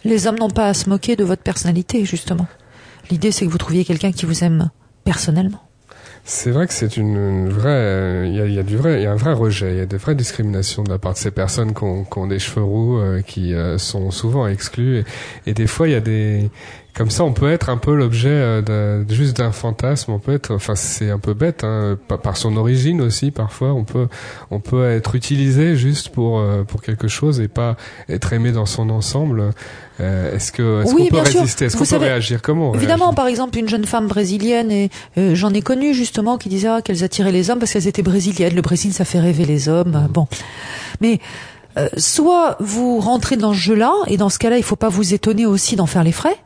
Les 0.04 0.26
hommes 0.26 0.38
n'ont 0.38 0.50
pas 0.50 0.68
à 0.68 0.74
se 0.74 0.88
moquer 0.88 1.16
de 1.16 1.24
votre 1.24 1.42
personnalité, 1.42 2.04
justement. 2.04 2.46
L'idée, 3.10 3.32
c'est 3.32 3.46
que 3.46 3.50
vous 3.50 3.58
trouviez 3.58 3.84
quelqu'un 3.84 4.12
qui 4.12 4.26
vous 4.26 4.44
aime 4.44 4.70
personnellement. 5.04 5.62
C'est 6.24 6.52
vrai 6.52 6.68
que 6.68 6.72
c'est 6.72 6.96
une, 6.96 7.48
vraie, 7.48 8.28
il 8.28 8.54
y 8.54 8.58
a, 8.58 8.62
du 8.62 8.76
vrai, 8.76 9.00
il 9.00 9.02
y 9.02 9.06
a 9.06 9.12
un 9.12 9.16
vrai 9.16 9.32
rejet, 9.32 9.72
il 9.72 9.78
y 9.78 9.80
a 9.80 9.86
de 9.86 9.96
vraies 9.96 10.14
discriminations 10.14 10.84
de 10.84 10.90
la 10.90 10.98
part 10.98 11.14
de 11.14 11.18
ces 11.18 11.32
personnes 11.32 11.74
qui 11.74 11.82
ont, 11.82 12.26
des 12.28 12.38
cheveux 12.38 12.62
roux, 12.62 12.98
euh, 12.98 13.22
qui 13.22 13.54
euh, 13.54 13.76
sont 13.76 14.12
souvent 14.12 14.46
exclus, 14.46 14.98
et, 14.98 15.04
et 15.46 15.54
des 15.54 15.66
fois 15.66 15.88
il 15.88 15.92
y 15.92 15.96
a 15.96 16.00
des, 16.00 16.48
comme 16.94 17.10
ça 17.10 17.24
on 17.24 17.32
peut 17.32 17.50
être 17.50 17.70
un 17.70 17.78
peu 17.78 17.94
l'objet 17.94 18.28
euh, 18.30 18.60
d'un- 18.62 19.14
juste 19.14 19.36
d'un 19.36 19.52
fantasme, 19.52 20.12
on 20.12 20.18
peut 20.18 20.32
être, 20.34 20.54
enfin 20.54 20.74
c'est 20.74 21.10
un 21.10 21.18
peu 21.18 21.32
bête, 21.34 21.64
hein, 21.64 21.96
par, 22.22 22.36
son 22.36 22.56
origine 22.56 23.00
aussi 23.00 23.30
parfois, 23.30 23.72
on 23.72 23.84
peut, 23.84 24.08
on 24.50 24.60
peut 24.60 24.88
être 24.90 25.14
utilisé 25.14 25.74
juste 25.76 26.10
pour 26.10 26.38
euh, 26.40 26.64
pour 26.64 26.82
quelque 26.82 27.08
chose 27.08 27.40
et 27.40 27.48
pas 27.48 27.76
être 28.08 28.32
aimé 28.32 28.52
dans 28.52 28.66
son 28.66 28.90
ensemble. 28.90 29.50
Euh, 30.00 30.34
est-ce 30.34 30.50
que, 30.52 30.82
est-ce 30.82 30.94
Oui, 30.94 31.08
qu'on 31.08 31.16
peut 31.18 31.30
sûr. 31.30 31.40
résister, 31.40 31.64
est-ce 31.66 31.76
qu'on 31.76 31.84
peut 31.84 31.96
réagir, 31.96 32.40
comment 32.42 32.74
Évidemment, 32.74 33.04
réagit? 33.06 33.16
par 33.16 33.26
exemple, 33.28 33.58
une 33.58 33.68
jeune 33.68 33.84
femme 33.84 34.08
brésilienne, 34.08 34.70
et 34.70 34.90
euh, 35.18 35.34
j'en 35.34 35.52
ai 35.54 35.60
connu 35.62 35.94
justement 35.94 36.38
qui 36.38 36.48
disaient 36.48 36.68
ah, 36.68 36.82
qu'elles 36.82 37.04
attiraient 37.04 37.30
les 37.32 37.50
hommes 37.50 37.58
parce 37.58 37.72
qu'elles 37.72 37.86
étaient 37.88 38.02
brésiliennes. 38.02 38.54
Le 38.54 38.62
Brésil, 38.62 38.92
ça 38.92 39.04
fait 39.04 39.20
rêver 39.20 39.44
les 39.44 39.68
hommes. 39.68 40.08
Bon, 40.10 40.26
mais 41.00 41.20
euh, 41.78 41.88
soit 41.96 42.56
vous 42.60 42.98
rentrez 43.00 43.36
dans 43.36 43.52
ce 43.52 43.58
jeu-là, 43.58 43.92
et 44.08 44.16
dans 44.16 44.28
ce 44.30 44.38
cas-là, 44.38 44.56
il 44.56 44.62
faut 44.64 44.76
pas 44.76 44.88
vous 44.88 45.14
étonner 45.14 45.46
aussi 45.46 45.76
d'en 45.76 45.86
faire 45.86 46.02
les 46.04 46.12
frais. 46.12 46.36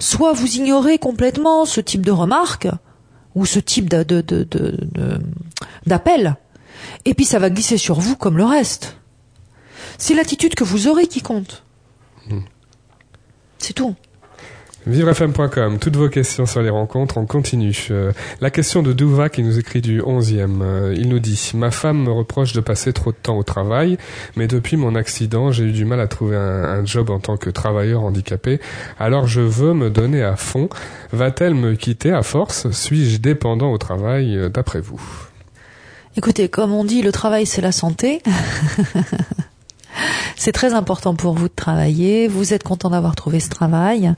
Soit 0.00 0.32
vous 0.32 0.56
ignorez 0.56 0.98
complètement 0.98 1.64
ce 1.64 1.80
type 1.80 2.04
de 2.04 2.10
remarques 2.10 2.68
ou 3.36 3.46
ce 3.46 3.60
type 3.60 3.88
de, 3.88 4.02
de, 4.02 4.22
de, 4.22 5.20
d'appel, 5.86 6.36
et 7.04 7.14
puis 7.14 7.24
ça 7.24 7.38
va 7.38 7.50
glisser 7.50 7.76
sur 7.76 8.00
vous 8.00 8.16
comme 8.16 8.36
le 8.36 8.44
reste. 8.44 8.96
C'est 9.98 10.14
l'attitude 10.14 10.54
que 10.54 10.64
vous 10.64 10.88
aurez 10.88 11.06
qui 11.06 11.20
compte. 11.20 11.64
C'est 13.58 13.74
tout. 13.74 13.94
Vivrefm.com, 14.86 15.78
toutes 15.78 15.96
vos 15.96 16.08
questions 16.08 16.46
sur 16.46 16.62
les 16.62 16.70
rencontres, 16.70 17.18
on 17.18 17.26
continue. 17.26 17.88
Euh, 17.90 18.12
la 18.40 18.50
question 18.50 18.82
de 18.82 18.94
Douva 18.94 19.28
qui 19.28 19.42
nous 19.42 19.58
écrit 19.58 19.82
du 19.82 20.00
11e, 20.00 20.62
euh, 20.62 20.94
il 20.96 21.10
nous 21.10 21.18
dit 21.18 21.50
«Ma 21.54 21.70
femme 21.70 22.04
me 22.04 22.10
reproche 22.10 22.54
de 22.54 22.60
passer 22.60 22.94
trop 22.94 23.12
de 23.12 23.16
temps 23.22 23.36
au 23.36 23.42
travail, 23.42 23.98
mais 24.36 24.46
depuis 24.46 24.78
mon 24.78 24.94
accident, 24.94 25.52
j'ai 25.52 25.64
eu 25.64 25.72
du 25.72 25.84
mal 25.84 26.00
à 26.00 26.06
trouver 26.08 26.36
un, 26.36 26.82
job 26.86 27.10
en 27.10 27.18
tant 27.18 27.36
que 27.36 27.50
travailleur 27.50 28.02
handicapé, 28.02 28.58
alors 28.98 29.26
je 29.26 29.42
veux 29.42 29.74
me 29.74 29.90
donner 29.90 30.22
à 30.22 30.36
fond. 30.36 30.70
Va-t-elle 31.12 31.54
me 31.54 31.74
quitter 31.74 32.10
à 32.10 32.22
force? 32.22 32.70
Suis-je 32.70 33.18
dépendant 33.18 33.72
au 33.72 33.78
travail 33.78 34.34
euh, 34.34 34.48
d'après 34.48 34.80
vous?» 34.80 35.00
Écoutez, 36.16 36.48
comme 36.48 36.72
on 36.72 36.84
dit, 36.84 37.02
le 37.02 37.12
travail 37.12 37.44
c'est 37.44 37.60
la 37.60 37.72
santé. 37.72 38.22
c'est 40.36 40.52
très 40.52 40.72
important 40.72 41.14
pour 41.14 41.34
vous 41.34 41.48
de 41.48 41.54
travailler. 41.54 42.28
Vous 42.28 42.54
êtes 42.54 42.62
content 42.62 42.88
d'avoir 42.88 43.14
trouvé 43.14 43.40
ce 43.40 43.50
travail. 43.50 44.14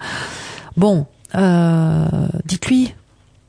Bon, 0.77 1.07
euh, 1.35 2.07
dites-lui. 2.45 2.95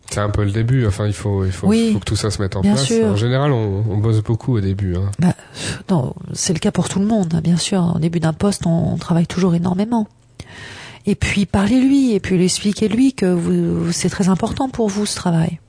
C'est 0.09 0.19
un 0.19 0.29
peu 0.29 0.43
le 0.43 0.51
début, 0.51 0.86
enfin 0.86 1.07
il 1.07 1.13
faut, 1.13 1.43
il 1.43 1.51
faut, 1.51 1.67
Oui, 1.67 1.93
faut 1.93 1.99
que 1.99 2.05
tout 2.05 2.15
ça 2.15 2.29
se 2.29 2.39
mette 2.41 2.55
en 2.55 2.62
place. 2.62 2.83
sûr. 2.83 3.07
En 3.07 3.15
général, 3.15 3.51
on, 3.51 3.83
on 3.89 3.97
bosse 3.97 4.21
beaucoup 4.21 4.55
au 4.57 4.59
début. 4.62 4.95
Hein. 4.95 5.09
Bah, 5.17 5.33
non, 5.89 6.13
c'est 6.33 6.53
le 6.53 6.59
cas 6.59 6.71
pour 6.71 6.88
tout 6.88 6.99
le 6.99 7.05
monde, 7.05 7.33
hein, 7.36 7.41
bien 7.41 7.57
sûr. 7.57 7.93
Au 7.95 7.99
début 7.99 8.19
d'un 8.19 8.33
poste, 8.33 8.67
on, 8.67 8.93
on 8.93 8.97
travaille 8.97 9.25
toujours 9.27 9.55
énormément. 9.55 10.07
Et 11.05 11.15
puis 11.15 11.45
parlez-lui, 11.45 12.13
et 12.13 12.19
puis 12.19 12.38
lui 12.38 12.45
expliquez-lui 12.45 13.13
que 13.13 13.25
vous, 13.25 13.91
c'est 13.91 14.09
très 14.09 14.29
important 14.29 14.69
pour 14.69 14.88
vous 14.88 15.05
ce 15.05 15.15
travail. 15.15 15.59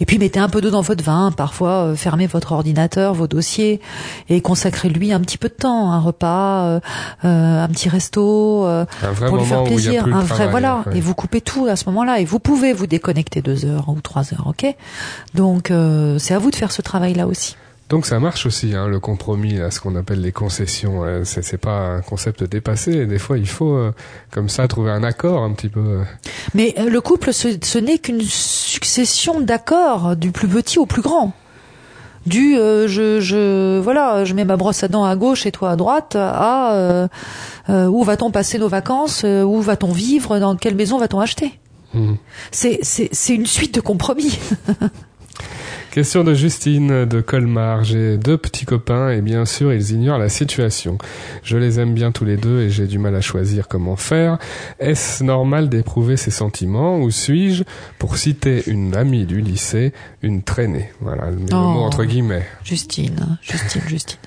Et 0.00 0.04
puis 0.06 0.18
mettez 0.18 0.38
un 0.38 0.48
peu 0.48 0.60
d'eau 0.60 0.70
dans 0.70 0.82
votre 0.82 1.02
vin, 1.02 1.32
parfois 1.32 1.70
euh, 1.86 1.96
fermez 1.96 2.26
votre 2.26 2.52
ordinateur, 2.52 3.14
vos 3.14 3.26
dossiers, 3.26 3.80
et 4.28 4.40
consacrez-lui 4.40 5.12
un 5.12 5.20
petit 5.20 5.38
peu 5.38 5.48
de 5.48 5.54
temps, 5.54 5.90
un 5.90 6.00
repas, 6.00 6.64
euh, 6.64 6.80
euh, 7.24 7.64
un 7.64 7.68
petit 7.68 7.88
resto, 7.88 8.66
euh, 8.66 8.84
Un 9.02 9.12
vrai 9.12 9.28
pour 9.28 9.38
lui 9.38 9.44
faire 9.44 9.64
plaisir, 9.64 10.04
un 10.06 10.20
vrai 10.20 10.26
travail, 10.26 10.50
voilà. 10.50 10.82
ouais. 10.86 10.98
Et 10.98 11.00
vous 11.00 11.14
coupez 11.14 11.40
tout 11.40 11.66
à 11.66 11.76
ce 11.76 11.86
moment-là, 11.86 12.20
et 12.20 12.24
vous 12.24 12.38
pouvez 12.38 12.72
vous 12.72 12.86
déconnecter 12.86 13.40
deux 13.42 13.64
heures 13.64 13.88
ou 13.88 14.00
trois 14.00 14.34
heures, 14.34 14.46
ok? 14.46 14.66
Donc 15.34 15.70
euh, 15.70 16.18
c'est 16.18 16.34
à 16.34 16.38
vous 16.38 16.50
de 16.50 16.56
faire 16.56 16.72
ce 16.72 16.82
travail-là 16.82 17.26
aussi. 17.26 17.56
Donc 17.88 18.04
ça 18.04 18.18
marche 18.18 18.46
aussi, 18.46 18.74
hein, 18.74 18.88
le 18.88 18.98
compromis, 18.98 19.54
là, 19.54 19.70
ce 19.70 19.80
qu'on 19.80 19.94
appelle 19.94 20.20
les 20.20 20.32
concessions. 20.32 21.04
euh, 21.04 21.22
c'est, 21.24 21.56
pas 21.56 21.86
un 21.86 22.00
concept 22.00 22.42
dépassé. 22.42 23.06
Des 23.06 23.18
fois, 23.18 23.38
il 23.38 23.46
faut 23.46 23.74
euh, 23.74 23.92
comme 24.32 24.48
ça 24.48 24.66
trouver 24.66 24.90
un 24.90 25.04
accord 25.04 25.44
un 25.44 25.52
petit 25.52 25.68
peu. 25.68 26.00
Mais 26.54 26.74
euh, 26.78 26.90
le 26.90 27.00
couple, 27.00 27.32
ce, 27.32 27.56
ce 27.62 27.78
n'est 27.78 27.98
qu'une 27.98 28.22
succession 28.22 29.40
d'accords, 29.40 30.16
du 30.16 30.32
plus 30.32 30.48
petit 30.48 30.80
au 30.80 30.86
plus 30.86 31.02
grand. 31.02 31.32
Du 32.26 32.56
je, 32.56 33.20
je 33.20 33.78
voilà, 33.78 34.24
je 34.24 34.34
mets 34.34 34.44
ma 34.44 34.56
brosse 34.56 34.82
à 34.82 34.88
dents 34.88 35.04
à 35.04 35.14
gauche 35.14 35.46
et 35.46 35.52
toi 35.52 35.70
à 35.70 35.76
droite, 35.76 36.16
à 36.18 37.08
où 37.68 38.02
va-t-on 38.02 38.32
passer 38.32 38.58
nos 38.58 38.66
vacances, 38.66 39.22
où 39.22 39.60
va-t-on 39.60 39.92
vivre, 39.92 40.40
dans 40.40 40.56
quelle 40.56 40.74
maison 40.74 40.98
va-t-on 40.98 41.20
acheter? 41.20 41.60
C'est 42.50 42.80
c'est 42.82 43.32
une 43.32 43.46
suite 43.46 43.76
de 43.76 43.80
compromis. 43.80 44.40
Question 45.96 46.24
de 46.24 46.34
Justine 46.34 47.06
de 47.06 47.22
Colmar. 47.22 47.82
J'ai 47.82 48.18
deux 48.18 48.36
petits 48.36 48.66
copains 48.66 49.08
et 49.12 49.22
bien 49.22 49.46
sûr 49.46 49.72
ils 49.72 49.92
ignorent 49.92 50.18
la 50.18 50.28
situation. 50.28 50.98
Je 51.42 51.56
les 51.56 51.80
aime 51.80 51.94
bien 51.94 52.12
tous 52.12 52.26
les 52.26 52.36
deux 52.36 52.60
et 52.60 52.68
j'ai 52.68 52.86
du 52.86 52.98
mal 52.98 53.16
à 53.16 53.22
choisir 53.22 53.66
comment 53.66 53.96
faire. 53.96 54.36
Est-ce 54.78 55.24
normal 55.24 55.70
d'éprouver 55.70 56.18
ces 56.18 56.30
sentiments 56.30 56.98
ou 56.98 57.10
suis-je, 57.10 57.64
pour 57.98 58.18
citer 58.18 58.62
une 58.66 58.94
amie 58.94 59.24
du 59.24 59.40
lycée, 59.40 59.94
une 60.20 60.42
traînée? 60.42 60.90
Voilà, 61.00 61.30
le 61.30 61.38
Oh. 61.52 61.56
mot 61.56 61.80
entre 61.80 62.04
guillemets. 62.04 62.44
Justine, 62.62 63.38
Justine, 63.40 63.80
Justine. 63.86 64.18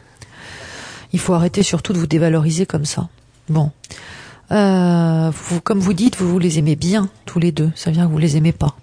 Il 1.14 1.20
faut 1.20 1.36
arrêter 1.36 1.62
surtout 1.62 1.94
de 1.94 2.00
vous 2.00 2.08
dévaloriser 2.08 2.66
comme 2.66 2.86
ça. 2.86 3.10
Bon. 3.48 3.70
Euh, 4.52 5.30
vous, 5.32 5.62
comme 5.62 5.78
vous 5.78 5.94
dites, 5.94 6.18
vous, 6.18 6.30
vous 6.30 6.40
les 6.40 6.58
aimez 6.58 6.76
bien, 6.76 7.10
tous 7.28 7.38
les 7.38 7.52
deux. 7.52 7.70
Ça 7.76 7.92
veut 7.92 7.96
dire 7.96 8.08
que 8.08 8.12
vous 8.12 8.18
les 8.18 8.38
aimez 8.38 8.54
pas. 8.54 8.76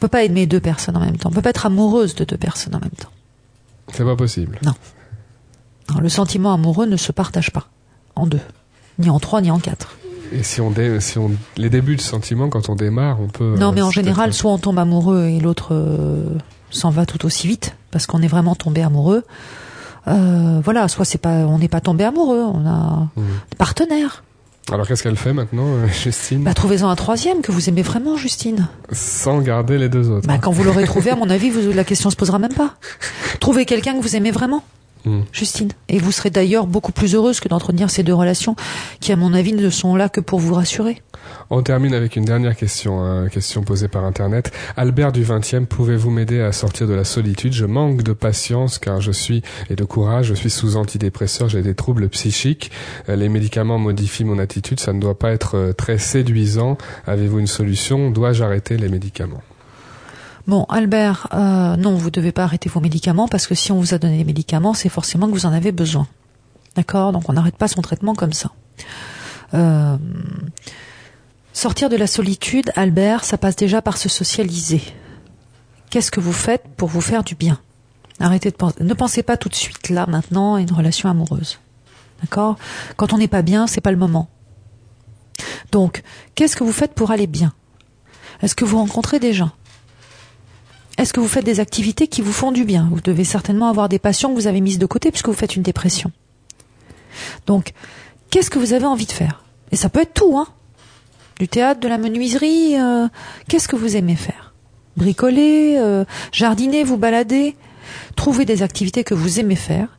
On 0.00 0.08
peut 0.08 0.08
pas 0.08 0.24
aimer 0.24 0.46
deux 0.46 0.60
personnes 0.60 0.96
en 0.96 1.00
même 1.00 1.18
temps. 1.18 1.28
On 1.28 1.32
peut 1.32 1.42
pas 1.42 1.50
être 1.50 1.66
amoureuse 1.66 2.14
de 2.14 2.24
deux 2.24 2.38
personnes 2.38 2.74
en 2.74 2.80
même 2.80 2.88
temps. 2.98 3.10
C'est 3.92 4.02
pas 4.04 4.16
possible. 4.16 4.58
Non, 4.64 4.72
le 6.00 6.08
sentiment 6.08 6.54
amoureux 6.54 6.86
ne 6.86 6.96
se 6.96 7.12
partage 7.12 7.50
pas 7.50 7.66
en 8.16 8.26
deux. 8.26 8.40
Ni 8.98 9.10
en 9.10 9.18
trois, 9.20 9.42
ni 9.42 9.50
en 9.50 9.58
quatre. 9.58 9.96
Et 10.32 10.42
si 10.42 10.62
on, 10.62 10.70
dé- 10.70 11.00
si 11.00 11.18
on 11.18 11.32
les 11.58 11.68
débuts 11.68 11.96
de 11.96 12.00
sentiments 12.00 12.48
quand 12.48 12.70
on 12.70 12.76
démarre, 12.76 13.20
on 13.20 13.26
peut. 13.28 13.56
Non, 13.58 13.68
euh, 13.68 13.72
mais 13.74 13.82
en 13.82 13.90
général, 13.90 14.32
soit 14.32 14.50
on 14.52 14.56
tombe 14.58 14.78
amoureux 14.78 15.26
et 15.26 15.38
l'autre 15.38 15.74
euh, 15.74 16.24
s'en 16.70 16.88
va 16.88 17.04
tout 17.04 17.26
aussi 17.26 17.46
vite 17.46 17.76
parce 17.90 18.06
qu'on 18.06 18.22
est 18.22 18.28
vraiment 18.28 18.54
tombé 18.54 18.80
amoureux. 18.82 19.24
Euh, 20.08 20.60
voilà, 20.64 20.88
soit 20.88 21.04
c'est 21.04 21.18
pas, 21.18 21.44
on 21.46 21.58
n'est 21.58 21.68
pas 21.68 21.82
tombé 21.82 22.04
amoureux, 22.04 22.40
on 22.42 22.66
a 22.66 23.08
Mhm. 23.16 23.24
des 23.50 23.56
partenaires. 23.58 24.24
Alors 24.72 24.86
qu'est-ce 24.86 25.02
qu'elle 25.02 25.16
fait 25.16 25.32
maintenant, 25.32 25.66
euh, 25.66 25.86
Justine 26.04 26.44
Bah, 26.44 26.54
trouvez-en 26.54 26.88
un 26.88 26.96
troisième 26.96 27.42
que 27.42 27.50
vous 27.50 27.68
aimez 27.68 27.82
vraiment, 27.82 28.16
Justine. 28.16 28.68
Sans 28.92 29.40
garder 29.40 29.78
les 29.78 29.88
deux 29.88 30.10
autres. 30.10 30.28
Bah, 30.28 30.38
quand 30.40 30.52
vous 30.52 30.62
l'aurez 30.64 30.84
trouvé, 30.84 31.10
à 31.10 31.16
mon 31.16 31.28
avis, 31.30 31.50
vous, 31.50 31.72
la 31.72 31.84
question 31.84 32.10
se 32.10 32.16
posera 32.16 32.38
même 32.38 32.54
pas. 32.54 32.74
Trouvez 33.40 33.64
quelqu'un 33.64 33.96
que 33.96 34.02
vous 34.02 34.16
aimez 34.16 34.30
vraiment. 34.30 34.62
Hmm. 35.04 35.22
Justine. 35.32 35.70
Et 35.88 35.98
vous 35.98 36.12
serez 36.12 36.30
d'ailleurs 36.30 36.66
beaucoup 36.66 36.92
plus 36.92 37.14
heureuse 37.14 37.40
que 37.40 37.48
d'entretenir 37.48 37.90
ces 37.90 38.02
deux 38.02 38.14
relations 38.14 38.54
qui, 39.00 39.12
à 39.12 39.16
mon 39.16 39.32
avis, 39.32 39.52
ne 39.52 39.70
sont 39.70 39.96
là 39.96 40.08
que 40.08 40.20
pour 40.20 40.38
vous 40.40 40.54
rassurer. 40.54 41.02
On 41.50 41.62
termine 41.62 41.94
avec 41.94 42.16
une 42.16 42.24
dernière 42.24 42.56
question, 42.56 43.02
hein, 43.02 43.28
question 43.28 43.62
posée 43.62 43.88
par 43.88 44.04
Internet. 44.04 44.52
Albert 44.76 45.12
du 45.12 45.24
20e, 45.24 45.66
pouvez-vous 45.66 46.10
m'aider 46.10 46.40
à 46.40 46.52
sortir 46.52 46.86
de 46.86 46.94
la 46.94 47.04
solitude? 47.04 47.52
Je 47.52 47.66
manque 47.66 48.02
de 48.02 48.12
patience 48.12 48.78
car 48.78 49.00
je 49.00 49.12
suis 49.12 49.42
et 49.68 49.76
de 49.76 49.84
courage. 49.84 50.26
Je 50.26 50.34
suis 50.34 50.50
sous 50.50 50.76
antidépresseur, 50.76 51.48
j'ai 51.48 51.62
des 51.62 51.74
troubles 51.74 52.08
psychiques. 52.08 52.70
Euh, 53.08 53.16
Les 53.16 53.28
médicaments 53.28 53.78
modifient 53.78 54.24
mon 54.24 54.38
attitude. 54.38 54.80
Ça 54.80 54.92
ne 54.92 55.00
doit 55.00 55.18
pas 55.18 55.30
être 55.30 55.56
euh, 55.56 55.72
très 55.72 55.98
séduisant. 55.98 56.78
Avez-vous 57.06 57.38
une 57.38 57.46
solution? 57.46 58.10
Dois-je 58.10 58.44
arrêter 58.44 58.76
les 58.76 58.88
médicaments? 58.88 59.42
Bon, 60.46 60.64
Albert, 60.68 61.28
euh, 61.34 61.76
non, 61.76 61.94
vous 61.94 62.10
devez 62.10 62.32
pas 62.32 62.44
arrêter 62.44 62.68
vos 62.68 62.80
médicaments 62.80 63.28
parce 63.28 63.46
que 63.46 63.54
si 63.54 63.72
on 63.72 63.78
vous 63.78 63.94
a 63.94 63.98
donné 63.98 64.18
les 64.18 64.24
médicaments, 64.24 64.74
c'est 64.74 64.88
forcément 64.88 65.26
que 65.26 65.32
vous 65.32 65.46
en 65.46 65.52
avez 65.52 65.72
besoin. 65.72 66.06
D'accord? 66.76 67.12
Donc 67.12 67.28
on 67.28 67.32
n'arrête 67.32 67.56
pas 67.56 67.68
son 67.68 67.82
traitement 67.82 68.14
comme 68.14 68.32
ça. 68.32 68.50
Euh, 69.54 69.96
sortir 71.52 71.88
de 71.88 71.96
la 71.96 72.06
solitude, 72.06 72.72
Albert, 72.76 73.24
ça 73.24 73.38
passe 73.38 73.56
déjà 73.56 73.82
par 73.82 73.96
se 73.96 74.08
socialiser. 74.08 74.82
Qu'est-ce 75.90 76.10
que 76.10 76.20
vous 76.20 76.32
faites 76.32 76.64
pour 76.76 76.88
vous 76.88 77.00
faire 77.00 77.24
du 77.24 77.34
bien? 77.34 77.58
Arrêtez 78.20 78.50
de 78.50 78.56
penser. 78.56 78.82
Ne 78.82 78.94
pensez 78.94 79.22
pas 79.22 79.36
tout 79.36 79.48
de 79.48 79.54
suite 79.54 79.88
là, 79.88 80.06
maintenant, 80.06 80.54
à 80.54 80.60
une 80.60 80.72
relation 80.72 81.08
amoureuse. 81.08 81.58
D'accord? 82.22 82.56
Quand 82.96 83.12
on 83.12 83.18
n'est 83.18 83.28
pas 83.28 83.42
bien, 83.42 83.66
c'est 83.66 83.80
pas 83.80 83.90
le 83.90 83.96
moment. 83.96 84.28
Donc, 85.72 86.02
qu'est-ce 86.34 86.54
que 86.54 86.64
vous 86.64 86.72
faites 86.72 86.94
pour 86.94 87.10
aller 87.10 87.26
bien? 87.26 87.52
Est-ce 88.42 88.54
que 88.54 88.64
vous 88.64 88.78
rencontrez 88.78 89.18
des 89.18 89.32
gens? 89.32 89.50
Est-ce 91.00 91.14
que 91.14 91.20
vous 91.20 91.28
faites 91.28 91.46
des 91.46 91.60
activités 91.60 92.08
qui 92.08 92.20
vous 92.20 92.30
font 92.30 92.52
du 92.52 92.66
bien? 92.66 92.86
Vous 92.92 93.00
devez 93.00 93.24
certainement 93.24 93.70
avoir 93.70 93.88
des 93.88 93.98
passions 93.98 94.28
que 94.28 94.34
vous 94.34 94.46
avez 94.46 94.60
mises 94.60 94.78
de 94.78 94.84
côté 94.84 95.10
puisque 95.10 95.28
vous 95.28 95.34
faites 95.34 95.56
une 95.56 95.62
dépression. 95.62 96.12
Donc, 97.46 97.72
qu'est-ce 98.28 98.50
que 98.50 98.58
vous 98.58 98.74
avez 98.74 98.84
envie 98.84 99.06
de 99.06 99.12
faire? 99.12 99.42
Et 99.72 99.76
ça 99.76 99.88
peut 99.88 100.02
être 100.02 100.12
tout, 100.12 100.36
hein 100.36 100.46
Du 101.38 101.48
théâtre, 101.48 101.80
de 101.80 101.88
la 101.88 101.96
menuiserie, 101.96 102.78
euh, 102.78 103.08
qu'est-ce 103.48 103.66
que 103.66 103.76
vous 103.76 103.96
aimez 103.96 104.14
faire? 104.14 104.52
Bricoler, 104.98 105.76
euh, 105.78 106.04
jardiner, 106.32 106.84
vous 106.84 106.98
balader? 106.98 107.56
Trouvez 108.14 108.44
des 108.44 108.62
activités 108.62 109.02
que 109.02 109.14
vous 109.14 109.40
aimez 109.40 109.56
faire? 109.56 109.98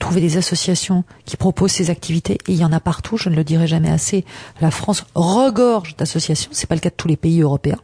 Trouvez 0.00 0.20
des 0.20 0.38
associations 0.38 1.04
qui 1.24 1.36
proposent 1.36 1.70
ces 1.70 1.88
activités? 1.88 2.38
Et 2.48 2.52
il 2.52 2.58
y 2.58 2.64
en 2.64 2.72
a 2.72 2.80
partout, 2.80 3.16
je 3.16 3.28
ne 3.28 3.36
le 3.36 3.44
dirai 3.44 3.68
jamais 3.68 3.92
assez. 3.92 4.24
La 4.60 4.72
France 4.72 5.04
regorge 5.14 5.94
d'associations. 5.94 6.50
C'est 6.52 6.66
pas 6.66 6.74
le 6.74 6.80
cas 6.80 6.90
de 6.90 6.96
tous 6.96 7.06
les 7.06 7.16
pays 7.16 7.42
européens. 7.42 7.78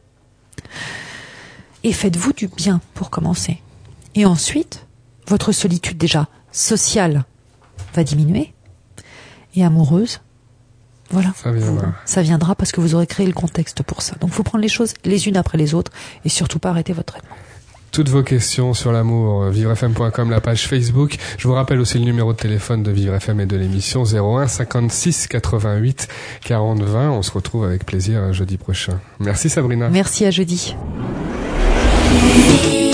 Et 1.85 1.93
faites-vous 1.93 2.33
du 2.33 2.49
bien 2.49 2.81
pour 2.95 3.11
commencer. 3.11 3.61
Et 4.15 4.25
ensuite, 4.25 4.87
votre 5.27 5.53
solitude 5.53 5.99
déjà 5.99 6.29
sociale 6.53 7.25
va 7.95 8.05
diminuer. 8.05 8.53
Et 9.57 9.65
amoureuse, 9.65 10.21
voilà. 11.11 11.33
Ça 11.35 11.51
viendra. 11.53 11.87
Vous- 11.87 11.93
ça 12.07 12.23
viendra 12.23 12.55
parce 12.55 12.73
que 12.73 12.81
vous 12.81 12.95
aurez 12.95 13.07
créé 13.07 13.27
le 13.27 13.33
contexte 13.33 13.83
pour 13.83 14.01
ça. 14.03 14.15
Donc, 14.21 14.31
faut 14.31 14.43
prendre 14.43 14.63
les 14.63 14.69
choses 14.69 14.95
les 15.05 15.29
unes 15.29 15.37
après 15.37 15.59
les 15.59 15.75
autres 15.75 15.93
et 16.25 16.29
surtout 16.29 16.59
pas 16.59 16.71
arrêter 16.71 16.93
votre 16.93 17.13
traitement. 17.15 17.37
Toutes 17.91 18.09
vos 18.09 18.23
questions 18.23 18.73
sur 18.73 18.91
l'amour, 18.93 19.43
euh, 19.43 19.51
vivrefm.com, 19.51 20.31
la 20.31 20.41
page 20.41 20.67
Facebook. 20.67 21.19
Je 21.37 21.47
vous 21.47 21.53
rappelle 21.53 21.79
aussi 21.79 21.99
le 21.99 22.05
numéro 22.07 22.33
de 22.33 22.39
téléphone 22.39 22.83
de 22.83 22.91
Vivre 22.91 23.15
FM 23.15 23.41
et 23.41 23.47
de 23.47 23.57
l'émission 23.57 24.05
01 24.05 24.47
56 24.49 25.27
88 25.27 26.09
40 26.47 26.81
20. 26.83 27.11
On 27.11 27.21
se 27.21 27.31
retrouve 27.33 27.65
avec 27.65 27.85
plaisir 27.85 28.21
euh, 28.21 28.33
jeudi 28.33 28.57
prochain. 28.57 28.99
Merci 29.21 29.51
Sabrina. 29.51 29.91
Merci 29.91 30.25
à 30.25 30.31
jeudi. 30.31 30.75
me. 32.23 32.92